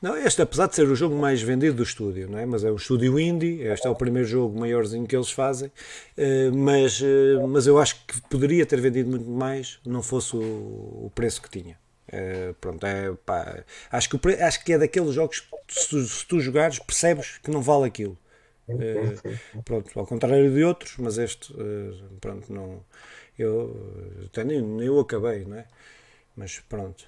Não, 0.00 0.16
este, 0.16 0.42
apesar 0.42 0.66
de 0.66 0.76
ser 0.76 0.88
o 0.88 0.94
jogo 0.94 1.16
mais 1.16 1.40
vendido 1.40 1.76
do 1.76 1.82
estúdio, 1.82 2.28
não 2.28 2.38
é? 2.38 2.44
mas 2.44 2.64
é 2.64 2.70
um 2.70 2.76
estúdio 2.76 3.18
indie, 3.18 3.62
este 3.62 3.86
é 3.86 3.90
o 3.90 3.94
primeiro 3.94 4.28
jogo 4.28 4.58
maiorzinho 4.58 5.06
que 5.06 5.16
eles 5.16 5.30
fazem, 5.30 5.68
uh, 5.68 6.54
mas, 6.54 7.00
uh, 7.00 7.46
mas 7.48 7.66
eu 7.66 7.78
acho 7.78 7.96
que 8.06 8.20
poderia 8.22 8.64
ter 8.66 8.80
vendido 8.80 9.10
muito 9.10 9.28
mais 9.28 9.78
não 9.86 10.02
fosse 10.02 10.36
o, 10.36 10.40
o 10.40 11.12
preço 11.14 11.40
que 11.40 11.50
tinha. 11.50 11.78
Uh, 12.08 12.54
pronto, 12.60 12.86
é, 12.86 13.12
pá, 13.24 13.64
acho, 13.90 14.08
que, 14.08 14.34
acho 14.34 14.64
que 14.64 14.72
é 14.72 14.78
daqueles 14.78 15.12
jogos 15.12 15.40
que 15.40 15.74
se, 15.74 16.08
se 16.08 16.26
tu 16.26 16.40
jogares 16.40 16.78
percebes 16.78 17.38
que 17.38 17.50
não 17.50 17.60
vale 17.60 17.86
aquilo. 17.86 18.16
Uh, 18.68 19.62
pronto, 19.64 19.98
ao 19.98 20.06
contrário 20.06 20.52
de 20.52 20.64
outros, 20.64 20.94
mas 20.98 21.18
este, 21.18 21.52
uh, 21.52 21.94
pronto, 22.20 22.52
não. 22.52 22.84
Eu 23.38 24.24
até 24.24 24.44
nem, 24.44 24.80
eu 24.82 24.98
acabei, 24.98 25.44
não 25.44 25.58
é? 25.58 25.66
Mas 26.36 26.58
pronto. 26.68 27.04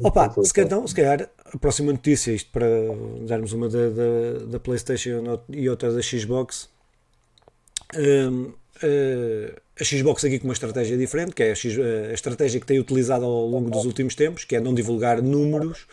Opa, 0.00 0.30
se, 0.42 0.60
então, 0.60 0.86
se 0.86 0.94
calhar 0.94 1.30
a 1.44 1.58
próxima 1.58 1.92
notícia, 1.92 2.32
isto 2.32 2.50
para 2.50 2.66
darmos 3.26 3.52
uma 3.52 3.68
da, 3.68 3.88
da, 3.88 4.46
da 4.46 4.60
PlayStation 4.60 5.40
e 5.48 5.68
outra 5.68 5.92
da 5.92 6.02
Xbox. 6.02 6.68
Um, 7.96 8.46
uh, 8.82 9.63
a 9.78 9.82
Xbox 9.82 10.24
aqui 10.24 10.38
com 10.38 10.46
uma 10.46 10.52
estratégia 10.52 10.96
diferente, 10.96 11.34
que 11.34 11.42
é 11.42 11.50
a, 11.50 11.54
X, 11.54 11.76
a, 11.78 12.12
estratégia 12.12 12.60
que 12.60 12.66
tem 12.66 12.78
utilizado 12.78 13.24
ao 13.24 13.46
longo 13.46 13.68
dos 13.70 13.84
últimos 13.84 14.14
tempos, 14.14 14.44
que 14.44 14.54
é 14.54 14.60
não 14.60 14.72
divulgar 14.72 15.20
números, 15.20 15.86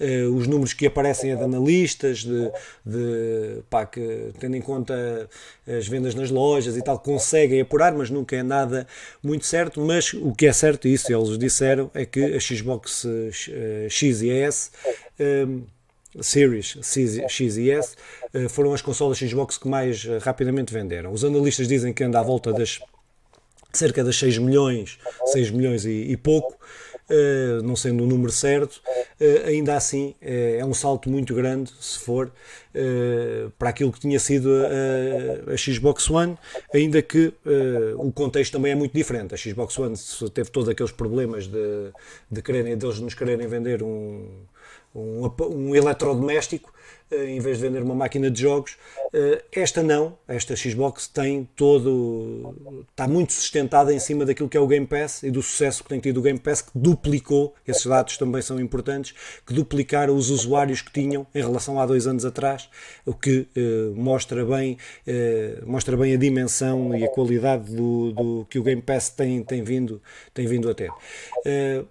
uh, 0.00 0.34
os 0.34 0.46
números 0.46 0.72
que 0.72 0.86
aparecem 0.86 1.32
é 1.32 1.36
de 1.36 1.42
analistas, 1.42 2.24
de, 2.24 2.50
de 2.84 3.62
pá, 3.68 3.84
que 3.84 4.30
tendo 4.40 4.56
em 4.56 4.62
conta 4.62 5.28
as 5.68 5.86
vendas 5.86 6.14
nas 6.14 6.30
lojas 6.30 6.76
e 6.78 6.82
tal, 6.82 6.98
conseguem 6.98 7.60
apurar, 7.60 7.92
mas 7.92 8.08
nunca 8.08 8.34
é 8.34 8.42
nada 8.42 8.86
muito 9.22 9.44
certo, 9.44 9.82
mas 9.82 10.14
o 10.14 10.32
que 10.32 10.46
é 10.46 10.52
certo, 10.52 10.88
e 10.88 10.94
isso 10.94 11.12
eles 11.12 11.36
disseram, 11.36 11.90
é 11.92 12.06
que 12.06 12.24
a 12.24 12.40
Xbox 12.40 13.04
uh, 13.04 13.90
X 13.90 14.22
e 14.22 14.30
S 14.30 14.70
um, 15.20 15.62
Series 16.22 16.78
X 17.28 17.56
e 17.58 17.70
S 17.70 17.94
foram 18.48 18.72
as 18.72 18.80
consolas 18.80 19.18
Xbox 19.18 19.58
que 19.58 19.68
mais 19.68 20.02
rapidamente 20.22 20.72
venderam. 20.72 21.12
Os 21.12 21.22
analistas 21.22 21.68
dizem 21.68 21.92
que 21.92 22.02
anda 22.02 22.18
à 22.18 22.22
volta 22.22 22.54
das 22.54 22.80
cerca 23.76 24.02
de 24.02 24.12
6 24.12 24.38
milhões, 24.38 24.98
6 25.26 25.50
milhões 25.50 25.84
e, 25.84 25.90
e 25.90 26.16
pouco, 26.16 26.56
uh, 27.10 27.62
não 27.62 27.76
sendo 27.76 28.04
o 28.04 28.06
número 28.06 28.32
certo, 28.32 28.76
uh, 28.76 29.46
ainda 29.46 29.76
assim 29.76 30.14
uh, 30.22 30.60
é 30.60 30.64
um 30.64 30.74
salto 30.74 31.08
muito 31.10 31.34
grande, 31.34 31.72
se 31.80 31.98
for, 31.98 32.32
para 33.58 33.70
aquilo 33.70 33.90
que 33.90 33.98
tinha 33.98 34.20
sido 34.20 34.50
a, 34.50 35.54
a 35.54 35.56
Xbox 35.56 36.10
One, 36.10 36.36
ainda 36.74 37.00
que 37.00 37.32
o 37.96 38.12
contexto 38.12 38.52
também 38.52 38.72
é 38.72 38.74
muito 38.74 38.92
diferente. 38.92 39.32
A 39.32 39.38
Xbox 39.38 39.78
One 39.78 39.94
teve 40.34 40.50
todos 40.50 40.68
aqueles 40.68 40.92
problemas 40.92 41.46
de, 41.46 41.90
de 42.30 42.42
quererem, 42.42 42.76
deles 42.76 43.00
nos 43.00 43.14
quererem 43.14 43.46
vender 43.46 43.82
um, 43.82 44.28
um, 44.94 45.22
um 45.40 45.74
eletrodoméstico 45.74 46.70
em 47.10 47.38
vez 47.38 47.58
de 47.58 47.66
vender 47.66 47.82
uma 47.82 47.94
máquina 47.94 48.30
de 48.30 48.40
jogos. 48.40 48.76
Eh, 49.12 49.44
esta 49.52 49.82
não, 49.82 50.18
esta 50.26 50.56
Xbox 50.56 51.06
tem 51.06 51.48
todo. 51.54 52.54
está 52.90 53.06
muito 53.06 53.32
sustentada 53.32 53.94
em 53.94 53.98
cima 53.98 54.24
daquilo 54.24 54.48
que 54.48 54.56
é 54.56 54.60
o 54.60 54.66
Game 54.66 54.86
Pass 54.86 55.22
e 55.22 55.30
do 55.30 55.42
sucesso 55.42 55.82
que 55.82 55.88
tem 55.88 56.00
tido 56.00 56.18
o 56.18 56.22
Game 56.22 56.38
Pass, 56.38 56.62
que 56.62 56.70
duplicou, 56.74 57.54
esses 57.66 57.86
dados 57.86 58.16
também 58.16 58.42
são 58.42 58.58
importantes, 58.58 59.14
que 59.46 59.54
duplicaram 59.54 60.16
os 60.16 60.30
usuários 60.30 60.82
que 60.82 60.92
tinham 60.92 61.26
em 61.34 61.40
relação 61.40 61.80
a 61.80 61.86
dois 61.86 62.06
anos 62.06 62.24
atrás, 62.24 62.68
o 63.04 63.14
que 63.14 63.46
eh, 63.56 63.92
mostra, 63.94 64.44
bem, 64.44 64.76
mostra 65.64 65.96
bem 65.96 66.14
a 66.14 66.16
dimensão 66.16 66.96
e 66.96 67.04
a 67.04 67.08
qualidade 67.08 67.74
do, 67.74 68.12
do, 68.12 68.46
que 68.50 68.58
o 68.58 68.62
Game 68.62 68.82
Pass 68.82 69.10
tem, 69.10 69.42
tem, 69.42 69.62
vindo, 69.62 70.02
tem 70.34 70.46
vindo 70.46 70.68
a 70.68 70.74
ter. 70.74 70.90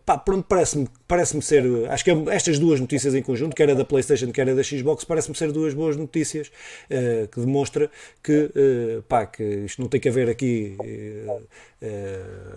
pá, 0.06 0.17
pronto, 0.17 0.45
parece-me 0.47 0.88
parece 1.08 1.39
ser. 1.41 1.63
Acho 1.89 2.04
que 2.04 2.12
estas 2.32 2.60
duas 2.60 2.80
notícias 2.80 3.13
em 3.13 3.22
conjunto, 3.22 3.56
quer 3.56 3.70
a 3.70 3.74
da 3.74 3.86
PlayStation, 3.86 4.32
quer 4.32 4.50
a 4.50 4.54
da 4.54 4.63
Xbox, 4.63 5.04
parece-me 5.04 5.36
ser 5.36 5.52
duas 5.52 5.74
boas 5.74 5.96
notícias 5.98 6.52
uh, 6.89 7.28
que 7.28 7.39
demonstra 7.39 7.89
que, 8.24 8.52
uh, 8.56 9.02
pá, 9.04 9.26
que 9.26 9.44
isto 9.65 9.82
não 9.82 9.88
tem 9.88 10.00
que 10.00 10.10
haver 10.10 10.30
aqui 10.30 10.76
uh, 10.80 11.41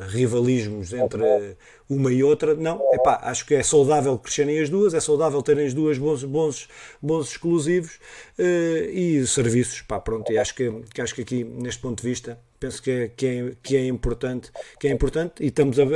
rivalismos 0.09 0.93
entre 0.93 1.57
uma 1.89 2.13
e 2.13 2.23
outra. 2.23 2.55
Não, 2.55 2.81
é 2.93 2.99
pá, 2.99 3.21
acho 3.25 3.47
que 3.47 3.55
é 3.55 3.63
saudável 3.63 4.19
crescerem 4.19 4.61
as 4.61 4.69
duas, 4.69 4.95
é 4.95 5.01
saudável 5.01 5.43
terem 5.43 5.67
as 5.67 5.75
duas 5.75 5.99
bons, 5.99 6.25
bons, 6.25 6.69
bons 7.01 7.31
exclusivos 7.31 7.99
e 8.39 9.27
serviços, 9.27 9.83
pá, 9.83 10.01
pronto. 10.01 10.33
E 10.33 10.39
acho 10.39 10.55
que, 10.55 10.71
que, 10.93 11.01
acho 11.01 11.15
que 11.15 11.23
aqui, 11.23 11.45
neste 11.45 11.81
ponto 11.81 12.03
de 12.03 12.09
vista, 12.09 12.39
penso 12.59 12.83
que 12.83 12.91
é, 12.91 13.09
que 13.09 13.27
é, 13.27 13.53
que 13.63 13.77
é 13.77 13.87
importante 13.87 14.51
que 14.81 14.89
é 14.89 14.91
importante 14.91 15.43
e 15.43 15.47
estamos 15.47 15.79
a, 15.79 15.85
a, 15.85 15.87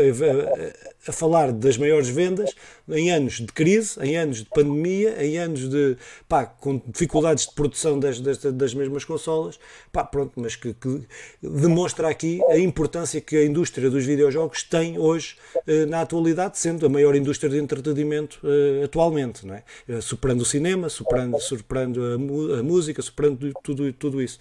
a, 1.08 1.12
falar 1.12 1.52
das 1.52 1.76
maiores 1.76 2.08
vendas 2.08 2.54
em 2.88 3.10
anos 3.10 3.34
de 3.34 3.46
crise, 3.46 3.98
em 4.00 4.16
anos 4.16 4.38
de 4.38 4.46
pandemia, 4.46 5.24
em 5.24 5.38
anos 5.38 5.68
de 5.68 5.96
pá, 6.28 6.44
com 6.46 6.80
dificuldades 6.86 7.46
de 7.46 7.54
produção 7.54 7.98
das, 7.98 8.20
das, 8.20 8.38
das 8.38 8.74
mesmas 8.74 9.04
consolas, 9.04 9.58
pá, 9.92 10.04
pronto, 10.04 10.32
mas 10.36 10.56
que, 10.56 10.74
que, 10.74 11.02
demonstra 11.42 12.08
aqui 12.08 12.40
a 12.48 12.58
importância 12.58 13.20
que 13.20 13.36
a 13.36 13.44
indústria 13.44 13.90
dos 13.90 14.04
videojogos 14.04 14.62
tem 14.62 14.98
hoje 14.98 15.36
eh, 15.66 15.86
na 15.86 16.00
atualidade, 16.00 16.58
sendo 16.58 16.86
a 16.86 16.88
maior 16.88 17.14
indústria 17.14 17.50
de 17.50 17.58
entretenimento 17.58 18.40
eh, 18.44 18.84
atualmente, 18.84 19.46
não 19.46 19.54
é? 19.54 19.62
Eh, 19.88 20.00
superando 20.00 20.40
o 20.40 20.44
cinema, 20.44 20.88
superando, 20.88 21.38
superando 21.40 22.02
a, 22.04 22.58
a 22.58 22.62
música, 22.62 23.00
superando 23.02 23.52
tudo, 23.62 23.92
tudo 23.92 24.22
isso. 24.22 24.38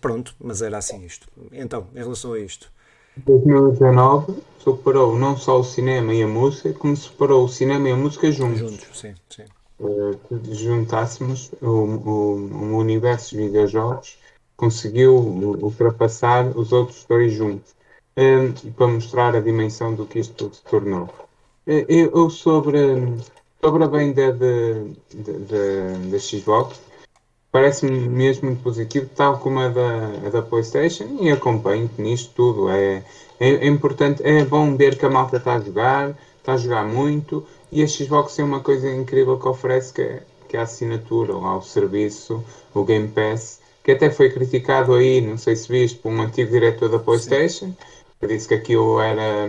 pronto, 0.00 0.34
mas 0.40 0.62
era 0.62 0.78
assim 0.78 1.04
isto. 1.04 1.28
Então, 1.52 1.88
em 1.94 1.98
relação 1.98 2.32
a 2.32 2.38
isto. 2.38 2.70
2019 3.26 4.42
superou 4.58 5.18
não 5.18 5.36
só 5.36 5.58
o 5.58 5.64
cinema 5.64 6.12
e 6.14 6.22
a 6.22 6.28
música, 6.28 6.72
como 6.72 6.96
superou 6.96 7.44
o 7.44 7.48
cinema 7.48 7.88
e 7.88 7.92
a 7.92 7.96
música 7.96 8.30
juntos. 8.30 8.58
Juntos, 8.58 8.88
sim, 8.92 9.14
sim. 9.28 9.44
Uh, 9.78 10.18
juntássemos 10.52 11.50
o, 11.62 11.66
o, 11.66 12.36
o 12.36 12.76
universo 12.76 13.30
de 13.30 13.44
videojogos, 13.44 14.18
conseguiu 14.56 15.14
ultrapassar 15.14 16.46
os 16.56 16.72
outros 16.72 17.04
dois 17.08 17.32
juntos. 17.32 17.74
Uh, 18.16 18.70
para 18.72 18.88
mostrar 18.88 19.34
a 19.34 19.40
dimensão 19.40 19.94
do 19.94 20.04
que 20.04 20.18
isto 20.18 20.52
se 20.52 20.62
tornou. 20.64 21.04
Uh, 21.66 21.86
eu 21.88 22.28
sobre, 22.28 22.78
sobre 23.62 23.84
a 23.84 23.86
venda 23.86 24.32
da 24.32 26.18
Xbox, 26.18 26.78
parece-me 27.52 28.08
mesmo 28.08 28.46
muito 28.46 28.62
positivo, 28.62 29.08
tal 29.14 29.38
como 29.38 29.60
a 29.60 29.68
da, 29.68 30.06
a 30.26 30.30
da 30.30 30.42
PlayStation, 30.42 31.18
e 31.20 31.30
acompanho-te 31.30 32.00
nisto 32.00 32.32
tudo. 32.34 32.70
É, 32.70 33.02
é, 33.38 33.48
é, 33.48 33.66
importante, 33.66 34.22
é 34.22 34.44
bom 34.44 34.76
ver 34.76 34.96
que 34.98 35.06
a 35.06 35.10
malta 35.10 35.38
está 35.38 35.54
a 35.54 35.60
jogar, 35.60 36.16
está 36.38 36.54
a 36.54 36.56
jogar 36.56 36.84
muito, 36.84 37.46
e 37.72 37.82
a 37.82 37.86
Xbox 37.86 38.38
é 38.38 38.44
uma 38.44 38.60
coisa 38.60 38.88
incrível 38.90 39.38
que 39.38 39.48
oferece, 39.48 39.92
que 39.92 40.02
é, 40.02 40.22
que 40.48 40.56
é 40.56 40.60
a 40.60 40.64
assinatura 40.64 41.32
ao 41.32 41.62
serviço, 41.62 42.44
o 42.74 42.84
Game 42.84 43.08
Pass, 43.08 43.60
que 43.82 43.92
até 43.92 44.10
foi 44.10 44.30
criticado 44.30 44.94
aí, 44.94 45.20
não 45.20 45.38
sei 45.38 45.56
se 45.56 45.68
viste, 45.68 45.98
por 45.98 46.12
um 46.12 46.20
antigo 46.20 46.50
diretor 46.50 46.88
da 46.88 46.98
PlayStation, 46.98 47.72
que 48.20 48.26
disse 48.26 48.48
que 48.48 48.54
aquilo 48.54 49.00
era. 49.00 49.48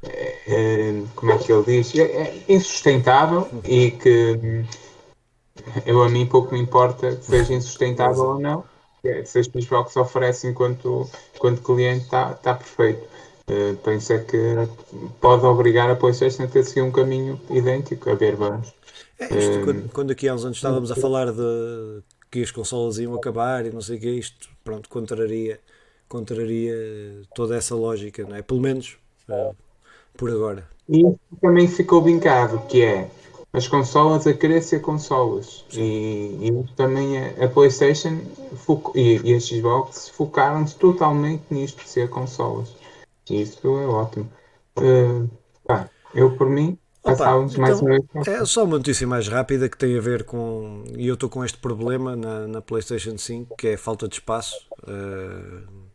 É, 0.00 0.36
é, 0.46 1.02
como 1.16 1.32
é 1.32 1.38
que 1.38 1.52
ele 1.52 1.64
diz? 1.64 1.92
É, 1.98 2.32
insustentável 2.48 3.48
e 3.64 3.90
que 3.90 4.64
eu 5.86 6.02
a 6.02 6.08
mim 6.08 6.26
pouco 6.26 6.54
me 6.54 6.60
importa 6.60 7.14
que 7.16 7.24
seja 7.24 7.54
insustentável 7.54 8.24
ou 8.24 8.40
não. 8.40 8.64
É, 9.04 9.24
se 9.24 9.38
as 9.38 9.46
Xbox 9.46 9.96
oferecem 9.96 10.50
enquanto, 10.50 11.08
enquanto 11.34 11.62
cliente 11.62 12.04
está 12.04 12.34
tá 12.34 12.54
perfeito. 12.54 13.06
Uh, 13.48 13.76
penso 13.76 14.12
é 14.12 14.18
que 14.18 14.36
pode 15.20 15.46
obrigar 15.46 15.90
a 15.90 15.96
PlayStation 15.96 16.42
a 16.42 16.46
ter 16.48 16.64
seguir 16.64 16.82
um 16.82 16.90
caminho 16.90 17.40
idêntico. 17.48 18.10
A 18.10 18.14
ver, 18.14 18.36
vamos. 18.36 18.72
É, 19.18 19.24
isto, 19.24 19.60
uh, 19.60 19.64
quando, 19.64 19.92
quando, 19.92 20.10
aqui 20.10 20.28
há 20.28 20.34
uns 20.34 20.44
anos 20.44 20.58
estávamos 20.58 20.90
a 20.92 20.96
falar 20.96 21.32
de 21.32 22.02
que 22.30 22.42
as 22.42 22.50
consolas 22.50 22.98
iam 22.98 23.14
acabar 23.14 23.64
e 23.64 23.70
não 23.70 23.80
sei 23.80 23.96
o 23.96 24.00
que, 24.00 24.10
isto 24.10 24.50
pronto, 24.62 24.88
contraria, 24.90 25.58
contraria 26.08 26.74
toda 27.34 27.56
essa 27.56 27.74
lógica, 27.74 28.24
não 28.24 28.36
é? 28.36 28.42
Pelo 28.42 28.60
menos 28.60 28.98
uh, 29.30 29.56
por 30.14 30.30
agora. 30.30 30.68
E 30.88 31.04
também 31.40 31.68
ficou 31.68 32.02
vincado, 32.02 32.58
que 32.68 32.82
é 32.82 33.10
as 33.52 33.66
consolas 33.66 34.26
a 34.26 34.34
querer 34.34 34.62
ser 34.62 34.80
consolas. 34.80 35.64
E, 35.72 36.38
e 36.42 36.64
também 36.76 37.18
a, 37.18 37.44
a 37.44 37.48
PlayStation 37.48 38.20
e, 38.94 39.20
e, 39.24 39.34
a 39.34 39.40
Xbox 39.40 40.08
focaram-se 40.10 40.76
totalmente 40.76 41.42
nisto 41.50 41.82
ser 41.86 42.08
consolas. 42.10 42.74
E 43.28 43.42
isso 43.42 43.66
é 43.66 43.86
ótimo. 43.86 44.30
Uh, 44.78 45.28
tá, 45.66 45.88
eu 46.14 46.36
por 46.36 46.48
mim. 46.48 46.78
Opa, 47.02 47.14
então, 47.14 47.48
mais 47.58 47.80
uma 47.80 47.96
é 48.26 48.44
só 48.44 48.64
uma 48.64 48.76
notícia 48.76 49.06
mais 49.06 49.28
rápida 49.28 49.68
que 49.68 49.78
tem 49.78 49.96
a 49.96 50.00
ver 50.00 50.24
com. 50.24 50.84
E 50.94 51.06
eu 51.06 51.14
estou 51.14 51.30
com 51.30 51.44
este 51.44 51.56
problema 51.56 52.14
na, 52.14 52.46
na 52.46 52.60
PlayStation 52.60 53.16
5, 53.16 53.56
que 53.56 53.68
é 53.68 53.74
a 53.74 53.78
falta 53.78 54.06
de 54.06 54.16
espaço. 54.16 54.56
Uh, 54.82 55.87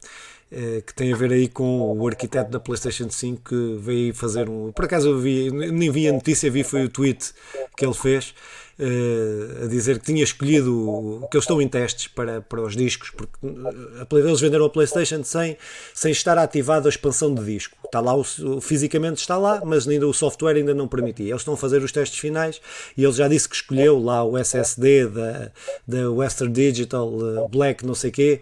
que 0.86 0.94
tem 0.94 1.12
a 1.12 1.16
ver 1.16 1.32
aí 1.32 1.48
com 1.48 1.98
o 1.98 2.08
arquiteto 2.08 2.52
da 2.52 2.60
PlayStation 2.60 3.10
5 3.10 3.42
que 3.44 3.78
veio 3.80 4.14
fazer 4.14 4.50
um. 4.50 4.72
Por 4.72 4.86
acaso 4.86 5.10
eu 5.10 5.20
vi, 5.20 5.50
nem 5.52 5.90
vi 5.90 6.08
a 6.08 6.14
notícia, 6.14 6.52
vi 6.52 6.64
foi 6.64 6.86
o 6.86 6.90
tweet 6.90 7.34
que 7.76 7.86
ele 7.86 7.94
fez. 7.94 8.34
Uh, 8.80 9.66
a 9.66 9.68
dizer 9.68 10.00
que 10.00 10.06
tinha 10.06 10.24
escolhido 10.24 11.28
que 11.30 11.38
eles 11.38 11.44
estão 11.44 11.62
em 11.62 11.68
testes 11.68 12.08
para, 12.08 12.42
para 12.42 12.62
os 12.62 12.76
discos, 12.76 13.10
porque 13.10 13.34
a, 13.44 14.16
eles 14.18 14.40
venderam 14.40 14.66
a 14.66 14.70
PlayStation 14.70 15.24
sem, 15.24 15.58
sem 15.94 16.12
estar 16.12 16.38
ativada 16.38 16.88
a 16.88 16.90
expansão 16.90 17.34
de 17.34 17.44
disco. 17.44 17.78
Está 17.86 18.00
lá, 18.00 18.16
o, 18.16 18.24
fisicamente 18.62 19.20
está 19.20 19.38
lá, 19.38 19.62
mas 19.64 19.88
ainda 19.88 20.08
o 20.08 20.14
software 20.14 20.56
ainda 20.56 20.74
não 20.74 20.88
permitia. 20.88 21.30
Eles 21.30 21.42
estão 21.42 21.54
a 21.54 21.58
fazer 21.58 21.84
os 21.84 21.92
testes 21.92 22.20
finais 22.20 22.62
e 22.98 23.04
ele 23.04 23.14
já 23.14 23.28
disse 23.28 23.48
que 23.48 23.56
escolheu 23.56 24.00
lá 24.00 24.24
o 24.24 24.38
SSD 24.38 25.08
da, 25.08 25.52
da 25.88 26.12
Western 26.12 26.52
Digital 26.52 27.08
uh, 27.08 27.48
Black, 27.50 27.86
não 27.86 27.96
sei 27.96 28.12
quê, 28.12 28.42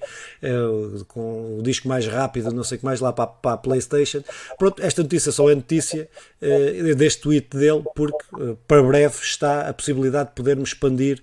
com 1.08 1.58
o 1.60 1.62
disco 1.62 1.88
mais 1.88 2.08
rápido, 2.08 2.52
não 2.52 2.64
sei 2.64 2.78
o 2.78 2.80
que 2.80 2.86
mais, 2.86 3.00
lá 3.00 3.12
para, 3.12 3.28
para 3.28 3.54
a 3.54 3.58
PlayStation. 3.58 4.24
Pronto, 4.58 4.82
esta 4.82 5.02
notícia 5.04 5.32
só 5.32 5.50
é 5.50 5.56
notícia 5.56 6.10
deste 6.96 7.22
tweet 7.22 7.56
dele, 7.56 7.84
porque 7.96 8.26
para 8.68 8.82
breve 8.82 9.16
está 9.22 9.70
a 9.70 9.74
possibilidade 9.74 10.21
de 10.24 10.32
podermos 10.32 10.70
expandir, 10.70 11.22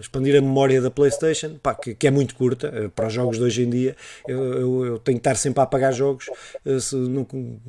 expandir 0.00 0.36
a 0.36 0.40
memória 0.40 0.80
da 0.80 0.90
PlayStation, 0.90 1.56
pá, 1.62 1.74
que, 1.74 1.94
que, 1.94 2.06
é 2.06 2.10
muito 2.10 2.34
curta 2.34 2.90
para 2.94 3.06
os 3.08 3.12
jogos 3.12 3.38
de 3.38 3.44
hoje 3.44 3.62
em 3.62 3.70
dia. 3.70 3.96
Eu, 4.26 4.44
eu, 4.44 4.86
eu 4.86 4.98
tenho 4.98 5.18
que 5.18 5.20
estar 5.20 5.36
sempre 5.36 5.60
a 5.60 5.64
apagar 5.64 5.92
jogos, 5.92 6.26
se, 6.80 6.96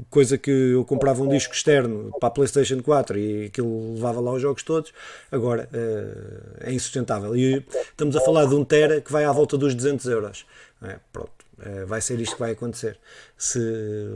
coisa 0.10 0.38
que 0.38 0.52
eu 0.52 0.86
comprava 0.86 1.22
um 1.24 1.28
disco 1.28 1.54
externo 1.54 2.12
para 2.20 2.28
a 2.28 2.32
PlayStation 2.32 2.82
4 2.82 3.18
e 3.18 3.46
aquilo 3.46 3.96
levava 3.96 4.20
lá 4.20 4.32
os 4.32 4.42
jogos 4.42 4.63
todos. 4.63 4.94
Agora 5.32 5.70
é 6.62 6.72
insustentável. 6.72 7.36
E 7.36 7.66
estamos 7.90 8.16
a 8.16 8.22
falar 8.22 8.46
de 8.46 8.56
um 8.56 8.63
Tera 8.63 9.02
que 9.02 9.12
vai 9.12 9.26
à 9.26 9.32
volta 9.32 9.58
dos 9.58 9.74
200 9.74 10.06
euros. 10.08 10.46
É, 10.82 10.98
pronto, 11.12 11.32
é, 11.60 11.86
vai 11.86 12.02
ser 12.02 12.20
isto 12.20 12.36
que 12.36 12.40
vai 12.40 12.52
acontecer. 12.52 12.98
Se, 13.38 13.60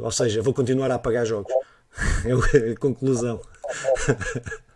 ou 0.01 0.11
seja, 0.11 0.41
vou 0.41 0.53
continuar 0.53 0.91
a 0.91 0.95
apagar 0.95 1.25
jogos. 1.25 1.51
É 2.25 2.71
a 2.71 2.75
conclusão. 2.77 3.41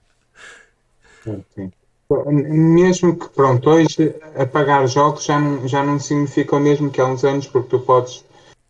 Mesmo 2.29 3.17
que, 3.17 3.29
pronto, 3.29 3.69
hoje 3.69 4.15
apagar 4.35 4.87
jogos 4.87 5.25
já 5.25 5.39
não, 5.39 5.67
já 5.67 5.83
não 5.83 5.99
significa 5.99 6.55
o 6.55 6.59
mesmo 6.59 6.91
que 6.91 7.01
há 7.01 7.05
uns 7.05 7.23
anos, 7.23 7.47
porque 7.47 7.69
tu 7.69 7.79
podes 7.79 8.23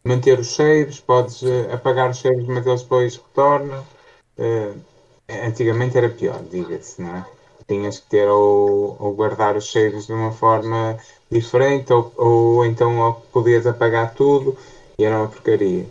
manter 0.03 0.39
os 0.39 0.55
saves, 0.55 0.99
podes 1.01 1.41
uh, 1.41 1.73
apagar 1.73 2.09
os 2.11 2.19
saves, 2.19 2.45
mas 2.47 2.65
eles 2.65 2.81
depois 2.83 3.17
retornam. 3.17 3.83
Uh, 4.37 4.79
antigamente 5.29 5.97
era 5.97 6.09
pior, 6.09 6.41
diga-se, 6.49 7.01
não 7.01 7.17
é? 7.17 7.25
tinhas 7.67 7.99
que 7.99 8.09
ter 8.09 8.27
ou, 8.27 8.95
ou 8.99 9.13
guardar 9.13 9.55
os 9.57 9.65
cheiros 9.65 10.07
de 10.07 10.13
uma 10.13 10.31
forma 10.31 10.97
diferente 11.31 11.91
ou, 11.91 12.11
ou 12.15 12.65
então 12.65 12.99
ou 12.99 13.13
podias 13.13 13.65
apagar 13.65 14.13
tudo 14.13 14.55
e 14.97 15.03
era 15.03 15.17
uma 15.17 15.27
porcaria. 15.27 15.85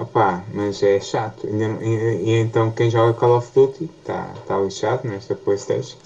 Opa, 0.00 0.42
mas 0.54 0.82
é 0.82 0.98
chato. 0.98 1.46
E, 1.46 1.50
e, 1.52 2.30
e, 2.30 2.30
então 2.40 2.72
quem 2.72 2.90
joga 2.90 3.12
Call 3.12 3.36
of 3.36 3.52
Duty 3.54 3.84
está 3.84 4.32
tá 4.46 4.58
lixado 4.58 5.06
nesta 5.06 5.34
Playstation. 5.34 5.98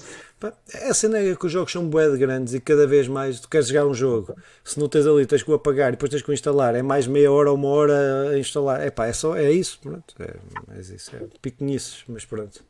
A 0.88 0.92
cena 0.92 1.18
é 1.18 1.34
que 1.36 1.46
os 1.46 1.52
jogos 1.52 1.72
são 1.72 1.88
bué 1.88 2.10
de 2.10 2.18
grandes 2.18 2.52
e 2.54 2.60
cada 2.60 2.88
vez 2.88 3.06
mais 3.06 3.38
tu 3.38 3.48
queres 3.48 3.68
jogar 3.68 3.86
um 3.86 3.94
jogo, 3.94 4.34
se 4.62 4.78
não 4.78 4.88
tens 4.88 5.06
ali, 5.06 5.24
tens 5.24 5.42
que 5.42 5.50
o 5.50 5.54
apagar 5.54 5.88
e 5.88 5.92
depois 5.92 6.10
tens 6.10 6.22
que 6.22 6.30
o 6.30 6.34
instalar, 6.34 6.74
é 6.74 6.82
mais 6.82 7.06
meia 7.06 7.30
hora 7.30 7.50
ou 7.50 7.56
uma 7.56 7.68
hora 7.68 8.30
a 8.30 8.38
instalar. 8.38 8.82
É 8.82 8.90
pá, 8.90 9.06
é 9.06 9.12
só, 9.12 9.36
é 9.36 9.50
isso, 9.50 9.78
pronto. 9.80 10.12
É, 10.18 10.34
é 10.76 10.80
isso, 10.80 11.14
é 11.14 11.20
piquenices, 11.40 12.02
mas 12.08 12.24
pronto. 12.24 12.64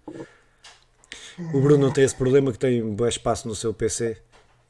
O 1.55 1.61
Bruno 1.61 1.87
não 1.87 1.93
tem 1.93 2.05
esse 2.05 2.15
problema 2.15 2.53
que 2.53 2.59
tem 2.59 2.83
um 2.83 2.95
bom 2.95 3.09
espaço 3.09 3.49
no 3.49 3.55
seu 3.55 3.73
PC 3.73 4.19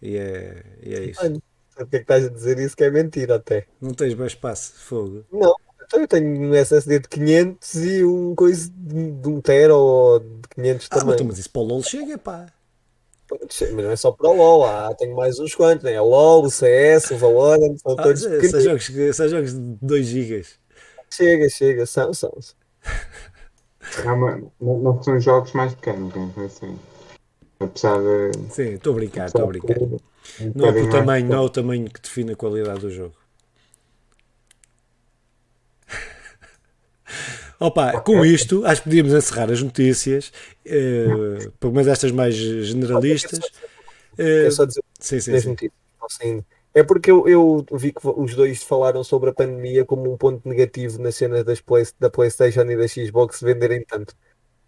e 0.01 0.17
é, 0.17 0.63
e 0.83 0.95
é 0.95 1.05
isso. 1.07 1.23
Mano, 1.23 1.43
o 1.79 1.87
que 1.87 1.97
é 1.97 1.99
que 1.99 2.05
estás 2.05 2.25
a 2.25 2.29
dizer 2.29 2.59
isso 2.61 2.77
que 2.77 2.85
é 2.85 2.91
mentira 2.91 3.35
até? 3.35 3.67
Não 3.81 3.93
tens 3.93 4.15
bom 4.15 4.25
espaço, 4.25 4.73
fogo. 4.79 5.25
Não, 5.33 5.55
então 5.87 6.01
eu 6.01 6.09
tenho 6.09 6.27
um 6.27 6.55
SSD 6.55 7.01
de 7.01 7.09
500 7.09 7.75
e 7.85 8.05
um 8.05 8.35
coisa 8.35 8.71
de, 8.75 9.11
de 9.13 9.29
1 9.29 9.41
tera 9.41 9.75
ou 9.75 10.21
de 10.21 10.49
500 10.55 10.89
ah, 10.91 10.99
também. 10.99 11.27
Mas, 11.27 11.39
isso 11.39 11.51
para 11.51 11.63
o 11.63 11.65
LOL 11.65 11.83
chega, 11.83 12.19
pá. 12.19 12.47
Mas 13.31 13.85
não 13.85 13.91
é 13.91 13.97
só 13.97 14.13
para 14.13 14.29
o 14.29 14.37
LOL, 14.37 14.65
ah, 14.67 14.95
tenho 14.95 15.17
mais 15.17 15.39
uns 15.39 15.55
quantos, 15.55 15.85
né? 15.85 16.01
O 16.01 16.05
LOL, 16.05 16.45
o 16.45 16.51
CS, 16.51 17.11
o 17.11 17.17
Valorant, 17.17 17.77
são 17.79 17.93
ah, 17.93 18.03
todos 18.03 18.21
são 18.21 18.61
jogos, 18.61 18.91
são 19.15 19.29
jogos 19.29 19.53
de 19.53 19.61
2 19.81 20.07
GB. 20.07 20.47
Chega, 21.11 21.49
chega, 21.49 21.87
são, 21.87 22.13
são. 22.13 22.33
É 23.99 24.43
não 24.61 25.03
são 25.03 25.21
jogos 25.21 25.53
mais 25.53 25.75
pequenos, 25.75 26.15
né? 26.15 26.31
assim. 26.45 26.79
Apesar 27.61 27.99
de. 27.99 28.53
Sim, 28.53 28.75
estou 28.75 28.93
a 28.93 28.97
brincar, 28.97 29.27
estou 29.27 29.45
a 29.45 29.47
brincar. 29.47 29.79
Um 29.81 30.01
não 30.55 30.67
é 30.67 30.83
o 30.83 30.91
tamanho, 30.91 31.27
não 31.27 31.37
é 31.37 31.41
o 31.41 31.49
tamanho 31.49 31.91
que 31.91 32.01
define 32.01 32.33
a 32.33 32.37
qualidade 32.37 32.81
do 32.81 32.91
jogo. 32.91 33.15
Opa, 37.59 38.01
com 38.01 38.25
isto, 38.25 38.65
acho 38.67 38.83
que 38.83 38.89
podíamos 38.89 39.13
encerrar 39.13 39.51
as 39.51 39.63
notícias, 39.63 40.33
uh, 40.67 41.51
pelo 41.61 41.73
menos 41.73 41.89
estas 41.89 42.11
mais 42.11 42.35
generalistas. 42.35 43.41
Uh, 44.19 44.51
só 44.51 44.65
dizer 44.65 44.83
sim, 44.99 45.21
sim, 45.21 45.41
sim. 45.41 45.49
Notícias, 45.49 46.45
é 46.75 46.83
porque 46.83 47.11
eu, 47.11 47.29
eu, 47.29 47.65
vi 47.73 47.93
que 47.93 48.01
os 48.03 48.35
dois 48.35 48.63
falaram 48.65 49.05
sobre 49.05 49.31
a 49.31 49.33
pandemia 49.33 49.85
como 49.85 50.13
um 50.13 50.17
ponto 50.17 50.47
negativo 50.49 51.01
na 51.01 51.13
cena 51.13 51.45
das 51.45 51.61
play, 51.61 51.87
da 52.01 52.11
PlayStation 52.11 52.63
e 52.63 52.77
da 52.77 52.89
Xbox 52.89 53.41
venderem 53.41 53.85
tanto. 53.85 54.13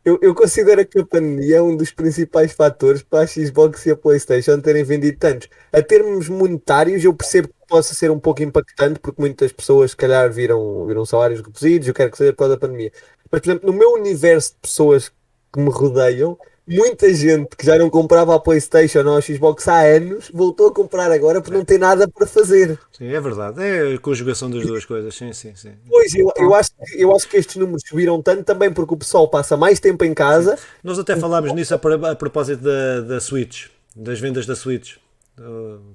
Eu, 0.07 0.21
eu 0.23 0.37
considero 0.37 0.87
que 0.87 1.01
a 1.01 1.05
pandemia 1.05 1.57
é 1.57 1.61
um 1.61 1.77
dos 1.77 1.90
principais 1.90 2.53
fatores 2.53 3.03
para 3.03 3.25
a 3.25 3.27
Xbox 3.27 3.87
e 3.87 3.90
a 3.90 3.97
PlayStation 3.97 4.61
terem 4.61 4.85
vendido 4.85 5.19
tantos. 5.19 5.49
A 5.73 5.83
termos 5.83 6.29
monetários, 6.29 7.03
eu 7.03 7.12
percebo 7.12 7.49
que 7.49 7.55
possa 7.66 7.92
ser 7.92 8.09
um 8.12 8.21
pouco 8.21 8.40
impactante, 8.40 9.01
porque 9.01 9.21
muitas 9.21 9.51
pessoas, 9.51 9.90
se 9.90 9.97
calhar, 9.97 10.33
viram, 10.33 10.87
viram 10.87 11.05
salários 11.05 11.40
reduzidos, 11.40 11.88
eu 11.88 11.95
quero 11.95 12.12
que 12.12 12.19
seja 12.19 12.33
por 12.33 12.38
causa 12.38 12.55
da 12.55 12.61
pandemia. 12.61 12.92
Mas, 13.33 13.40
por 13.40 13.51
exemplo, 13.51 13.73
no 13.73 13.77
meu 13.77 13.95
universo 13.95 14.53
de 14.53 14.59
pessoas 14.61 15.09
que 15.53 15.59
me 15.59 15.71
rodeiam, 15.71 16.38
muita 16.67 17.13
gente 17.15 17.57
que 17.57 17.65
já 17.65 17.79
não 17.79 17.89
comprava 17.89 18.35
a 18.35 18.41
PlayStation 18.41 19.05
ou 19.07 19.17
a 19.17 19.21
Xbox 19.21 19.69
há 19.69 19.81
anos 19.81 20.31
voltou 20.33 20.69
a 20.69 20.73
comprar 20.73 21.11
agora 21.13 21.41
porque 21.41 21.57
não 21.57 21.65
tem 21.65 21.79
nada 21.79 22.09
para 22.09 22.27
fazer. 22.27 22.79
Sim, 22.93 23.07
é 23.07 23.21
verdade. 23.21 23.63
É 23.63 23.95
a 23.95 23.99
conjugação 23.99 24.51
das 24.51 24.67
duas 24.67 24.85
coisas. 24.85 25.15
Sim, 25.15 25.33
sim, 25.33 25.55
sim. 25.55 25.73
Pois, 25.89 26.15
eu, 26.15 26.33
eu, 26.37 26.55
acho, 26.55 26.71
eu 26.95 27.15
acho 27.15 27.29
que 27.29 27.37
estes 27.37 27.57
números 27.57 27.83
subiram 27.87 28.21
tanto 28.21 28.43
também 28.43 28.73
porque 28.73 28.95
o 28.95 28.97
pessoal 28.97 29.29
passa 29.29 29.57
mais 29.57 29.79
tempo 29.79 30.05
em 30.05 30.13
casa. 30.13 30.59
Nós 30.83 30.99
até 30.99 31.17
falámos 31.17 31.53
nisso 31.53 31.75
a, 31.75 32.11
a 32.11 32.17
propósito 32.17 32.63
da, 32.63 33.01
da 33.03 33.21
Switch, 33.21 33.67
das 33.95 34.19
vendas 34.19 34.47
da 34.47 34.57
Switch. 34.57 34.97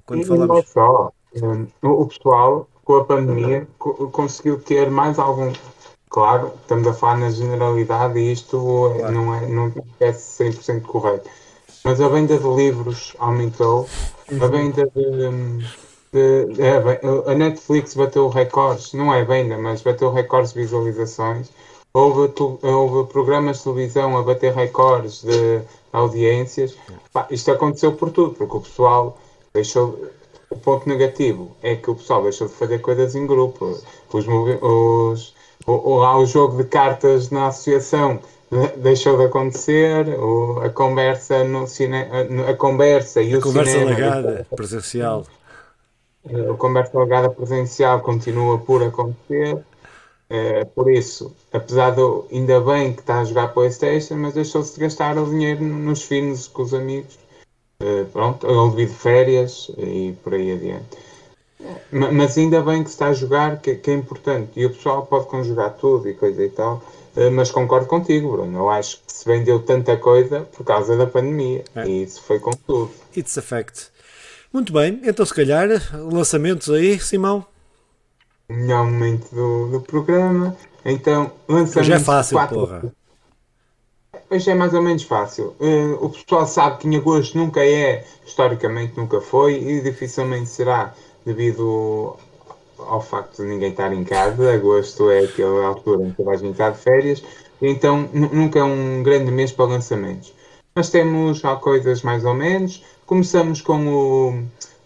Quando 0.06 0.24
falamos. 0.24 0.56
Não 0.56 0.62
só. 0.64 1.12
O 1.82 2.06
pessoal, 2.06 2.68
com 2.84 2.96
a 2.96 3.04
pandemia, 3.04 3.66
conseguiu 3.78 4.60
ter 4.60 4.90
mais 4.90 5.18
algum 5.18 5.50
Claro, 6.12 6.52
estamos 6.60 6.86
a 6.86 6.92
falar 6.92 7.16
na 7.16 7.30
generalidade 7.30 8.18
e 8.18 8.32
isto 8.32 8.92
claro. 8.98 9.14
não, 9.14 9.34
é, 9.34 9.46
não 9.46 9.72
é 9.98 10.12
100% 10.12 10.82
correto. 10.82 11.26
Mas 11.82 12.02
a 12.02 12.08
venda 12.08 12.36
de 12.36 12.48
livros 12.48 13.16
aumentou, 13.18 13.88
a 14.28 14.46
venda 14.46 14.86
de. 14.94 15.64
de, 16.12 16.52
de 16.52 17.30
a 17.30 17.34
Netflix 17.34 17.94
bateu 17.94 18.28
recordes, 18.28 18.92
não 18.92 19.12
é 19.12 19.24
venda, 19.24 19.56
mas 19.56 19.80
bateu 19.80 20.12
recordes 20.12 20.52
de 20.52 20.60
visualizações. 20.60 21.48
Houve, 21.94 22.30
houve 22.62 23.10
programas 23.10 23.58
de 23.58 23.64
televisão 23.64 24.18
a 24.18 24.22
bater 24.22 24.52
recordes 24.52 25.22
de 25.22 25.62
audiências. 25.94 26.76
Pá, 27.10 27.26
isto 27.30 27.50
aconteceu 27.50 27.92
por 27.92 28.10
tudo, 28.10 28.34
porque 28.34 28.56
o 28.58 28.60
pessoal 28.60 29.16
deixou. 29.54 29.98
O 30.50 30.58
ponto 30.58 30.86
negativo 30.86 31.56
é 31.62 31.74
que 31.74 31.90
o 31.90 31.94
pessoal 31.94 32.22
deixou 32.22 32.46
de 32.46 32.52
fazer 32.52 32.80
coisas 32.80 33.14
em 33.14 33.26
grupo. 33.26 33.64
Os, 34.12 34.26
os 34.60 35.41
ou, 35.66 35.98
lá 35.98 36.18
o 36.18 36.26
jogo 36.26 36.62
de 36.62 36.68
cartas 36.68 37.30
na 37.30 37.48
associação 37.48 38.20
deixou 38.76 39.16
de 39.16 39.24
acontecer, 39.24 40.08
ou 40.18 40.60
a 40.60 40.68
conversa 40.68 41.42
no 41.44 41.66
cinema, 41.66 42.08
a 42.48 42.54
conversa 42.54 43.22
e 43.22 43.34
a 43.34 43.38
o 43.38 43.40
conversa 43.40 43.72
cinema, 43.72 43.90
legada 43.90 44.46
presencial. 44.54 45.26
A 46.26 46.54
conversa 46.54 46.98
legada 46.98 47.30
presencial 47.30 48.00
continua 48.00 48.58
por 48.58 48.82
acontecer. 48.82 49.58
É, 50.28 50.64
por 50.64 50.90
isso, 50.90 51.34
apesar 51.52 51.90
de 51.90 52.00
ainda 52.32 52.58
bem 52.60 52.94
que 52.94 53.00
está 53.00 53.20
a 53.20 53.24
jogar 53.24 53.48
Playstation, 53.48 54.16
mas 54.16 54.32
deixou-se 54.32 54.74
de 54.74 54.80
gastar 54.80 55.18
o 55.18 55.26
dinheiro 55.26 55.62
nos 55.62 56.04
fins 56.04 56.48
com 56.48 56.62
os 56.62 56.72
amigos. 56.72 57.18
É, 57.80 58.04
pronto, 58.04 58.46
ou 58.46 58.70
devido 58.70 58.94
férias 58.94 59.70
e 59.76 60.14
por 60.22 60.32
aí 60.32 60.52
adiante. 60.52 60.96
Mas 61.90 62.36
ainda 62.38 62.62
bem 62.62 62.82
que 62.82 62.90
se 62.90 62.94
está 62.94 63.08
a 63.08 63.12
jogar, 63.12 63.60
que, 63.60 63.74
que, 63.74 63.90
é 63.90 63.94
importante. 63.94 64.52
E 64.56 64.66
o 64.66 64.70
pessoal 64.70 65.06
pode 65.06 65.26
conjugar 65.26 65.74
tudo 65.74 66.08
e 66.08 66.14
coisa 66.14 66.42
e 66.42 66.50
tal. 66.50 66.82
Eh, 67.16 67.30
mas 67.30 67.50
concordo 67.50 67.86
contigo, 67.86 68.32
Bruno. 68.32 68.58
Eu 68.58 68.70
acho 68.70 68.98
que 69.06 69.12
se 69.12 69.24
vendeu 69.24 69.60
tanta 69.60 69.96
coisa 69.96 70.40
por 70.40 70.64
causa 70.64 70.96
da 70.96 71.06
pandemia. 71.06 71.64
É. 71.74 71.86
E 71.86 72.02
isso 72.04 72.22
foi 72.22 72.38
com 72.38 72.50
tudo. 72.50 72.90
It's 73.16 73.36
a 73.36 73.42
fact. 73.42 73.90
Muito 74.52 74.72
bem, 74.72 75.00
então 75.02 75.24
se 75.24 75.32
calhar 75.32 75.68
lançamentos 75.94 76.68
aí, 76.68 77.00
Simão. 77.00 77.44
Melhor 78.48 78.84
momento 78.84 79.34
do, 79.34 79.68
do 79.68 79.80
programa. 79.80 80.54
Então, 80.84 81.32
lançamentos. 81.48 81.76
Hoje 81.76 81.92
é 81.92 81.98
fácil, 81.98 82.36
quatro... 82.36 82.58
porra. 82.58 82.82
Hoje 84.30 84.50
é 84.50 84.54
mais 84.54 84.74
ou 84.74 84.82
menos 84.82 85.04
fácil. 85.04 85.54
Uh, 85.58 86.04
o 86.04 86.10
pessoal 86.10 86.46
sabe 86.46 86.78
que 86.78 86.88
em 86.88 86.96
agosto 86.96 87.36
nunca 87.36 87.64
é, 87.64 88.04
historicamente 88.26 88.96
nunca 88.96 89.20
foi 89.20 89.54
e 89.54 89.80
dificilmente 89.80 90.48
será 90.48 90.94
devido 91.24 92.16
ao 92.78 93.00
facto 93.00 93.42
de 93.42 93.48
ninguém 93.48 93.70
estar 93.70 93.92
em 93.92 94.04
casa. 94.04 94.52
Agosto 94.52 95.10
é 95.10 95.20
aquela 95.20 95.66
altura 95.66 96.06
em 96.06 96.12
que 96.12 96.22
vais 96.22 96.42
entrar 96.42 96.70
de 96.70 96.78
férias, 96.78 97.22
então 97.60 98.08
nunca 98.12 98.58
é 98.58 98.64
um 98.64 99.02
grande 99.02 99.30
mês 99.30 99.52
para 99.52 99.66
lançamentos. 99.66 100.32
mas 100.74 100.90
temos 100.90 101.42
coisas 101.60 102.02
mais 102.02 102.24
ou 102.24 102.34
menos. 102.34 102.82
Começamos 103.06 103.60
com 103.60 103.88
o 103.88 104.42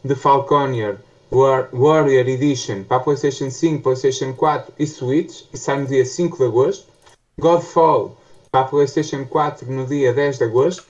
The 0.07 0.15
Falconier 0.15 0.99
War, 1.31 1.69
Warrior 1.73 2.29
Edition 2.29 2.83
para 2.85 2.99
a 2.99 3.01
PlayStation 3.01 3.51
5, 3.51 3.83
PlayStation 3.83 4.33
4 4.33 4.73
e 4.79 4.87
Switch, 4.87 5.45
e 5.53 5.57
sai 5.57 5.81
no 5.81 5.87
dia 5.87 6.05
5 6.05 6.39
de 6.39 6.45
agosto. 6.45 6.87
Godfall 7.39 8.17
para 8.51 8.63
a 8.63 8.65
PlayStation 8.65 9.25
4 9.27 9.71
no 9.71 9.87
dia 9.87 10.13
10 10.13 10.39
de 10.39 10.45
agosto. 10.45 10.85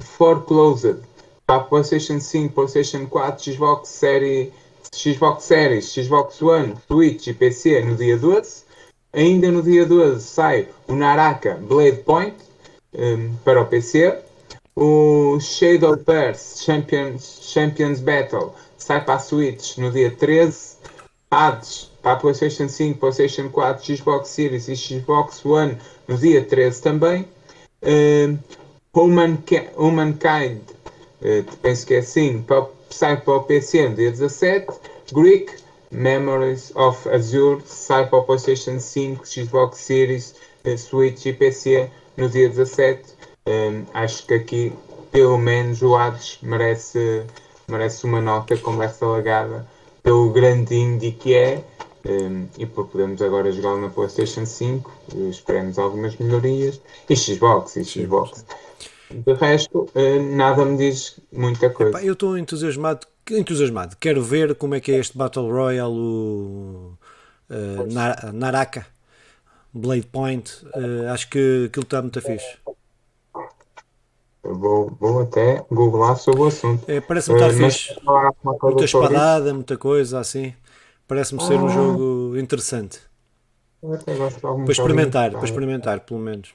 Foreclosed 0.00 1.07
para 1.48 1.64
PlayStation 1.64 2.20
5, 2.20 2.54
PlayStation 2.54 3.06
4, 3.06 3.54
Xbox 3.54 3.88
Series, 3.88 4.52
Xbox 4.94 5.44
Series, 5.44 5.94
Xbox 5.94 6.42
One, 6.42 6.74
Switch 6.86 7.26
e 7.26 7.32
PC 7.32 7.80
no 7.80 7.96
dia 7.96 8.18
12. 8.18 8.64
Ainda 9.14 9.50
no 9.50 9.62
dia 9.62 9.86
12 9.86 10.22
sai 10.22 10.68
o 10.86 10.94
Naraka 10.94 11.54
Blade 11.54 12.02
Point 12.02 12.36
um, 12.92 13.34
para 13.42 13.62
o 13.62 13.64
PC. 13.64 14.18
O 14.76 15.40
Shadow 15.40 15.96
Verse 15.96 16.62
Champions, 16.62 17.40
Champions 17.40 18.00
Battle 18.00 18.54
sai 18.76 19.02
para 19.02 19.14
a 19.14 19.18
Switch 19.18 19.78
no 19.78 19.90
dia 19.90 20.10
13. 20.10 20.76
Hades 21.30 21.90
para 22.02 22.12
a 22.12 22.16
PlayStation 22.16 22.68
5, 22.68 23.00
PlayStation 23.00 23.48
4, 23.48 23.96
Xbox 23.96 24.28
Series 24.28 24.68
e 24.68 24.76
Xbox 24.76 25.42
One 25.46 25.78
no 26.06 26.18
dia 26.18 26.44
13 26.44 26.82
também. 26.82 27.26
Uh, 27.82 28.38
Humankind, 28.92 30.60
uh, 31.22 31.56
penso 31.62 31.86
que 31.86 31.94
é 31.94 31.98
assim, 31.98 32.42
para, 32.42 32.66
sai 32.90 33.20
para 33.20 33.34
o 33.34 33.42
PC 33.42 33.88
no 33.88 33.94
dia 33.96 34.10
17. 34.10 34.66
Greek 35.12 35.52
Memories 35.90 36.72
of 36.74 37.08
Azure 37.08 37.62
sai 37.64 38.06
para 38.06 38.18
o 38.18 38.22
PlayStation 38.22 38.78
5, 38.78 39.26
Xbox 39.26 39.78
Series, 39.78 40.34
uh, 40.64 40.76
Switch 40.76 41.26
e 41.26 41.32
PC 41.32 41.90
no 42.16 42.28
dia 42.28 42.48
17. 42.48 43.18
Um, 43.46 43.86
acho 43.94 44.26
que 44.26 44.34
aqui, 44.34 44.72
pelo 45.10 45.38
menos, 45.38 45.80
o 45.80 45.96
Hades 45.96 46.38
merece, 46.42 47.24
merece 47.66 48.04
uma 48.04 48.20
nota 48.20 48.56
conversa 48.58 49.06
lagada 49.06 49.66
pelo 50.02 50.30
grande 50.30 50.74
indie 50.74 51.12
que 51.12 51.34
é. 51.34 51.64
Um, 52.06 52.46
e 52.56 52.64
por 52.64 52.86
podermos 52.86 53.20
agora 53.20 53.50
jogar 53.50 53.76
na 53.76 53.88
PlayStation 53.88 54.46
5, 54.46 54.90
esperemos 55.30 55.78
algumas 55.78 56.16
melhorias. 56.16 56.80
E 57.08 57.16
Xbox, 57.16 57.76
e 57.76 57.84
Xbox. 57.84 58.44
De 59.10 59.32
resto, 59.34 59.88
uh, 59.94 60.36
nada 60.36 60.64
me 60.64 60.76
diz 60.76 61.20
muita 61.32 61.70
coisa. 61.70 61.90
Epá, 61.90 62.04
eu 62.04 62.12
estou 62.12 62.36
entusiasmado, 62.36 63.06
entusiasmado. 63.30 63.96
Quero 63.98 64.22
ver 64.22 64.54
como 64.54 64.74
é 64.74 64.80
que 64.80 64.92
é 64.92 64.98
este 64.98 65.16
Battle 65.16 65.50
Royale, 65.50 65.94
o 65.94 66.92
uh, 67.50 68.32
Naraka. 68.32 68.86
Blade 69.72 70.06
Point, 70.06 70.50
uh, 70.74 71.12
acho 71.12 71.28
que 71.28 71.66
aquilo 71.66 71.84
está 71.84 72.00
muito 72.00 72.20
fixe. 72.20 72.58
Vou, 74.42 74.96
vou 74.98 75.22
até 75.22 75.64
googlar 75.70 76.16
sobre 76.16 76.40
o 76.40 76.46
assunto. 76.46 76.90
É, 76.90 77.00
Parece-me 77.00 77.36
estar 77.36 77.50
uh, 77.50 77.54
fixe. 77.54 77.94
Muita 78.62 78.84
espadada, 78.84 79.52
muita 79.52 79.76
coisa 79.76 80.20
assim. 80.20 80.54
Parece-me 81.06 81.40
ah. 81.42 81.46
ser 81.46 81.54
um 81.54 81.66
ah. 81.66 81.68
jogo 81.68 82.38
interessante. 82.38 83.00
Para 83.80 84.72
experimentar, 84.72 85.30
para 85.32 85.44
experimentar, 85.44 86.00
pelo 86.00 86.18
menos. 86.18 86.52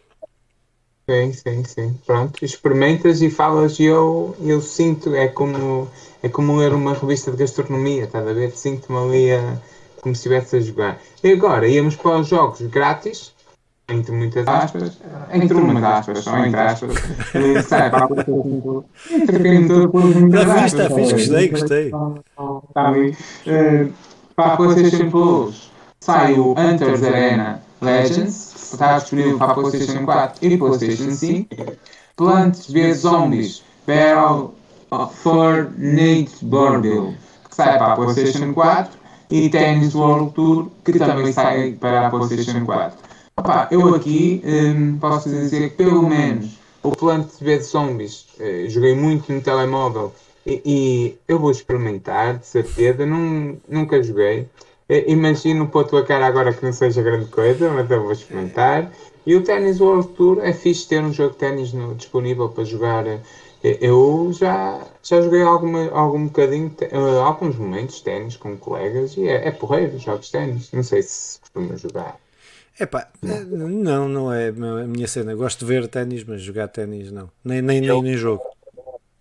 Sim, 1.09 1.33
sim, 1.33 1.63
sim. 1.65 1.99
Pronto, 2.05 2.43
experimentas 2.43 3.21
e 3.21 3.29
falas 3.29 3.77
e 3.79 3.85
eu, 3.85 4.35
eu 4.41 4.61
sinto, 4.61 5.13
é 5.13 5.27
como, 5.27 5.87
é 6.21 6.29
como 6.29 6.55
ler 6.57 6.73
uma 6.73 6.93
revista 6.93 7.29
de 7.31 7.37
gastronomia, 7.37 8.05
estás 8.05 8.25
a 8.25 8.33
ver? 8.33 8.51
Sinto-me 8.51 8.97
ali 8.99 9.31
a 9.31 9.57
como 10.01 10.13
se 10.13 10.19
estivesse 10.19 10.57
a 10.57 10.59
jogar. 10.59 11.01
E 11.23 11.31
agora 11.31 11.67
íamos 11.67 11.95
para 11.95 12.19
os 12.19 12.27
jogos 12.27 12.61
grátis, 12.61 13.33
entre 13.87 14.13
muitas 14.13 14.47
aspas, 14.47 14.97
entre 15.31 15.57
umas 15.57 15.83
aspas, 15.83 16.19
só 16.19 16.37
entre 16.37 16.59
aspas, 16.59 16.93
sai 17.65 17.89
para 17.89 18.05
a 18.05 19.13
Entretenimento 19.13 19.89
por 19.89 20.03
muitas 20.03 20.49
aspas. 20.49 20.73
Está 20.73 20.95
fixe, 20.95 21.13
gostei, 21.13 21.47
gostei. 21.49 21.91
Está 22.67 22.91
bem. 22.91 23.15
Para 24.35 24.53
a 24.53 24.57
PlayStation 24.57 25.09
Plus 25.09 25.71
sai 26.01 26.33
o 26.33 26.51
Hunters 26.51 27.03
Arena 27.03 27.61
Legends, 27.81 28.52
está 28.75 28.97
disponível 28.97 29.37
para 29.37 29.53
PlayStation 29.53 30.05
4 30.05 30.45
e 30.45 30.57
PlayStation 30.57 31.11
5. 31.11 31.47
Plants 32.15 32.67
vs 32.69 32.97
Zombies 32.97 33.63
Battle 33.87 34.53
for 35.11 35.71
Borbil, 36.41 37.15
que 37.49 37.55
sai 37.55 37.77
para 37.77 37.93
a 37.93 37.95
PlayStation 37.95 38.53
4 38.53 38.99
e 39.31 39.49
Tennis 39.49 39.95
World 39.95 40.31
Tour, 40.33 40.67
que 40.85 40.99
também 40.99 41.31
sai 41.31 41.71
para 41.71 42.07
a 42.07 42.09
PlayStation 42.09 42.65
4. 42.65 42.97
Opa, 43.35 43.67
eu 43.71 43.95
aqui 43.95 44.43
um, 44.45 44.97
posso 44.99 45.27
dizer 45.27 45.71
que 45.71 45.77
pelo 45.77 46.07
menos 46.07 46.59
o 46.83 46.91
Plant 46.91 47.27
vs 47.41 47.71
Zombies 47.71 48.27
uh, 48.39 48.69
joguei 48.69 48.95
muito 48.95 49.33
no 49.33 49.41
telemóvel 49.41 50.13
e, 50.45 50.61
e, 50.65 51.17
eu 51.27 51.39
vou 51.39 51.49
experimentar, 51.49 52.37
de 52.37 52.45
certeza. 52.45 53.05
Não, 53.05 53.57
nunca 53.67 54.03
joguei. 54.03 54.47
Imagino 54.89 55.67
pôr 55.67 55.85
a 55.85 55.87
tua 55.87 56.05
cara 56.05 56.25
agora 56.25 56.53
que 56.53 56.63
não 56.63 56.73
seja 56.73 57.01
grande 57.01 57.25
coisa, 57.25 57.69
mas 57.69 57.89
eu 57.89 58.01
vou 58.01 58.11
experimentar. 58.11 58.91
E 59.25 59.35
o 59.35 59.43
Tennis 59.43 59.79
World 59.79 60.09
Tour 60.09 60.39
é 60.43 60.51
fixe 60.51 60.87
ter 60.87 61.01
um 61.01 61.13
jogo 61.13 61.31
de 61.31 61.37
ténis 61.37 61.73
disponível 61.97 62.49
para 62.49 62.65
jogar 62.65 63.05
eu 63.63 64.29
já, 64.33 64.85
já 65.01 65.21
joguei 65.21 65.41
alguma, 65.41 65.89
algum 65.91 66.25
bocadinho, 66.25 66.75
uh, 66.91 67.21
alguns 67.21 67.55
momentos 67.55 67.95
de 67.95 68.03
ténis 68.03 68.35
com 68.35 68.57
colegas 68.57 69.15
e 69.15 69.25
é, 69.25 69.47
é 69.47 69.51
porreiro, 69.51 69.97
jogos 69.97 70.25
de 70.25 70.33
ténis. 70.33 70.69
Não 70.73 70.83
sei 70.83 71.01
se 71.01 71.39
costuma 71.39 71.77
jogar. 71.77 72.17
Epá, 72.77 73.07
não, 73.21 74.09
não 74.09 74.33
é 74.33 74.49
a 74.49 74.87
minha 74.87 75.07
cena. 75.07 75.33
Gosto 75.33 75.59
de 75.59 75.65
ver 75.65 75.87
ténis, 75.87 76.25
mas 76.25 76.41
jogar 76.41 76.67
ténis 76.67 77.09
não. 77.09 77.29
Nem, 77.43 77.61
nem, 77.61 77.79
nem, 77.79 78.01
nem 78.01 78.17
jogo. 78.17 78.43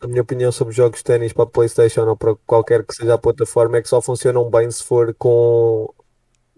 A 0.02 0.06
minha 0.08 0.22
opinião 0.22 0.50
sobre 0.50 0.74
jogos 0.74 0.98
de 0.98 1.04
ténis 1.04 1.32
para 1.32 1.46
PlayStation 1.46 2.02
ou 2.02 2.16
para 2.16 2.34
qualquer 2.46 2.84
que 2.84 2.94
seja 2.94 3.14
a 3.14 3.18
plataforma 3.18 3.78
é 3.78 3.82
que 3.82 3.88
só 3.88 4.02
funcionam 4.02 4.50
bem 4.50 4.70
se 4.70 4.82
for 4.82 5.14
com 5.14 5.88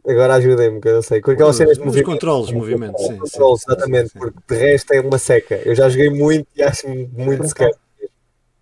Agora 0.07 0.35
ajudem-me, 0.35 0.81
que 0.81 0.89
eu 0.89 0.97
não 0.97 1.03
sei. 1.03 1.21
Com 1.23 1.31
aquelas 1.31 1.57
cenas 1.57 1.79
de 1.79 1.85
movimento. 1.85 2.07
controles, 2.07 2.53
movimentos, 2.53 3.07
sim. 3.07 3.17
Controles, 3.17 3.63
sim, 3.63 3.73
exatamente, 3.73 4.11
sim, 4.11 4.19
porque 4.19 4.39
de 4.49 4.55
resto 4.55 4.93
é 4.93 5.01
uma 5.01 5.19
seca. 5.19 5.55
Eu 5.65 5.75
já 5.75 5.89
joguei 5.89 6.11
muito 6.11 6.47
e 6.55 6.63
acho 6.63 6.87
muito 6.89 7.49
seca. 7.49 7.71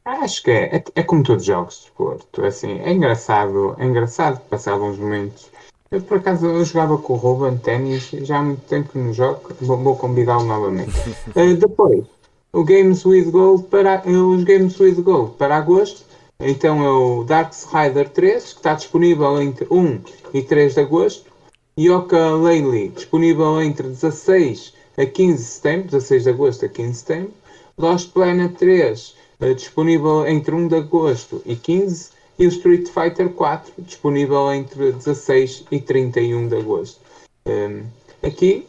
Acho 0.04 0.42
que 0.42 0.50
é, 0.50 0.76
é, 0.76 0.84
é, 0.96 1.02
como 1.02 1.22
todos 1.22 1.42
os 1.42 1.46
jogos 1.46 1.74
de 1.74 1.80
desporto. 1.82 2.44
Assim, 2.44 2.78
é 2.80 2.92
engraçado, 2.92 3.74
é 3.78 3.84
engraçado 3.84 4.40
passar 4.48 4.72
alguns 4.72 4.98
momentos. 4.98 5.50
Eu 5.90 6.00
por 6.00 6.18
acaso 6.18 6.46
eu 6.46 6.64
jogava 6.64 6.96
com 6.96 7.12
o 7.12 7.16
Ruben 7.16 7.58
ténis, 7.58 8.08
já 8.10 8.38
há 8.38 8.42
muito 8.42 8.62
tempo 8.62 8.90
que 8.90 8.98
não 8.98 9.12
jogo, 9.12 9.52
vou, 9.60 9.76
vou 9.76 9.96
convidá-lo 9.96 10.44
novamente. 10.44 10.92
uh, 11.36 11.54
depois, 11.58 12.04
o 12.52 12.64
Games 12.64 13.06
with 13.06 13.30
Gold 13.30 13.64
para, 13.68 14.02
os 14.06 14.44
Games 14.44 14.78
with 14.78 15.00
Gold 15.00 15.36
para 15.38 15.56
agosto. 15.56 16.04
Então 16.38 16.84
é 16.84 16.90
o 16.90 17.24
Darksiders 17.24 18.10
3, 18.12 18.42
que 18.52 18.58
está 18.58 18.74
disponível 18.74 19.40
entre 19.40 19.66
1 19.70 20.00
e 20.34 20.42
3 20.42 20.74
de 20.74 20.80
agosto. 20.80 21.32
Yoka 21.78 22.30
Laylee, 22.30 22.90
disponível 22.90 23.62
entre 23.62 23.88
16 23.88 24.74
a 24.98 25.06
15 25.06 25.36
de 25.38 25.48
setembro, 25.48 25.86
16 25.86 26.24
de 26.24 26.28
agosto 26.28 26.66
a 26.66 26.68
15 26.68 26.90
de 26.90 26.96
setembro. 26.98 27.32
Lost 27.78 28.12
Planet 28.12 28.52
3, 28.58 29.14
uh, 29.40 29.54
disponível 29.54 30.26
entre 30.26 30.54
1 30.54 30.68
de 30.68 30.76
agosto 30.76 31.40
e 31.46 31.56
15. 31.56 32.10
E 32.38 32.46
o 32.46 32.48
Street 32.48 32.88
Fighter 32.88 33.30
4, 33.30 33.72
disponível 33.78 34.52
entre 34.52 34.92
16 34.92 35.64
e 35.70 35.80
31 35.80 36.48
de 36.48 36.56
agosto. 36.56 37.00
Um, 37.46 37.50
ehm, 37.50 37.82
aqui, 38.22 38.66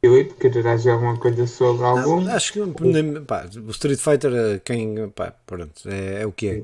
Filipe, 0.00 0.34
quererás 0.34 0.80
dizer 0.80 0.90
alguma 0.90 1.16
coisa 1.16 1.46
sobre 1.46 1.84
algum? 1.84 2.20
Não, 2.20 2.32
acho 2.32 2.52
que 2.52 2.60
pá, 3.26 3.46
o 3.66 3.70
Street 3.70 3.98
Fighter, 3.98 4.32
eh, 4.32 4.60
quem, 4.64 5.08
pá, 5.10 5.32
pronto, 5.44 5.88
é, 5.88 6.22
é 6.22 6.26
o 6.26 6.32
que 6.32 6.48
é. 6.48 6.62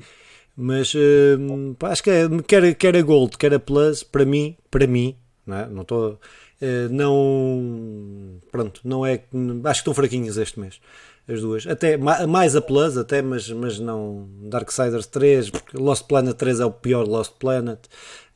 Mas 0.57 0.95
uh, 0.95 1.75
pá, 1.79 1.91
acho 1.91 2.03
que 2.03 2.11
é, 2.11 2.29
quer, 2.47 2.75
quer 2.77 2.97
a 2.97 3.03
Gold, 3.03 3.37
quer 3.37 3.53
a 3.55 3.59
Plus, 3.59 4.05
para 4.05 4.25
mim, 4.25 4.57
para 4.71 4.87
mim, 4.87 5.17
não 5.47 5.57
é? 5.57 5.67
Não 5.67 5.83
estou. 5.83 6.19
Eh, 6.61 6.89
não. 6.91 8.41
Pronto, 8.51 8.81
não 8.85 9.05
é. 9.05 9.15
Acho 9.15 9.23
que 9.23 9.71
estão 9.71 9.95
fraquinhas 9.95 10.37
este 10.37 10.59
mês. 10.59 10.81
As 11.29 11.41
duas. 11.41 11.67
Até 11.67 11.97
mais 11.97 12.55
a 12.55 12.61
Plus, 12.63 12.97
até, 12.97 13.21
mas, 13.21 13.51
mas 13.51 13.79
não. 13.79 14.29
Darksiders 14.43 15.07
3, 15.07 15.51
porque 15.51 15.77
Lost 15.77 16.07
Planet 16.07 16.37
3 16.37 16.61
é 16.61 16.65
o 16.65 16.71
pior 16.71 17.07
Lost 17.07 17.35
Planet. 17.39 17.81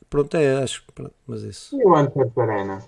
Pronto, 0.09 0.35
é, 0.35 0.61
acho. 0.61 0.83
Pronto, 0.93 1.13
mas 1.25 1.43
isso. 1.43 1.75
E 1.75 1.83
o 1.83 1.97
Hunter 1.97 2.31
Arena? 2.37 2.83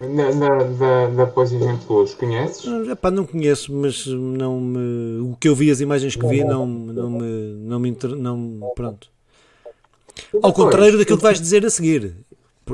Da, 0.00 0.30
da, 0.30 0.62
da, 0.64 1.06
da 1.08 1.26
PlayStation 1.26 1.76
Plus, 1.78 2.14
conheces? 2.14 2.64
Epá, 2.88 3.10
não 3.10 3.26
conheço, 3.26 3.72
mas 3.74 4.06
não 4.06 4.60
me, 4.60 5.20
o 5.20 5.36
que 5.40 5.48
eu 5.48 5.56
vi, 5.56 5.72
as 5.72 5.80
imagens 5.80 6.14
que 6.14 6.24
vi, 6.26 6.44
não, 6.44 6.64
não 6.66 7.10
me. 7.10 7.54
Não 7.64 7.80
me 7.80 7.88
inter, 7.88 8.10
não, 8.10 8.72
pronto. 8.76 9.10
Ao 10.40 10.52
contrário 10.52 10.98
daquilo 10.98 11.18
que 11.18 11.24
vais 11.24 11.40
dizer 11.40 11.66
a 11.66 11.70
seguir. 11.70 12.14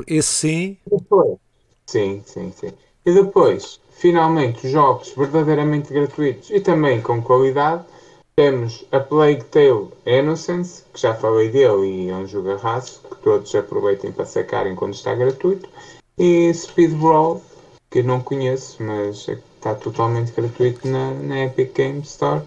Esse 0.07 0.29
sim. 0.29 0.77
Depois, 0.91 1.39
sim, 1.87 2.23
sim, 2.27 2.53
sim. 2.55 2.73
E 3.07 3.13
depois, 3.13 3.81
finalmente, 3.91 4.69
jogos 4.69 5.15
verdadeiramente 5.17 5.93
gratuitos 5.93 6.51
e 6.51 6.61
também 6.61 7.01
com 7.01 7.23
qualidade. 7.23 7.85
Temos 8.37 8.85
a 8.91 8.99
Plague 8.99 9.45
Tale 9.45 9.89
Innocence, 10.05 10.83
que 10.93 11.01
já 11.01 11.15
falei 11.15 11.51
dele 11.51 11.87
e 11.87 12.09
é 12.11 12.17
um 12.17 12.27
jogo 12.27 12.51
arraso, 12.51 13.01
que 13.09 13.17
todos 13.23 13.55
aproveitem 13.55 14.11
para 14.11 14.27
sacarem 14.27 14.75
quando 14.75 14.95
está 14.95 15.15
gratuito. 15.15 15.69
E 16.17 16.53
Speed 16.55 16.93
Brawl, 16.93 17.43
que 17.91 18.03
não 18.03 18.21
conheço, 18.21 18.83
mas 18.83 19.29
está 19.29 19.75
totalmente 19.75 20.33
gratuito 20.33 20.87
na, 20.87 21.13
na 21.15 21.45
Epic 21.45 21.77
Games 21.77 22.09
Store. 22.09 22.43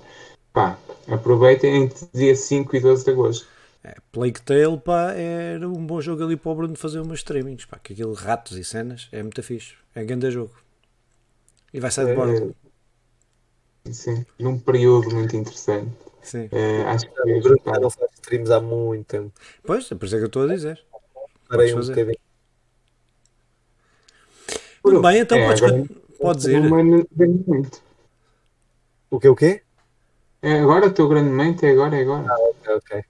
Pá, 0.53 0.77
aproveitem 1.07 1.83
entre 1.83 2.07
dia 2.13 2.35
5 2.35 2.75
e 2.75 2.79
12 2.79 3.03
de 3.05 3.11
agosto. 3.11 3.47
É, 3.83 3.95
Plague 4.11 4.41
Tale, 4.41 4.77
pá, 4.77 5.13
era 5.13 5.67
um 5.67 5.85
bom 5.85 6.01
jogo 6.01 6.23
ali 6.23 6.35
para 6.35 6.51
o 6.51 6.55
Bruno 6.55 6.75
fazer 6.75 6.99
umas 6.99 7.19
streamings, 7.19 7.65
pá, 7.65 7.77
que 7.77 7.93
aquilo 7.93 8.13
ratos 8.13 8.57
e 8.57 8.63
cenas 8.63 9.07
é 9.11 9.21
muito 9.21 9.41
fixe. 9.43 9.75
É 9.93 10.03
grande 10.03 10.31
jogo. 10.31 10.53
E 11.73 11.79
vai 11.79 11.91
sair 11.91 12.07
de 12.07 12.13
bordo. 12.13 12.55
É, 13.85 13.91
sim, 13.91 14.25
num 14.39 14.57
período 14.59 15.13
muito 15.13 15.35
interessante. 15.35 15.91
Sim. 16.21 16.49
É, 16.51 16.83
acho 16.83 17.05
que 17.05 17.21
o 17.21 17.41
Bruno 17.41 17.61
já 17.65 17.79
não 17.79 17.89
faz 17.89 18.11
streams 18.13 18.51
há 18.51 18.59
muito 18.59 19.05
tempo. 19.05 19.31
Pois, 19.65 19.89
é 19.91 19.95
por 19.95 20.05
isso 20.05 20.15
é 20.15 20.17
que 20.17 20.23
eu 20.25 20.27
estou 20.27 20.43
a 20.43 20.47
dizer. 20.47 20.83
Parei 21.47 21.73
um 21.73 21.79
bocadinho. 21.79 22.26
Muito 24.91 25.01
bem, 25.01 25.19
então 25.19 25.37
é, 25.37 25.47
podes, 25.47 25.63
agora, 25.63 25.83
podes 26.19 26.45
ir. 26.45 26.61
O 29.09 29.19
que 29.19 29.27
o 29.27 29.35
quê? 29.35 29.61
É 30.41 30.59
agora 30.59 30.87
o 30.87 30.91
teu 30.91 31.07
grande 31.07 31.29
momento, 31.29 31.63
é 31.63 31.71
agora, 31.71 31.97
é 31.97 32.01
agora. 32.01 32.25
Ah, 32.29 32.37
ok, 32.39 32.75
ok. 32.75 33.03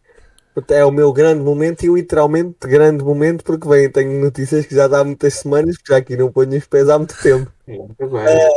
É 0.69 0.83
o 0.83 0.91
meu 0.91 1.13
grande 1.13 1.43
momento 1.43 1.83
e 1.83 1.89
literalmente 1.89 2.55
grande 2.63 3.03
momento 3.03 3.43
porque 3.43 3.67
bem, 3.67 3.91
tenho 3.91 4.19
notícias 4.19 4.65
que 4.65 4.73
já 4.73 4.87
dá 4.87 5.03
muitas 5.03 5.35
semanas 5.35 5.77
que 5.77 5.89
já 5.89 5.97
aqui 5.97 6.17
não 6.17 6.31
ponho 6.31 6.57
os 6.57 6.65
pés 6.65 6.89
há 6.89 6.97
muito 6.97 7.15
tempo. 7.21 7.51
É, 7.67 8.49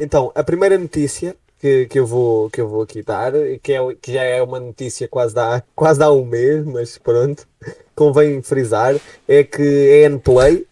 então, 0.00 0.32
a 0.34 0.42
primeira 0.42 0.76
notícia 0.76 1.36
que, 1.60 1.86
que, 1.86 2.00
eu, 2.00 2.06
vou, 2.06 2.50
que 2.50 2.60
eu 2.60 2.68
vou 2.68 2.82
aqui 2.82 3.04
dar, 3.04 3.32
que, 3.62 3.72
é, 3.72 3.78
que 4.00 4.12
já 4.12 4.24
é 4.24 4.42
uma 4.42 4.58
notícia 4.58 5.06
quase 5.06 5.32
dá, 5.32 5.62
quase 5.76 6.02
há 6.02 6.10
um 6.10 6.24
mês, 6.24 6.64
mas 6.64 6.98
pronto, 6.98 7.46
convém 7.94 8.42
frisar, 8.42 8.96
é 9.28 9.44
que 9.44 10.04
a 10.04 10.08
Nplay, 10.08 10.66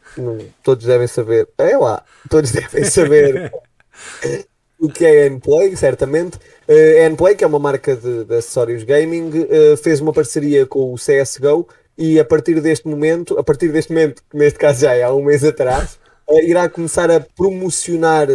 todos 0.62 0.86
devem 0.86 1.06
saber, 1.06 1.48
é 1.58 1.76
lá, 1.76 2.04
todos 2.28 2.50
devem 2.52 2.84
saber 2.84 3.52
o 4.80 4.88
que 4.88 5.04
é 5.04 5.28
Nplay, 5.28 5.76
certamente. 5.76 6.38
Uh, 6.66 7.10
Nplay, 7.10 7.34
que 7.36 7.44
é 7.44 7.46
uma 7.46 7.58
marca 7.58 7.94
de, 7.94 8.24
de 8.24 8.34
acessórios 8.34 8.82
gaming, 8.82 9.28
uh, 9.28 9.76
fez 9.76 10.00
uma 10.00 10.12
parceria 10.12 10.64
com 10.64 10.94
o 10.94 10.96
CSGO 10.96 11.68
e 11.98 12.18
a 12.18 12.24
partir 12.24 12.60
deste 12.60 12.88
momento, 12.88 13.38
a 13.38 13.44
partir 13.44 13.68
deste 13.68 13.92
momento, 13.92 14.22
que 14.28 14.36
neste 14.36 14.58
caso 14.58 14.80
já 14.80 14.94
é 14.94 15.02
há 15.02 15.12
um 15.12 15.22
mês 15.22 15.44
atrás, 15.44 15.98
uh, 16.26 16.40
irá 16.40 16.66
começar 16.68 17.10
a 17.10 17.20
promocionar 17.20 18.26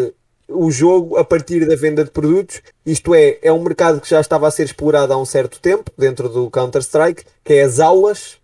o 0.47 0.69
jogo 0.69 1.17
a 1.17 1.25
partir 1.25 1.67
da 1.67 1.75
venda 1.75 2.03
de 2.03 2.11
produtos. 2.11 2.61
Isto 2.85 3.15
é, 3.15 3.39
é 3.41 3.51
um 3.51 3.63
mercado 3.63 3.99
que 3.99 4.07
já 4.07 4.21
estava 4.21 4.47
a 4.47 4.51
ser 4.51 4.65
explorado 4.65 5.11
há 5.11 5.17
um 5.17 5.25
certo 5.25 5.59
tempo 5.59 5.91
dentro 5.97 6.29
do 6.29 6.51
Counter-Strike, 6.51 7.23
que 7.43 7.53
é 7.53 7.63
as 7.63 7.79
aulas, 7.79 8.37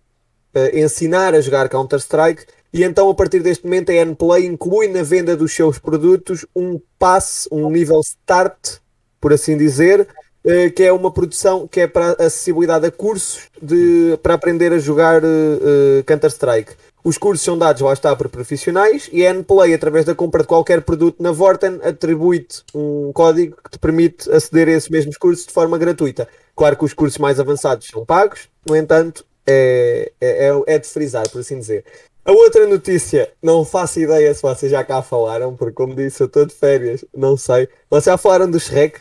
ensinar 0.74 1.32
a 1.32 1.40
jogar 1.40 1.68
Counter-Strike 1.68 2.44
e 2.72 2.84
então, 2.84 3.10
a 3.10 3.14
partir 3.14 3.40
deste 3.40 3.64
momento, 3.64 3.90
a 3.90 4.04
Nplay 4.04 4.46
inclui 4.46 4.88
na 4.88 5.02
venda 5.02 5.36
dos 5.36 5.52
seus 5.54 5.78
produtos 5.78 6.46
um 6.56 6.80
passe, 6.98 7.48
um 7.52 7.70
nível 7.70 8.00
start, 8.00 8.78
por 9.20 9.32
assim 9.32 9.58
dizer, 9.58 10.08
eh, 10.44 10.70
que 10.70 10.82
é 10.82 10.92
uma 10.92 11.10
produção 11.12 11.68
que 11.68 11.80
é 11.80 11.86
para 11.86 12.12
acessibilidade 12.12 12.86
a 12.86 12.90
cursos 12.90 13.42
de, 13.60 14.18
para 14.22 14.34
aprender 14.34 14.72
a 14.72 14.78
jogar 14.78 15.22
uh, 15.22 16.02
Counter-Strike. 16.04 16.72
Os 17.04 17.18
cursos 17.18 17.44
são 17.44 17.58
dados, 17.58 17.82
lá 17.82 17.92
está, 17.92 18.14
para 18.16 18.28
profissionais 18.28 19.08
e 19.12 19.26
a 19.26 19.32
Nplay, 19.34 19.74
através 19.74 20.04
da 20.04 20.14
compra 20.14 20.42
de 20.42 20.48
qualquer 20.48 20.82
produto 20.82 21.22
na 21.22 21.30
Vorten, 21.30 21.78
atribui-te 21.82 22.62
um 22.74 23.12
código 23.12 23.56
que 23.62 23.70
te 23.70 23.78
permite 23.78 24.30
aceder 24.32 24.68
a 24.68 24.72
esses 24.72 24.88
mesmos 24.88 25.16
cursos 25.16 25.46
de 25.46 25.52
forma 25.52 25.76
gratuita. 25.78 26.26
Claro 26.56 26.76
que 26.76 26.84
os 26.84 26.94
cursos 26.94 27.18
mais 27.18 27.38
avançados 27.38 27.86
são 27.86 28.04
pagos, 28.04 28.48
no 28.66 28.74
entanto, 28.74 29.24
é, 29.46 30.12
é, 30.20 30.62
é 30.66 30.78
de 30.78 30.86
frisar, 30.88 31.28
por 31.28 31.40
assim 31.40 31.58
dizer. 31.58 31.84
A 32.24 32.30
outra 32.30 32.68
notícia, 32.68 33.32
não 33.42 33.64
faço 33.64 33.98
ideia 33.98 34.32
se 34.32 34.42
vocês 34.42 34.70
já 34.70 34.84
cá 34.84 35.02
falaram, 35.02 35.56
porque 35.56 35.74
como 35.74 35.94
disse, 35.94 36.22
eu 36.22 36.28
estou 36.28 36.46
de 36.46 36.54
férias, 36.54 37.04
não 37.12 37.36
sei. 37.36 37.68
Vocês 37.90 38.04
já 38.04 38.16
falaram 38.16 38.48
do 38.48 38.60
Shrek? 38.60 39.00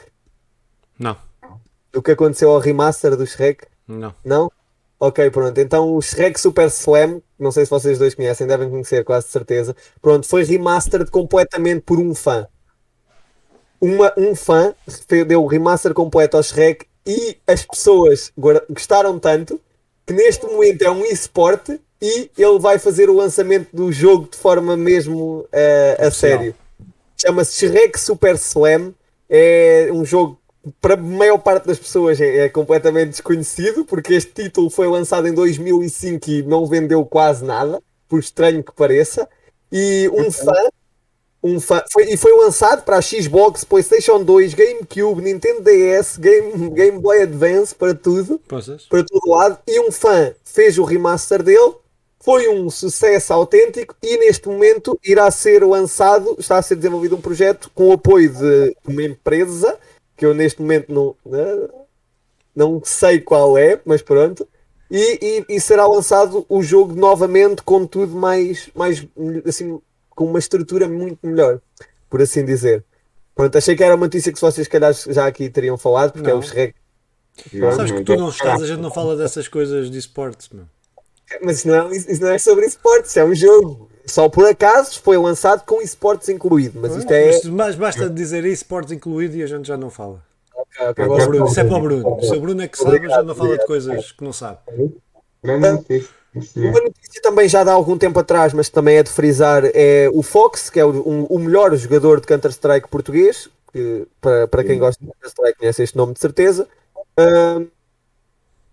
Não. 0.97 1.15
O 1.95 2.01
que 2.01 2.11
aconteceu 2.11 2.49
ao 2.49 2.59
remaster 2.59 3.15
do 3.15 3.28
Shrek? 3.28 3.65
Não. 3.88 4.15
Não? 4.26 4.51
Ok, 4.99 5.30
pronto. 5.30 5.55
Então 5.59 5.95
o 5.95 6.01
Shrek 6.01 6.39
Super 6.39 6.67
Slam, 6.67 7.22
não 7.38 7.51
sei 7.51 7.65
se 7.65 7.69
vocês 7.69 7.99
dois 7.99 8.15
conhecem, 8.15 8.47
devem 8.47 8.69
conhecer, 8.69 9.03
quase 9.03 9.28
certeza. 9.28 9.76
Pronto, 10.01 10.28
foi 10.28 10.43
remastered 10.43 11.11
completamente 11.11 11.82
por 11.82 11.99
um 11.99 12.15
fã. 12.15 12.47
Uma, 13.80 14.11
um 14.17 14.36
fã 14.36 14.74
deu 15.28 15.43
o 15.43 15.47
remaster 15.47 15.93
completo 15.93 16.38
ao 16.38 16.43
Shrek 16.43 16.88
e 17.05 17.38
as 17.45 17.63
pessoas 17.65 18.32
gostaram 18.69 19.19
tanto 19.19 19.59
que 20.07 20.13
neste 20.13 20.45
momento 20.45 20.82
é 20.82 20.89
um 20.89 21.05
eSport 21.05 21.69
e 22.01 22.31
ele 22.35 22.59
vai 22.59 22.79
fazer 22.79 23.09
o 23.09 23.15
lançamento 23.15 23.67
do 23.71 23.91
jogo 23.91 24.27
de 24.31 24.37
forma 24.37 24.75
mesmo 24.75 25.45
uh, 25.53 26.07
a 26.07 26.09
sério. 26.09 26.55
Chama-se 27.15 27.67
Shrek 27.67 27.99
Super 27.99 28.35
Slam. 28.35 28.93
É 29.29 29.89
um 29.93 30.03
jogo 30.03 30.41
para 30.81 30.95
a 30.95 30.97
maior 30.97 31.37
parte 31.37 31.67
das 31.67 31.77
pessoas 31.77 32.19
é, 32.19 32.45
é, 32.45 32.49
completamente 32.49 33.09
desconhecido, 33.09 33.85
porque 33.85 34.13
este 34.13 34.43
título 34.43 34.69
foi 34.69 34.87
lançado 34.87 35.27
em 35.27 35.33
2005 35.33 36.29
e 36.29 36.43
não 36.43 36.65
vendeu 36.65 37.05
quase 37.05 37.43
nada, 37.45 37.81
por 38.09 38.19
estranho 38.19 38.63
que 38.63 38.73
pareça. 38.73 39.27
E 39.71 40.09
um 40.13 40.31
fã, 40.31 40.69
um 41.43 41.59
fã 41.59 41.83
foi, 41.91 42.11
e 42.11 42.17
foi 42.17 42.33
lançado 42.33 42.83
para 42.83 42.97
a 42.97 43.01
Xbox, 43.01 43.63
PlayStation 43.63 44.23
2, 44.23 44.53
GameCube, 44.53 45.21
Nintendo 45.21 45.61
DS, 45.61 46.17
Game, 46.17 46.69
Game 46.71 46.99
Boy 46.99 47.21
Advance, 47.21 47.73
para 47.73 47.95
tudo, 47.95 48.39
Poças. 48.47 48.85
para 48.85 49.03
todo 49.03 49.31
lado. 49.31 49.57
E 49.67 49.79
um 49.79 49.91
fã 49.91 50.33
fez 50.43 50.77
o 50.77 50.83
remaster 50.83 51.41
dele 51.41 51.80
foi 52.24 52.47
um 52.49 52.69
sucesso 52.69 53.34
autêntico 53.34 53.95
e 54.01 54.17
neste 54.17 54.47
momento 54.47 54.97
irá 55.03 55.30
ser 55.32 55.63
lançado, 55.65 56.36
está 56.39 56.57
a 56.57 56.61
ser 56.61 56.76
desenvolvido 56.76 57.15
um 57.15 57.22
projeto 57.22 57.69
com 57.74 57.89
o 57.89 57.93
apoio 57.93 58.32
de 58.32 58.76
uma 58.88 59.03
empresa 59.03 59.78
que 60.15 60.26
eu 60.26 60.34
neste 60.34 60.61
momento 60.61 60.93
não, 60.93 61.15
né, 61.26 61.69
não 62.55 62.82
sei 62.86 63.19
qual 63.19 63.57
é, 63.57 63.82
mas 63.84 64.01
pronto. 64.03 64.47
E, 64.89 65.45
e, 65.49 65.55
e, 65.55 65.59
será 65.59 65.88
lançado 65.88 66.45
o 66.49 66.61
jogo 66.61 66.93
novamente 66.93 67.63
com 67.63 67.88
tudo 67.88 68.13
mais, 68.13 68.69
mais 68.76 69.07
assim, 69.47 69.82
com 70.09 70.26
uma 70.26 70.38
estrutura 70.38 70.88
muito 70.88 71.26
melhor, 71.26 71.59
por 72.09 72.22
assim 72.22 72.45
dizer. 72.45 72.84
Pronto, 73.34 73.57
achei 73.57 73.76
que 73.76 73.84
era 73.84 73.95
uma 73.95 74.05
notícia 74.05 74.34
que 74.34 74.39
vocês 74.39 74.67
calhar 74.67 74.93
já 74.93 75.26
aqui 75.26 75.49
teriam 75.49 75.78
falado, 75.78 76.11
porque 76.11 76.28
não. 76.28 76.36
é 76.36 76.39
o 76.39 76.43
Shrek. 76.43 76.76
Sabes 77.76 77.91
que 77.93 78.03
tu 78.03 78.15
não 78.17 78.30
estás, 78.30 78.61
a 78.61 78.67
gente 78.67 78.82
não 78.82 78.91
fala 78.91 79.15
dessas 79.15 79.47
coisas 79.47 79.89
de 79.89 79.97
esportes, 79.97 80.49
meu. 80.49 80.65
Mas 81.41 81.57
isso 81.57 81.67
não, 81.67 81.89
é, 81.89 81.95
isso 81.95 82.21
não 82.21 82.29
é 82.29 82.38
sobre 82.38 82.65
esportes, 82.65 83.15
é 83.17 83.23
um 83.23 83.34
jogo. 83.34 83.89
Só 84.05 84.27
por 84.27 84.45
acaso 84.45 84.99
foi 85.01 85.17
lançado 85.17 85.63
com 85.65 85.82
esportes 85.82 86.29
incluído. 86.29 86.79
Mas 86.82 86.95
isto 86.95 87.11
é. 87.11 87.41
Mas 87.45 87.75
basta 87.75 88.09
dizer 88.09 88.43
esportes 88.45 88.91
incluído 88.91 89.38
e 89.38 89.43
a 89.43 89.47
gente 89.47 89.67
já 89.67 89.77
não 89.77 89.89
fala. 89.89 90.21
Okay, 90.75 90.88
okay, 90.88 91.03
é 91.03 91.27
Bruno, 91.27 91.45
isso 91.45 91.59
é 91.59 91.63
para 91.63 91.77
o 91.77 91.82
Bruno. 91.82 92.17
Se 92.21 92.36
o 92.36 92.41
Bruno 92.41 92.61
é 92.61 92.67
que 92.67 92.77
sabe, 92.77 92.97
a 92.97 93.09
gente 93.09 93.25
não 93.25 93.36
fala 93.36 93.57
de 93.57 93.65
coisas 93.65 94.11
que 94.11 94.23
não 94.23 94.34
sabe. 94.34 94.59
Uma 95.43 95.57
notícia 96.82 97.21
também 97.21 97.47
já 97.49 97.63
dá 97.63 97.73
algum 97.73 97.97
tempo 97.97 98.19
atrás, 98.19 98.53
mas 98.53 98.69
também 98.69 98.97
é 98.97 99.03
de 99.03 99.09
frisar, 99.09 99.63
é 99.73 100.09
o 100.13 100.21
Fox, 100.21 100.69
que 100.69 100.79
é 100.79 100.86
o, 100.86 100.89
um, 100.89 101.23
o 101.25 101.39
melhor 101.39 101.75
jogador 101.75 102.21
de 102.21 102.27
Counter-Strike 102.27 102.88
português, 102.88 103.49
que 103.71 104.07
para, 104.21 104.47
para 104.47 104.63
quem 104.63 104.79
gosta 104.79 105.03
de 105.03 105.11
Counter-Strike 105.11 105.59
conhece 105.59 105.84
este 105.84 105.97
nome 105.97 106.13
de 106.13 106.19
certeza. 106.19 106.67
Uh, 107.19 107.67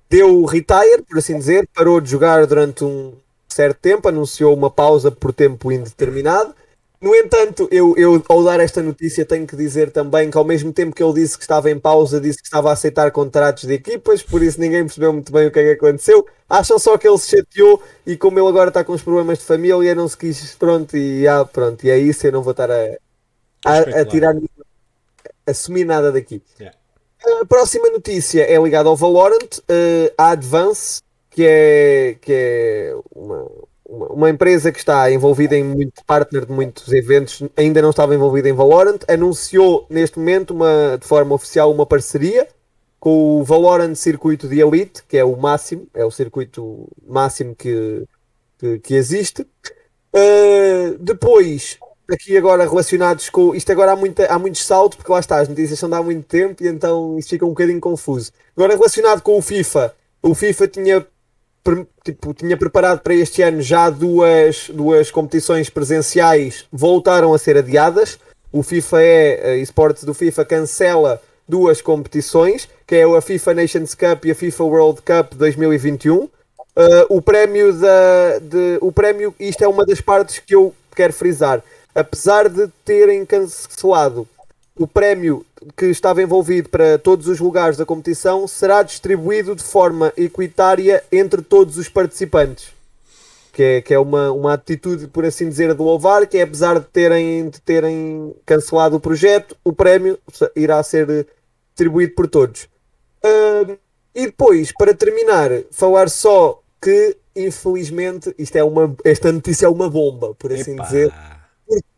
deu 0.09 0.45
retire, 0.45 1.03
por 1.09 1.19
assim 1.19 1.39
dizer, 1.39 1.69
parou 1.75 2.01
de 2.01 2.11
jogar 2.11 2.47
durante 2.47 2.85
um 2.85 3.13
certo 3.49 3.79
tempo, 3.81 4.09
anunciou 4.09 4.55
uma 4.55 4.71
pausa 4.71 5.11
por 5.11 5.33
tempo 5.33 5.73
indeterminado. 5.73 6.55
No 7.01 7.15
entanto, 7.15 7.69
eu, 7.71 7.95
eu 7.97 8.21
ao 8.29 8.43
dar 8.43 8.59
esta 8.59 8.83
notícia 8.83 9.25
tenho 9.25 9.47
que 9.47 9.55
dizer 9.55 9.93
também 9.93 10.31
que 10.31 10.37
ao 10.37 10.45
mesmo 10.45 10.73
tempo 10.73 10.95
que 10.95 11.03
ele 11.03 11.13
disse 11.13 11.37
que 11.37 11.45
estava 11.45 11.71
em 11.71 11.79
pausa, 11.79 12.21
disse 12.21 12.39
que 12.39 12.47
estava 12.47 12.71
a 12.71 12.73
aceitar 12.73 13.11
contratos 13.13 13.65
de 13.65 13.75
equipas, 13.75 14.21
por 14.21 14.43
isso 14.43 14.61
ninguém 14.61 14.83
percebeu 14.83 15.13
muito 15.13 15.31
bem 15.31 15.47
o 15.47 15.51
que 15.51 15.61
é 15.61 15.63
que 15.63 15.87
aconteceu. 15.87 16.27
Acham 16.49 16.77
só 16.79 16.99
que 16.99 17.07
ele 17.07 17.19
se 17.19 17.37
chateou 17.37 17.81
e 18.05 18.17
como 18.17 18.41
ele 18.41 18.49
agora 18.49 18.71
está 18.71 18.83
com 18.83 18.93
os 18.93 19.03
problemas 19.03 19.39
de 19.39 19.45
família, 19.45 19.95
não 19.95 20.09
se 20.09 20.17
quis, 20.17 20.55
pronto, 20.57 20.97
e 20.97 21.27
ah, 21.29 21.45
pronto, 21.45 21.85
e 21.85 21.91
é 21.91 21.99
isso, 21.99 22.27
eu 22.27 22.33
não 22.33 22.43
vou 22.43 22.51
estar 22.51 22.71
a, 22.71 22.97
a, 23.65 23.79
a 24.01 24.05
tirar, 24.05 24.35
assumir 25.47 25.85
nada 25.85 26.11
daqui. 26.11 26.43
Yeah. 26.59 26.78
A 27.25 27.47
próxima 27.47 27.91
notícia 27.91 28.43
é 28.43 28.61
ligada 28.63 28.89
ao 28.89 28.97
Valorant, 28.97 29.59
uh, 29.59 30.13
a 30.17 30.31
Advance, 30.31 31.03
que 31.31 31.45
é, 31.45 32.17
que 32.21 32.33
é 32.33 32.97
uma, 33.15 33.47
uma, 33.89 34.07
uma, 34.07 34.31
empresa 34.31 34.71
que 34.71 34.79
está 34.79 35.11
envolvida 35.11 35.57
em 35.57 35.65
muito 35.65 36.05
partner 36.05 36.47
de 36.47 36.53
muitos 36.53 36.93
eventos, 36.93 37.43
ainda 37.57 37.83
não 37.83 37.91
estava 37.91 38.15
envolvida 38.15 38.49
em 38.49 38.53
Valorant, 38.53 39.01
anunciou 39.09 39.85
neste 39.91 40.19
momento 40.19 40.53
uma, 40.53 40.97
de 40.97 41.07
forma 41.07 41.35
oficial 41.35 41.73
uma 41.73 41.87
parceria 41.87 42.47
com 43.01 43.41
o 43.41 43.45
Valorant 43.45 43.95
Circuito 43.95 44.49
de 44.49 44.61
Elite, 44.61 45.03
que 45.05 45.17
é 45.17 45.25
o 45.25 45.37
máximo, 45.37 45.87
é 45.95 46.05
o 46.05 46.11
circuito 46.11 46.89
máximo 47.07 47.55
que, 47.55 48.05
que, 48.59 48.79
que 48.79 48.95
existe. 48.95 49.43
Uh, 50.15 50.99
depois 50.99 51.79
aqui 52.11 52.37
agora 52.37 52.69
relacionados 52.69 53.29
com. 53.29 53.55
Isto 53.55 53.73
agora 53.73 53.93
há, 53.93 53.97
muita, 53.97 54.27
há 54.27 54.39
muitos 54.39 54.65
saltos, 54.65 54.97
porque 54.97 55.13
lá 55.13 55.21
está, 55.21 55.41
as 55.41 55.49
notícias 55.49 55.79
são 55.79 55.89
de 55.89 55.95
há 55.95 56.03
muito 56.03 56.25
tempo 56.27 56.63
e 56.63 56.69
então 56.69 57.19
isto 57.19 57.31
fica 57.31 57.45
um 57.45 57.51
bocadinho 57.51 57.81
confuso. 57.81 58.33
Agora 58.57 58.75
relacionado 58.75 59.23
com 59.23 59.37
o 59.37 59.43
FIFA, 59.43 59.95
o 60.23 60.35
FIFA 60.35 60.69
tinha 60.69 61.07
tipo, 62.05 62.33
tinha 62.33 62.57
preparado 62.57 63.01
para 63.01 63.15
este 63.15 63.43
ano 63.43 63.61
já 63.61 63.91
duas, 63.91 64.71
duas 64.73 65.11
competições 65.11 65.69
presenciais, 65.69 66.65
voltaram 66.73 67.35
a 67.35 67.39
ser 67.39 67.57
adiadas. 67.57 68.19
O 68.51 68.63
FIFA 68.63 69.03
é, 69.03 69.51
a 69.51 69.57
esportes 69.57 70.05
do 70.05 70.15
FIFA 70.15 70.45
cancela 70.45 71.21
duas 71.47 71.81
competições, 71.83 72.69
que 72.87 72.95
é 72.97 73.05
a 73.05 73.21
FIFA 73.21 73.55
Nations 73.55 73.95
Cup 73.95 74.25
e 74.25 74.31
a 74.31 74.35
FIFA 74.35 74.65
World 74.65 75.03
Cup 75.03 75.35
2021. 75.35 76.17
Uh, 76.17 76.31
o 77.09 77.21
prémio 77.21 77.73
da, 77.73 78.39
de, 78.39 78.79
o 78.81 78.93
prémio, 78.93 79.35
isto 79.41 79.63
é 79.65 79.69
uma 79.69 79.85
das 79.85 80.01
partes 80.01 80.39
que 80.39 80.55
eu 80.55 80.75
quero 80.95 81.13
frisar. 81.13 81.63
Apesar 81.95 82.49
de 82.49 82.69
terem 82.85 83.25
cancelado 83.27 84.29
o 84.79 84.87
prémio 84.87 85.45
que 85.77 85.87
estava 85.87 86.23
envolvido 86.23 86.69
para 86.69 86.99
todos 86.99 87.27
os 87.27 87.41
lugares 87.41 87.77
da 87.77 87.85
competição 87.85 88.47
será 88.47 88.83
distribuído 88.83 89.57
de 89.57 89.63
forma 89.63 90.13
equitária 90.17 91.03
entre 91.11 91.43
todos 91.43 91.77
os 91.77 91.89
participantes. 91.89 92.73
Que 93.53 93.63
é, 93.63 93.83
que 93.83 93.93
é 93.93 93.99
uma, 93.99 94.31
uma 94.31 94.55
atitude, 94.55 95.09
por 95.09 95.25
assim 95.25 95.49
dizer, 95.49 95.75
de 95.75 95.83
louvar, 95.83 96.29
que 96.29 96.39
é 96.39 96.43
apesar 96.43 96.79
de 96.79 96.87
terem, 96.87 97.51
de 97.51 97.61
terem 97.61 98.33
cancelado 98.47 98.97
o 98.97 99.01
projeto, 99.01 99.57
o 99.65 99.73
prémio 99.73 100.17
irá 100.55 100.81
ser 100.85 101.27
distribuído 101.71 102.15
por 102.15 102.29
todos. 102.29 102.69
Uh, 103.25 103.77
e 104.15 104.27
depois, 104.27 104.71
para 104.71 104.95
terminar, 104.95 105.51
falar 105.73 106.09
só 106.09 106.63
que, 106.81 107.17
infelizmente, 107.35 108.33
isto 108.39 108.55
é 108.55 108.63
uma, 108.63 108.95
esta 109.05 109.33
notícia 109.33 109.67
é 109.67 109.69
uma 109.69 109.91
bomba, 109.91 110.37
por 110.39 110.53
assim 110.53 110.75
Epa. 110.75 110.85
dizer. 110.85 111.13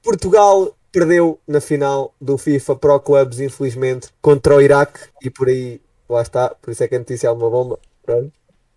Portugal 0.03 0.75
perdeu 0.93 1.39
na 1.47 1.61
final 1.61 2.15
do 2.21 2.37
FIFA 2.37 2.77
Pro 2.77 3.01
Clubs, 3.01 3.41
infelizmente, 3.41 4.09
contra 4.21 4.57
o 4.57 4.61
Iraque 4.61 5.01
e 5.23 5.31
por 5.31 5.49
aí, 5.49 5.81
lá 6.09 6.23
está, 6.23 6.51
por 6.51 6.71
isso 6.71 6.83
é 6.83 6.89
que 6.89 6.97
a 6.97 6.99
notícia 6.99 7.29
é 7.29 7.31
uma 7.31 7.49
bomba. 7.49 7.79
Pronto. 8.03 8.33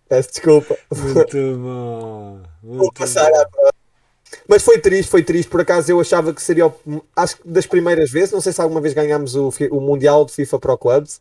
Peço 0.08 0.30
desculpa. 0.30 0.76
Muito 0.94 1.36
bom. 1.58 2.40
Muito 2.62 2.78
Vou 2.78 2.92
passar 2.92 3.30
bom. 3.30 3.66
à 3.66 3.70
Mas 4.46 4.62
foi 4.62 4.78
triste, 4.78 5.10
foi 5.10 5.22
triste. 5.22 5.48
Por 5.48 5.60
acaso 5.60 5.90
eu 5.90 6.00
achava 6.00 6.32
que 6.32 6.42
seria, 6.42 6.72
acho 7.16 7.38
que 7.38 7.48
das 7.48 7.66
primeiras 7.66 8.10
vezes, 8.10 8.32
não 8.32 8.40
sei 8.40 8.52
se 8.52 8.60
alguma 8.60 8.80
vez 8.80 8.94
ganhámos 8.94 9.34
o, 9.34 9.50
o 9.70 9.80
Mundial 9.80 10.24
de 10.24 10.32
FIFA 10.32 10.58
Pro 10.58 10.78
Clubs. 10.78 11.20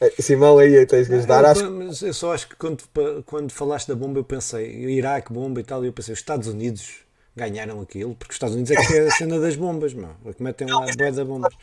Eh, 0.00 0.22
Simão, 0.22 0.58
aí 0.58 0.86
tens 0.86 1.08
que 1.08 1.14
ajudar. 1.14 1.44
Eu, 1.44 1.50
acho... 1.50 1.70
Mas 1.70 2.02
eu 2.02 2.14
só 2.14 2.32
acho 2.32 2.48
que 2.48 2.56
quando, 2.56 2.82
quando 3.26 3.52
falaste 3.52 3.88
da 3.88 3.94
bomba, 3.94 4.18
eu 4.18 4.24
pensei, 4.24 4.66
Iraque, 4.66 5.32
bomba 5.32 5.60
e 5.60 5.64
tal, 5.64 5.84
e 5.84 5.88
eu 5.88 5.92
pensei, 5.92 6.12
os 6.12 6.20
Estados 6.20 6.48
Unidos 6.48 7.07
ganharam 7.38 7.80
aquilo, 7.80 8.14
porque 8.14 8.32
os 8.32 8.34
Estados 8.34 8.54
Unidos 8.54 8.72
é 8.72 8.76
que 8.76 8.92
é 8.94 9.06
a 9.06 9.10
cena 9.10 9.38
das 9.38 9.56
bombas, 9.56 9.94
meu. 9.94 10.10
É 10.26 10.32
que 10.32 10.42
metem 10.42 10.68
lá 10.68 10.84
boia 10.96 11.12
de 11.12 11.24
bombas. 11.24 11.54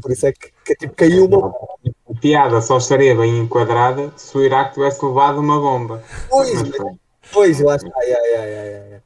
Por 0.00 0.10
isso 0.10 0.26
é 0.26 0.32
que, 0.32 0.50
que 0.64 0.74
tipo, 0.74 0.94
caiu 0.94 1.26
uma. 1.26 1.54
A 2.10 2.20
piada 2.20 2.60
só 2.60 2.78
estaria 2.78 3.14
bem 3.14 3.38
enquadrada 3.38 4.12
se 4.16 4.36
o 4.36 4.42
Iraque 4.42 4.74
tivesse 4.74 5.04
levado 5.04 5.38
uma 5.38 5.60
bomba. 5.60 6.02
Pois, 6.28 6.50
pois 7.32 7.60
lá 7.60 7.76
está. 7.76 8.00
Yeah, 8.00 8.26
yeah, 8.26 8.46
yeah, 8.46 9.02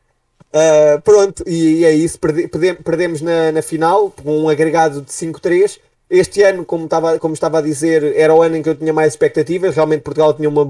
uh, 0.55 1.03
pronto, 1.03 1.45
e, 1.47 1.81
e, 1.81 1.85
é 1.85 1.93
isso. 1.93 2.19
Perde, 2.19 2.49
perdemos 2.49 3.21
na, 3.21 3.53
na 3.53 3.61
final 3.61 4.11
com 4.11 4.45
um 4.45 4.49
agregado 4.49 5.03
de 5.03 5.11
5-3. 5.11 5.79
Este 6.09 6.43
ano, 6.43 6.65
como 6.65 6.85
estava, 6.85 7.19
como 7.19 7.35
estava 7.35 7.59
a 7.59 7.62
dizer, 7.62 8.17
era 8.17 8.35
o 8.35 8.41
ano 8.41 8.57
em 8.57 8.62
que 8.62 8.69
eu 8.69 8.75
tinha 8.75 8.93
mais 8.93 9.12
expectativas. 9.12 9.75
Realmente, 9.75 10.03
Portugal 10.03 10.33
tinha 10.33 10.49
uma, 10.49 10.65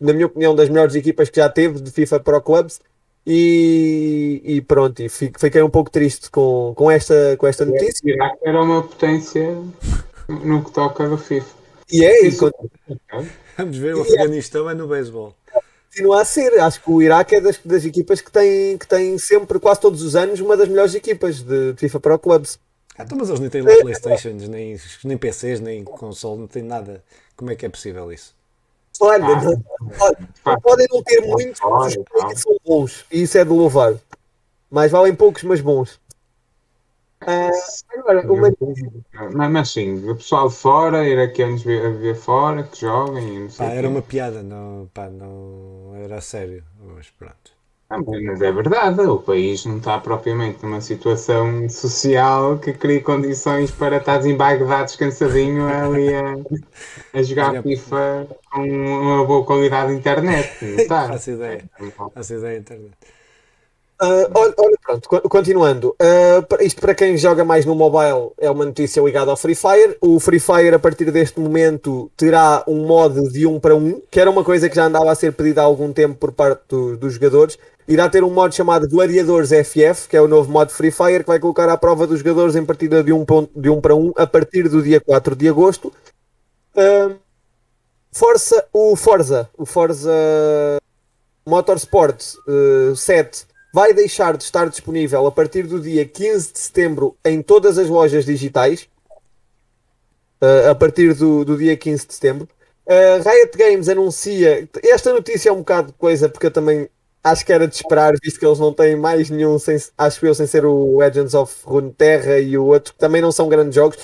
na 0.00 0.12
minha 0.12 0.26
opinião, 0.26 0.54
das 0.54 0.68
melhores 0.68 0.94
equipas 0.94 1.30
que 1.30 1.40
já 1.40 1.48
teve 1.48 1.80
de 1.80 1.90
FIFA 1.90 2.20
Pro 2.20 2.42
Clubs. 2.42 2.80
E, 3.26 4.42
e 4.44 4.60
pronto, 4.60 5.00
e 5.00 5.08
fiquei 5.08 5.62
um 5.62 5.70
pouco 5.70 5.90
triste 5.90 6.30
com, 6.30 6.74
com, 6.76 6.90
esta, 6.90 7.36
com 7.38 7.46
esta 7.46 7.64
notícia. 7.64 8.04
O 8.04 8.08
Iraque 8.08 8.38
era 8.42 8.62
uma 8.62 8.82
potência 8.82 9.56
no 10.28 10.62
que 10.62 10.70
toca 10.70 11.08
do 11.08 11.16
FIFA. 11.16 11.46
E 11.90 12.04
é 12.04 12.26
isso. 12.26 12.50
Vamos 13.56 13.78
ver, 13.78 13.94
o 13.94 14.02
Afeganistão 14.02 14.68
é 14.68 14.74
no 14.74 14.88
beisebol. 14.88 15.34
Continua 15.88 16.22
a 16.22 16.24
ser, 16.24 16.58
acho 16.60 16.82
que 16.82 16.90
o 16.90 17.00
Iraque 17.00 17.36
é 17.36 17.40
das, 17.40 17.58
das 17.64 17.84
equipas 17.84 18.20
que 18.20 18.30
tem, 18.30 18.76
que 18.76 18.86
tem 18.86 19.16
sempre, 19.16 19.60
quase 19.60 19.80
todos 19.80 20.02
os 20.02 20.16
anos, 20.16 20.40
uma 20.40 20.56
das 20.56 20.68
melhores 20.68 20.94
equipas 20.94 21.40
de 21.40 21.74
FIFA 21.76 22.00
Pro 22.00 22.18
Clubs. 22.18 22.58
Ah, 22.98 23.04
então, 23.04 23.16
mas 23.16 23.28
eles 23.28 23.40
nem 23.40 23.48
têm 23.48 23.62
lá 23.62 23.72
é. 23.72 23.80
Playstations, 23.80 24.48
nem, 24.48 24.76
nem 25.04 25.16
PCs, 25.16 25.60
nem 25.60 25.84
console, 25.84 26.40
não 26.40 26.46
tem 26.46 26.62
nada. 26.62 27.02
Como 27.36 27.50
é 27.50 27.54
que 27.54 27.64
é 27.64 27.68
possível 27.68 28.12
isso? 28.12 28.34
Olha, 29.00 29.24
ah, 29.26 30.10
olha 30.44 30.60
podem 30.60 30.86
não 30.90 31.02
ter 31.02 31.20
muitos, 31.20 31.60
mas 31.60 31.96
os 31.96 32.40
são 32.40 32.56
bons. 32.64 33.04
E 33.10 33.22
isso 33.22 33.38
é 33.38 33.44
de 33.44 33.50
louvar. 33.50 33.94
Mais 34.70 34.90
valem 34.90 35.14
poucos, 35.14 35.42
mas 35.42 35.60
bons. 35.60 36.00
Ah, 37.20 37.50
agora, 37.96 38.20
uma... 38.30 38.52
mas, 39.32 39.50
mas 39.50 39.70
sim, 39.70 40.10
o 40.10 40.16
pessoal 40.16 40.48
de 40.48 40.56
fora, 40.56 41.08
iraquianos 41.08 41.62
ver, 41.62 41.94
ver 41.94 42.14
fora, 42.14 42.64
que 42.64 42.80
joguem. 42.82 43.48
Pá, 43.56 43.64
era 43.66 43.88
uma 43.88 44.02
piada, 44.02 44.42
não, 44.42 44.90
pá, 44.92 45.08
não 45.08 45.92
era 45.96 46.20
sério. 46.20 46.62
Mas 46.78 47.08
pronto. 47.10 47.52
Ah, 47.90 47.98
mas 47.98 48.40
é 48.40 48.50
verdade, 48.50 49.00
o 49.02 49.18
país 49.18 49.64
não 49.66 49.76
está 49.76 49.98
propriamente 49.98 50.64
numa 50.64 50.80
situação 50.80 51.68
social 51.68 52.58
que 52.58 52.72
crie 52.72 53.00
condições 53.00 53.70
para 53.70 53.98
estar 53.98 54.24
em 54.26 54.36
Bagdá 54.36 54.82
descansadinho 54.84 55.66
ali 55.68 56.14
a, 56.14 56.34
a 57.12 57.22
jogar 57.22 57.62
FIFA 57.62 58.26
com 58.50 58.62
uma 58.62 59.24
boa 59.24 59.44
qualidade 59.44 59.92
de 59.92 59.98
internet. 59.98 60.64
Não 60.64 60.78
está? 60.80 61.08
Faço 61.08 61.32
ideia. 61.32 61.64
Faço 62.14 62.34
ideia 62.34 62.58
internet. 62.58 62.94
Uh, 64.02 64.28
olha, 64.34 64.54
olha, 64.58 64.78
pronto, 64.82 65.08
continuando. 65.28 65.94
Uh, 66.00 66.62
isto 66.62 66.80
para 66.80 66.94
quem 66.94 67.16
joga 67.16 67.44
mais 67.44 67.64
no 67.64 67.76
mobile 67.76 68.32
é 68.38 68.50
uma 68.50 68.64
notícia 68.64 69.00
ligada 69.00 69.30
ao 69.30 69.36
Free 69.36 69.54
Fire. 69.54 69.96
O 70.00 70.18
Free 70.18 70.40
Fire, 70.40 70.74
a 70.74 70.78
partir 70.80 71.10
deste 71.12 71.38
momento, 71.38 72.10
terá 72.16 72.64
um 72.66 72.86
modo 72.86 73.30
de 73.30 73.46
1 73.46 73.60
para 73.60 73.76
1, 73.76 74.02
que 74.10 74.18
era 74.18 74.28
uma 74.28 74.42
coisa 74.42 74.68
que 74.68 74.74
já 74.74 74.86
andava 74.86 75.12
a 75.12 75.14
ser 75.14 75.32
pedida 75.32 75.62
há 75.62 75.64
algum 75.64 75.92
tempo 75.92 76.16
por 76.16 76.32
parte 76.32 76.62
do, 76.68 76.96
dos 76.96 77.14
jogadores 77.14 77.56
irá 77.86 78.08
ter 78.08 78.24
um 78.24 78.30
modo 78.30 78.54
chamado 78.54 78.88
Gladiadores 78.88 79.50
FF, 79.50 80.08
que 80.08 80.16
é 80.16 80.20
o 80.20 80.28
novo 80.28 80.50
modo 80.50 80.70
Free 80.70 80.90
Fire, 80.90 81.20
que 81.20 81.28
vai 81.28 81.38
colocar 81.38 81.68
à 81.68 81.76
prova 81.76 82.06
dos 82.06 82.18
jogadores 82.18 82.56
em 82.56 82.64
partida 82.64 83.02
de 83.02 83.12
1 83.12 83.20
um, 83.20 83.48
de 83.54 83.70
um 83.70 83.80
para 83.80 83.94
1 83.94 84.06
um, 84.06 84.12
a 84.16 84.26
partir 84.26 84.68
do 84.68 84.82
dia 84.82 85.00
4 85.00 85.36
de 85.36 85.48
agosto. 85.48 85.92
Uh, 86.74 87.16
Força, 88.10 88.64
o 88.72 88.94
Forza, 88.94 89.50
o 89.58 89.66
Forza 89.66 90.12
Motorsport 91.44 92.22
uh, 92.46 92.94
7 92.94 93.44
vai 93.72 93.92
deixar 93.92 94.36
de 94.36 94.44
estar 94.44 94.68
disponível 94.68 95.26
a 95.26 95.32
partir 95.32 95.66
do 95.66 95.80
dia 95.80 96.06
15 96.06 96.52
de 96.52 96.58
setembro 96.60 97.16
em 97.24 97.42
todas 97.42 97.76
as 97.76 97.88
lojas 97.88 98.24
digitais. 98.24 98.88
Uh, 100.40 100.70
a 100.70 100.74
partir 100.74 101.14
do, 101.14 101.44
do 101.44 101.56
dia 101.56 101.76
15 101.76 102.06
de 102.06 102.14
setembro. 102.14 102.48
Uh, 102.86 103.22
Riot 103.28 103.56
Games 103.56 103.88
anuncia. 103.88 104.68
Esta 104.82 105.12
notícia 105.12 105.48
é 105.48 105.52
um 105.52 105.58
bocado 105.58 105.88
de 105.88 105.94
coisa, 105.94 106.28
porque 106.28 106.46
eu 106.46 106.50
também 106.50 106.88
acho 107.24 107.44
que 107.44 107.52
era 107.52 107.66
de 107.66 107.74
esperar, 107.74 108.12
visto 108.22 108.38
que 108.38 108.44
eles 108.44 108.58
não 108.58 108.72
têm 108.72 108.94
mais 108.94 109.30
nenhum, 109.30 109.58
sem, 109.58 109.78
acho 109.96 110.26
eu, 110.26 110.34
sem 110.34 110.46
ser 110.46 110.66
o 110.66 110.98
Legends 110.98 111.32
of 111.32 111.54
Runeterra 111.64 112.38
e 112.38 112.56
o 112.58 112.66
outro, 112.66 112.92
que 112.92 112.98
também 112.98 113.22
não 113.22 113.32
são 113.32 113.48
grandes 113.48 113.74
jogos. 113.74 113.96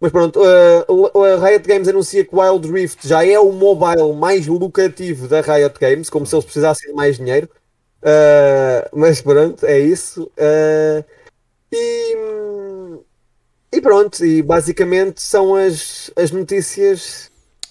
Mas 0.00 0.12
pronto, 0.12 0.40
uh, 0.40 1.24
a 1.24 1.48
Riot 1.48 1.66
Games 1.66 1.88
anuncia 1.88 2.24
que 2.24 2.34
Wild 2.34 2.70
Rift 2.70 3.06
já 3.06 3.26
é 3.26 3.36
o 3.36 3.50
mobile 3.50 4.12
mais 4.12 4.46
lucrativo 4.46 5.26
da 5.26 5.40
Riot 5.40 5.76
Games, 5.80 6.08
como 6.08 6.24
se 6.24 6.36
eles 6.36 6.44
precisassem 6.44 6.90
de 6.90 6.94
mais 6.94 7.16
dinheiro. 7.16 7.50
Uh, 8.00 8.88
mas 8.96 9.20
pronto, 9.20 9.66
é 9.66 9.80
isso. 9.80 10.30
Uh, 10.38 11.04
e, 11.72 12.16
e 13.72 13.80
pronto, 13.80 14.24
e 14.24 14.40
basicamente 14.40 15.20
são 15.20 15.56
as, 15.56 16.12
as 16.14 16.30
notícias 16.30 17.28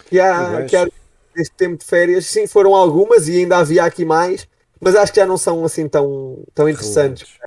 que 0.09 0.19
há, 0.19 0.65
que 0.65 0.75
há 0.75 0.85
neste 1.33 1.55
tempo 1.55 1.77
de 1.77 1.85
férias. 1.85 2.25
Sim, 2.25 2.45
foram 2.45 2.75
algumas 2.75 3.29
e 3.29 3.37
ainda 3.37 3.57
havia 3.59 3.85
aqui 3.85 4.03
mais 4.03 4.45
mas 4.79 4.95
acho 4.95 5.11
que 5.11 5.19
já 5.19 5.25
não 5.25 5.37
são 5.37 5.63
assim 5.65 5.87
tão, 5.87 6.43
tão 6.53 6.69
interessantes. 6.69 7.37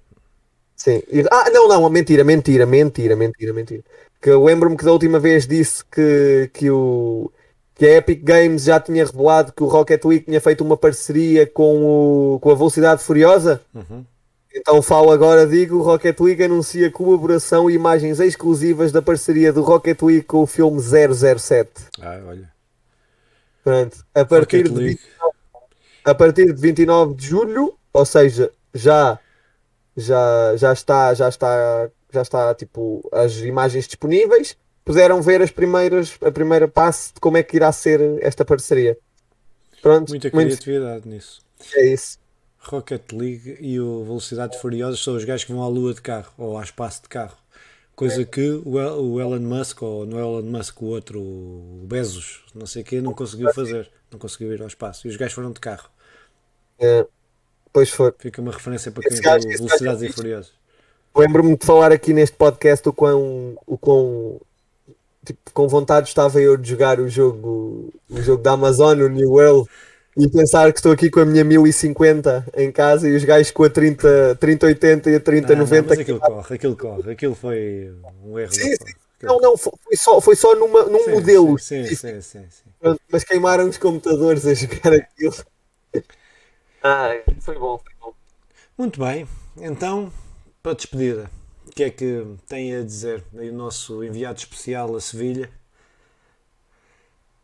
Sim. 0.77 1.03
Ah, 1.31 1.51
não, 1.51 1.69
não, 1.69 1.91
mentira, 1.91 2.25
mentira, 2.25 2.65
mentira, 2.65 3.15
mentira, 3.15 3.53
mentira. 3.53 3.83
Que 4.21 4.31
eu 4.31 4.45
lembro-me 4.45 4.77
que 4.77 4.85
da 4.85 4.93
última 4.93 5.19
vez 5.19 5.47
disse 5.47 5.85
que, 5.85 6.51
que, 6.55 6.71
o, 6.71 7.31
que 7.75 7.87
a 7.87 7.97
Epic 7.97 8.23
Games 8.23 8.65
já 8.65 8.81
tinha 8.81 9.05
revelado 9.05 9.53
que 9.53 9.63
o 9.63 9.67
Rocket 9.67 10.05
League 10.05 10.25
tinha 10.25 10.41
feito 10.41 10.65
uma 10.65 10.77
parceria 10.77 11.47
com, 11.47 11.85
o, 12.35 12.39
com 12.41 12.51
a 12.51 12.55
Velocidade 12.55 13.03
Furiosa. 13.03 13.61
Uhum. 13.75 14.05
Então 14.55 14.83
falo 14.83 15.13
agora, 15.13 15.47
digo, 15.47 15.77
o 15.77 15.83
Rocket 15.83 16.19
League 16.19 16.43
anuncia 16.43 16.91
colaboração 16.91 17.71
e 17.71 17.75
imagens 17.75 18.19
exclusivas 18.19 18.91
da 18.91 19.01
parceria 19.01 19.53
do 19.53 19.63
Rocket 19.63 20.03
League 20.03 20.25
com 20.25 20.43
o 20.43 20.47
filme 20.47 20.81
007. 20.81 21.71
Ah, 22.01 22.21
olha. 22.27 22.51
Pronto, 23.63 23.99
a 24.15 24.25
partir 24.25 24.63
Rocket 24.63 24.73
de 24.73 24.79
League 24.79 25.01
a 26.05 26.15
partir 26.15 26.53
de 26.53 26.61
29 26.61 27.15
de 27.15 27.27
julho, 27.27 27.75
ou 27.93 28.05
seja, 28.05 28.51
já 28.75 29.19
já 29.97 30.57
já 30.57 30.73
está 30.73 31.15
já 31.15 31.29
está 31.29 31.91
já 32.13 32.23
está 32.23 32.55
tipo 32.55 33.09
as 33.13 33.37
imagens 33.39 33.87
disponíveis. 33.87 34.57
Puderam 34.85 35.21
ver 35.23 35.43
as 35.43 35.51
primeiras 35.51 36.17
a 36.23 36.31
primeira 36.31 36.67
passe 36.67 37.15
de 37.15 37.21
como 37.21 37.37
é 37.37 37.43
que 37.43 37.57
irá 37.57 37.71
ser 37.73 38.01
esta 38.23 38.45
parceria. 38.45 38.97
Pronto, 39.83 40.11
muita 40.11 40.31
criatividade 40.31 41.07
muito... 41.07 41.09
nisso. 41.09 41.41
É 41.75 41.87
isso. 41.87 42.19
Rocket 42.59 43.13
League 43.13 43.57
e 43.61 43.81
o 43.81 44.05
Velocidades 44.05 44.61
Furiosas 44.61 45.01
são 45.01 45.17
os 45.17 45.25
gajos 45.25 45.45
que 45.45 45.53
vão 45.53 45.63
à 45.63 45.69
lua 45.69 45.95
de 45.95 46.03
carro 46.03 46.33
ou 46.37 46.57
ao 46.57 46.63
espaço 46.63 47.03
de 47.03 47.09
carro. 47.09 47.37
Coisa 47.97 48.23
é. 48.23 48.25
que 48.25 48.63
o 48.65 49.21
Elon 49.21 49.41
Musk, 49.41 49.83
ou 49.83 50.07
no 50.07 50.19
Elon 50.19 50.43
Musk, 50.43 50.81
o 50.81 50.87
outro, 50.87 51.21
o 51.21 51.85
Bezos, 51.87 52.45
não 52.55 52.65
sei 52.65 52.83
o 52.83 52.85
quê, 52.85 53.01
não 53.01 53.13
conseguiu 53.13 53.53
fazer. 53.53 53.91
Não 54.11 54.19
conseguiu 54.19 54.53
ir 54.53 54.61
ao 54.61 54.69
espaço. 54.69 55.07
E 55.07 55.11
os 55.11 55.17
gajos 55.17 55.35
foram 55.35 55.53
de 55.53 55.61
carro. 55.61 55.89
É. 56.79 57.07
Pois 57.73 57.91
foi. 57.91 58.13
Fica 58.19 58.41
uma 58.41 58.53
referência 58.53 58.91
para 58.91 59.03
quem 59.03 59.17
viu 59.17 59.59
Velocidades 59.59 60.03
e 60.03 60.13
Furiosas. 60.13 60.53
Lembro-me 61.15 61.57
de 61.57 61.67
falar 61.67 61.93
aqui 61.93 62.13
neste 62.13 62.37
podcast 62.37 62.89
o 62.89 62.93
quão, 62.93 63.57
o 63.67 63.77
quão 63.77 64.41
tipo, 65.25 65.53
com 65.53 65.69
vontade 65.69 66.09
estava 66.09 66.41
eu 66.41 66.57
de 66.57 66.69
jogar 66.69 67.01
o 67.01 67.09
jogo, 67.09 67.93
o 68.09 68.23
jogo 68.23 68.43
da 68.43 68.53
Amazon, 68.53 69.01
o 69.01 69.09
New 69.09 69.31
World, 69.31 69.69
e 70.17 70.29
pensar 70.29 70.73
que 70.73 70.79
estou 70.79 70.93
aqui 70.93 71.11
com 71.11 71.21
a 71.21 71.25
minha 71.25 71.45
1050 71.45 72.47
em 72.57 72.71
casa 72.71 73.09
e 73.09 73.15
os 73.15 73.25
gajos 73.25 73.51
com 73.51 73.65
a 73.65 73.71
30, 73.71 74.37
3080 74.41 75.11
e 75.11 75.15
a 75.17 75.21
3090. 75.21 75.55
Não, 75.55 75.83
não, 75.83 75.89
mas 75.89 75.99
aquilo 75.99 76.21
corre, 76.21 76.55
aquilo 76.55 76.77
corre, 76.77 77.13
aquilo 77.13 77.35
foi 77.35 77.93
um 78.25 78.39
erro. 78.39 78.53
Sim, 78.53 78.75
sim. 78.77 78.95
Não, 79.23 79.39
não, 79.39 79.57
foi 79.57 79.73
só, 79.95 80.21
foi 80.21 80.37
só 80.37 80.55
numa, 80.55 80.85
num 80.85 81.05
sim, 81.05 81.11
modelo. 81.11 81.59
Sim, 81.59 81.85
sim, 81.87 82.21
sim, 82.21 82.47
sim, 82.51 82.97
Mas 83.11 83.25
queimaram 83.25 83.69
os 83.69 83.77
computadores 83.77 84.47
a 84.47 84.55
jogar 84.55 84.95
aquilo. 84.95 85.35
Ah, 86.83 87.11
foi 87.41 87.59
bom, 87.59 87.79
foi 87.79 87.93
bom. 88.01 88.15
Muito 88.79 88.99
bem, 88.99 89.29
então, 89.59 90.11
para 90.63 90.73
despedida, 90.73 91.31
o 91.67 91.71
que 91.71 91.85
é 91.85 91.91
que 91.91 92.27
tem 92.49 92.75
a 92.75 92.83
dizer 92.83 93.23
aí 93.37 93.51
o 93.51 93.55
nosso 93.55 94.03
enviado 94.03 94.39
especial 94.39 94.97
a 94.97 95.01
Sevilha? 95.01 95.51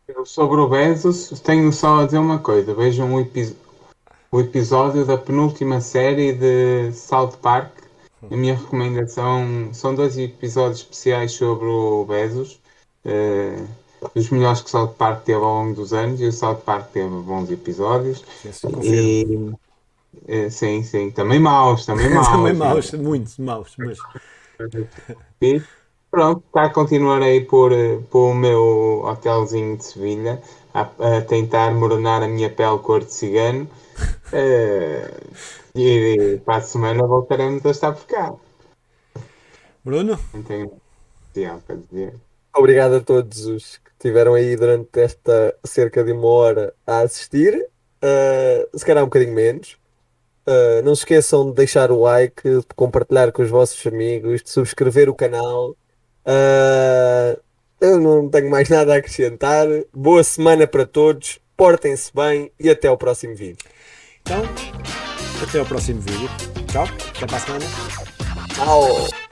Eu 0.08 0.24
sobre 0.24 0.60
o 0.60 0.68
Bezos 0.68 1.28
tenho 1.40 1.72
só 1.72 2.00
a 2.00 2.06
dizer 2.06 2.18
uma 2.18 2.38
coisa, 2.38 2.72
vejam 2.72 3.14
o, 3.14 3.26
o 4.30 4.40
episódio 4.40 5.04
da 5.04 5.18
penúltima 5.18 5.80
série 5.80 6.32
de 6.32 6.92
South 6.92 7.36
Park. 7.42 7.85
A 8.30 8.36
minha 8.36 8.54
recomendação 8.54 9.70
são 9.72 9.94
dois 9.94 10.18
episódios 10.18 10.80
especiais 10.80 11.32
sobre 11.32 11.66
o 11.66 12.04
Bezos. 12.04 12.60
Uh, 13.04 13.66
dos 14.14 14.30
melhores 14.30 14.60
que 14.60 14.66
o 14.66 14.70
South 14.70 14.94
Park 14.98 15.24
teve 15.24 15.38
ao 15.38 15.44
longo 15.44 15.74
dos 15.74 15.92
anos 15.92 16.20
e 16.20 16.26
o 16.26 16.32
South 16.32 16.56
Park 16.64 16.90
teve 16.92 17.08
bons 17.08 17.50
episódios. 17.50 18.24
Sim, 18.52 18.80
e, 18.82 19.54
é, 20.26 20.50
sim, 20.50 20.82
sim, 20.82 21.10
também 21.10 21.38
maus, 21.38 21.86
também 21.86 22.10
maus. 22.10 22.28
também 22.28 22.52
maus, 22.52 22.92
muitos 22.92 23.38
maus, 23.38 23.74
mas. 23.78 23.98
E 25.38 25.62
pronto, 26.10 26.42
está 26.46 26.64
a 26.64 26.70
continuar 26.70 27.20
aí 27.20 27.42
por, 27.42 27.70
por 28.10 28.30
o 28.30 28.34
meu 28.34 29.02
hotelzinho 29.04 29.76
de 29.76 29.84
Sevilha 29.84 30.40
a, 30.72 30.80
a 31.18 31.20
tentar 31.20 31.74
moronar 31.74 32.22
a 32.22 32.28
minha 32.28 32.48
pele 32.48 32.78
cor 32.78 33.04
de 33.04 33.12
cigano. 33.12 33.68
uh, 34.32 35.26
e, 35.76 36.40
para 36.44 36.56
a 36.56 36.60
semana 36.62 37.06
voltaremos 37.06 37.64
a 37.66 37.70
estar 37.70 37.92
por 37.92 38.06
cá. 38.06 38.34
Bruno? 39.84 40.18
Não 40.32 40.42
tenho 40.42 40.72
para 41.66 41.76
dizer. 41.76 42.14
Obrigado 42.54 42.94
a 42.94 43.00
todos 43.00 43.44
os 43.44 43.78
estiveram 43.98 44.34
aí 44.34 44.56
durante 44.56 45.00
esta 45.00 45.54
cerca 45.64 46.04
de 46.04 46.12
uma 46.12 46.28
hora 46.28 46.74
a 46.86 47.00
assistir. 47.00 47.66
Uh, 48.02 48.78
se 48.78 48.84
calhar 48.84 49.02
um 49.02 49.06
bocadinho 49.06 49.34
menos. 49.34 49.76
Uh, 50.46 50.80
não 50.84 50.94
se 50.94 51.00
esqueçam 51.00 51.48
de 51.50 51.56
deixar 51.56 51.90
o 51.90 52.00
like, 52.02 52.42
de 52.42 52.66
compartilhar 52.76 53.32
com 53.32 53.42
os 53.42 53.50
vossos 53.50 53.84
amigos, 53.86 54.42
de 54.42 54.50
subscrever 54.50 55.08
o 55.08 55.14
canal. 55.14 55.70
Uh, 56.24 57.40
eu 57.80 57.98
não 57.98 58.28
tenho 58.28 58.48
mais 58.48 58.68
nada 58.68 58.94
a 58.94 58.98
acrescentar. 58.98 59.66
Boa 59.92 60.22
semana 60.22 60.66
para 60.66 60.86
todos, 60.86 61.40
portem-se 61.56 62.14
bem 62.14 62.52
e 62.60 62.70
até 62.70 62.86
ao 62.86 62.96
próximo 62.96 63.34
vídeo. 63.34 63.66
Então, 64.22 64.42
até 65.42 65.58
ao 65.58 65.66
próximo 65.66 66.00
vídeo. 66.00 66.28
Tchau, 66.70 66.84
até 66.84 67.26
para 67.26 67.36
a 67.36 67.40
semana. 67.40 67.64
Tchau. 68.54 69.25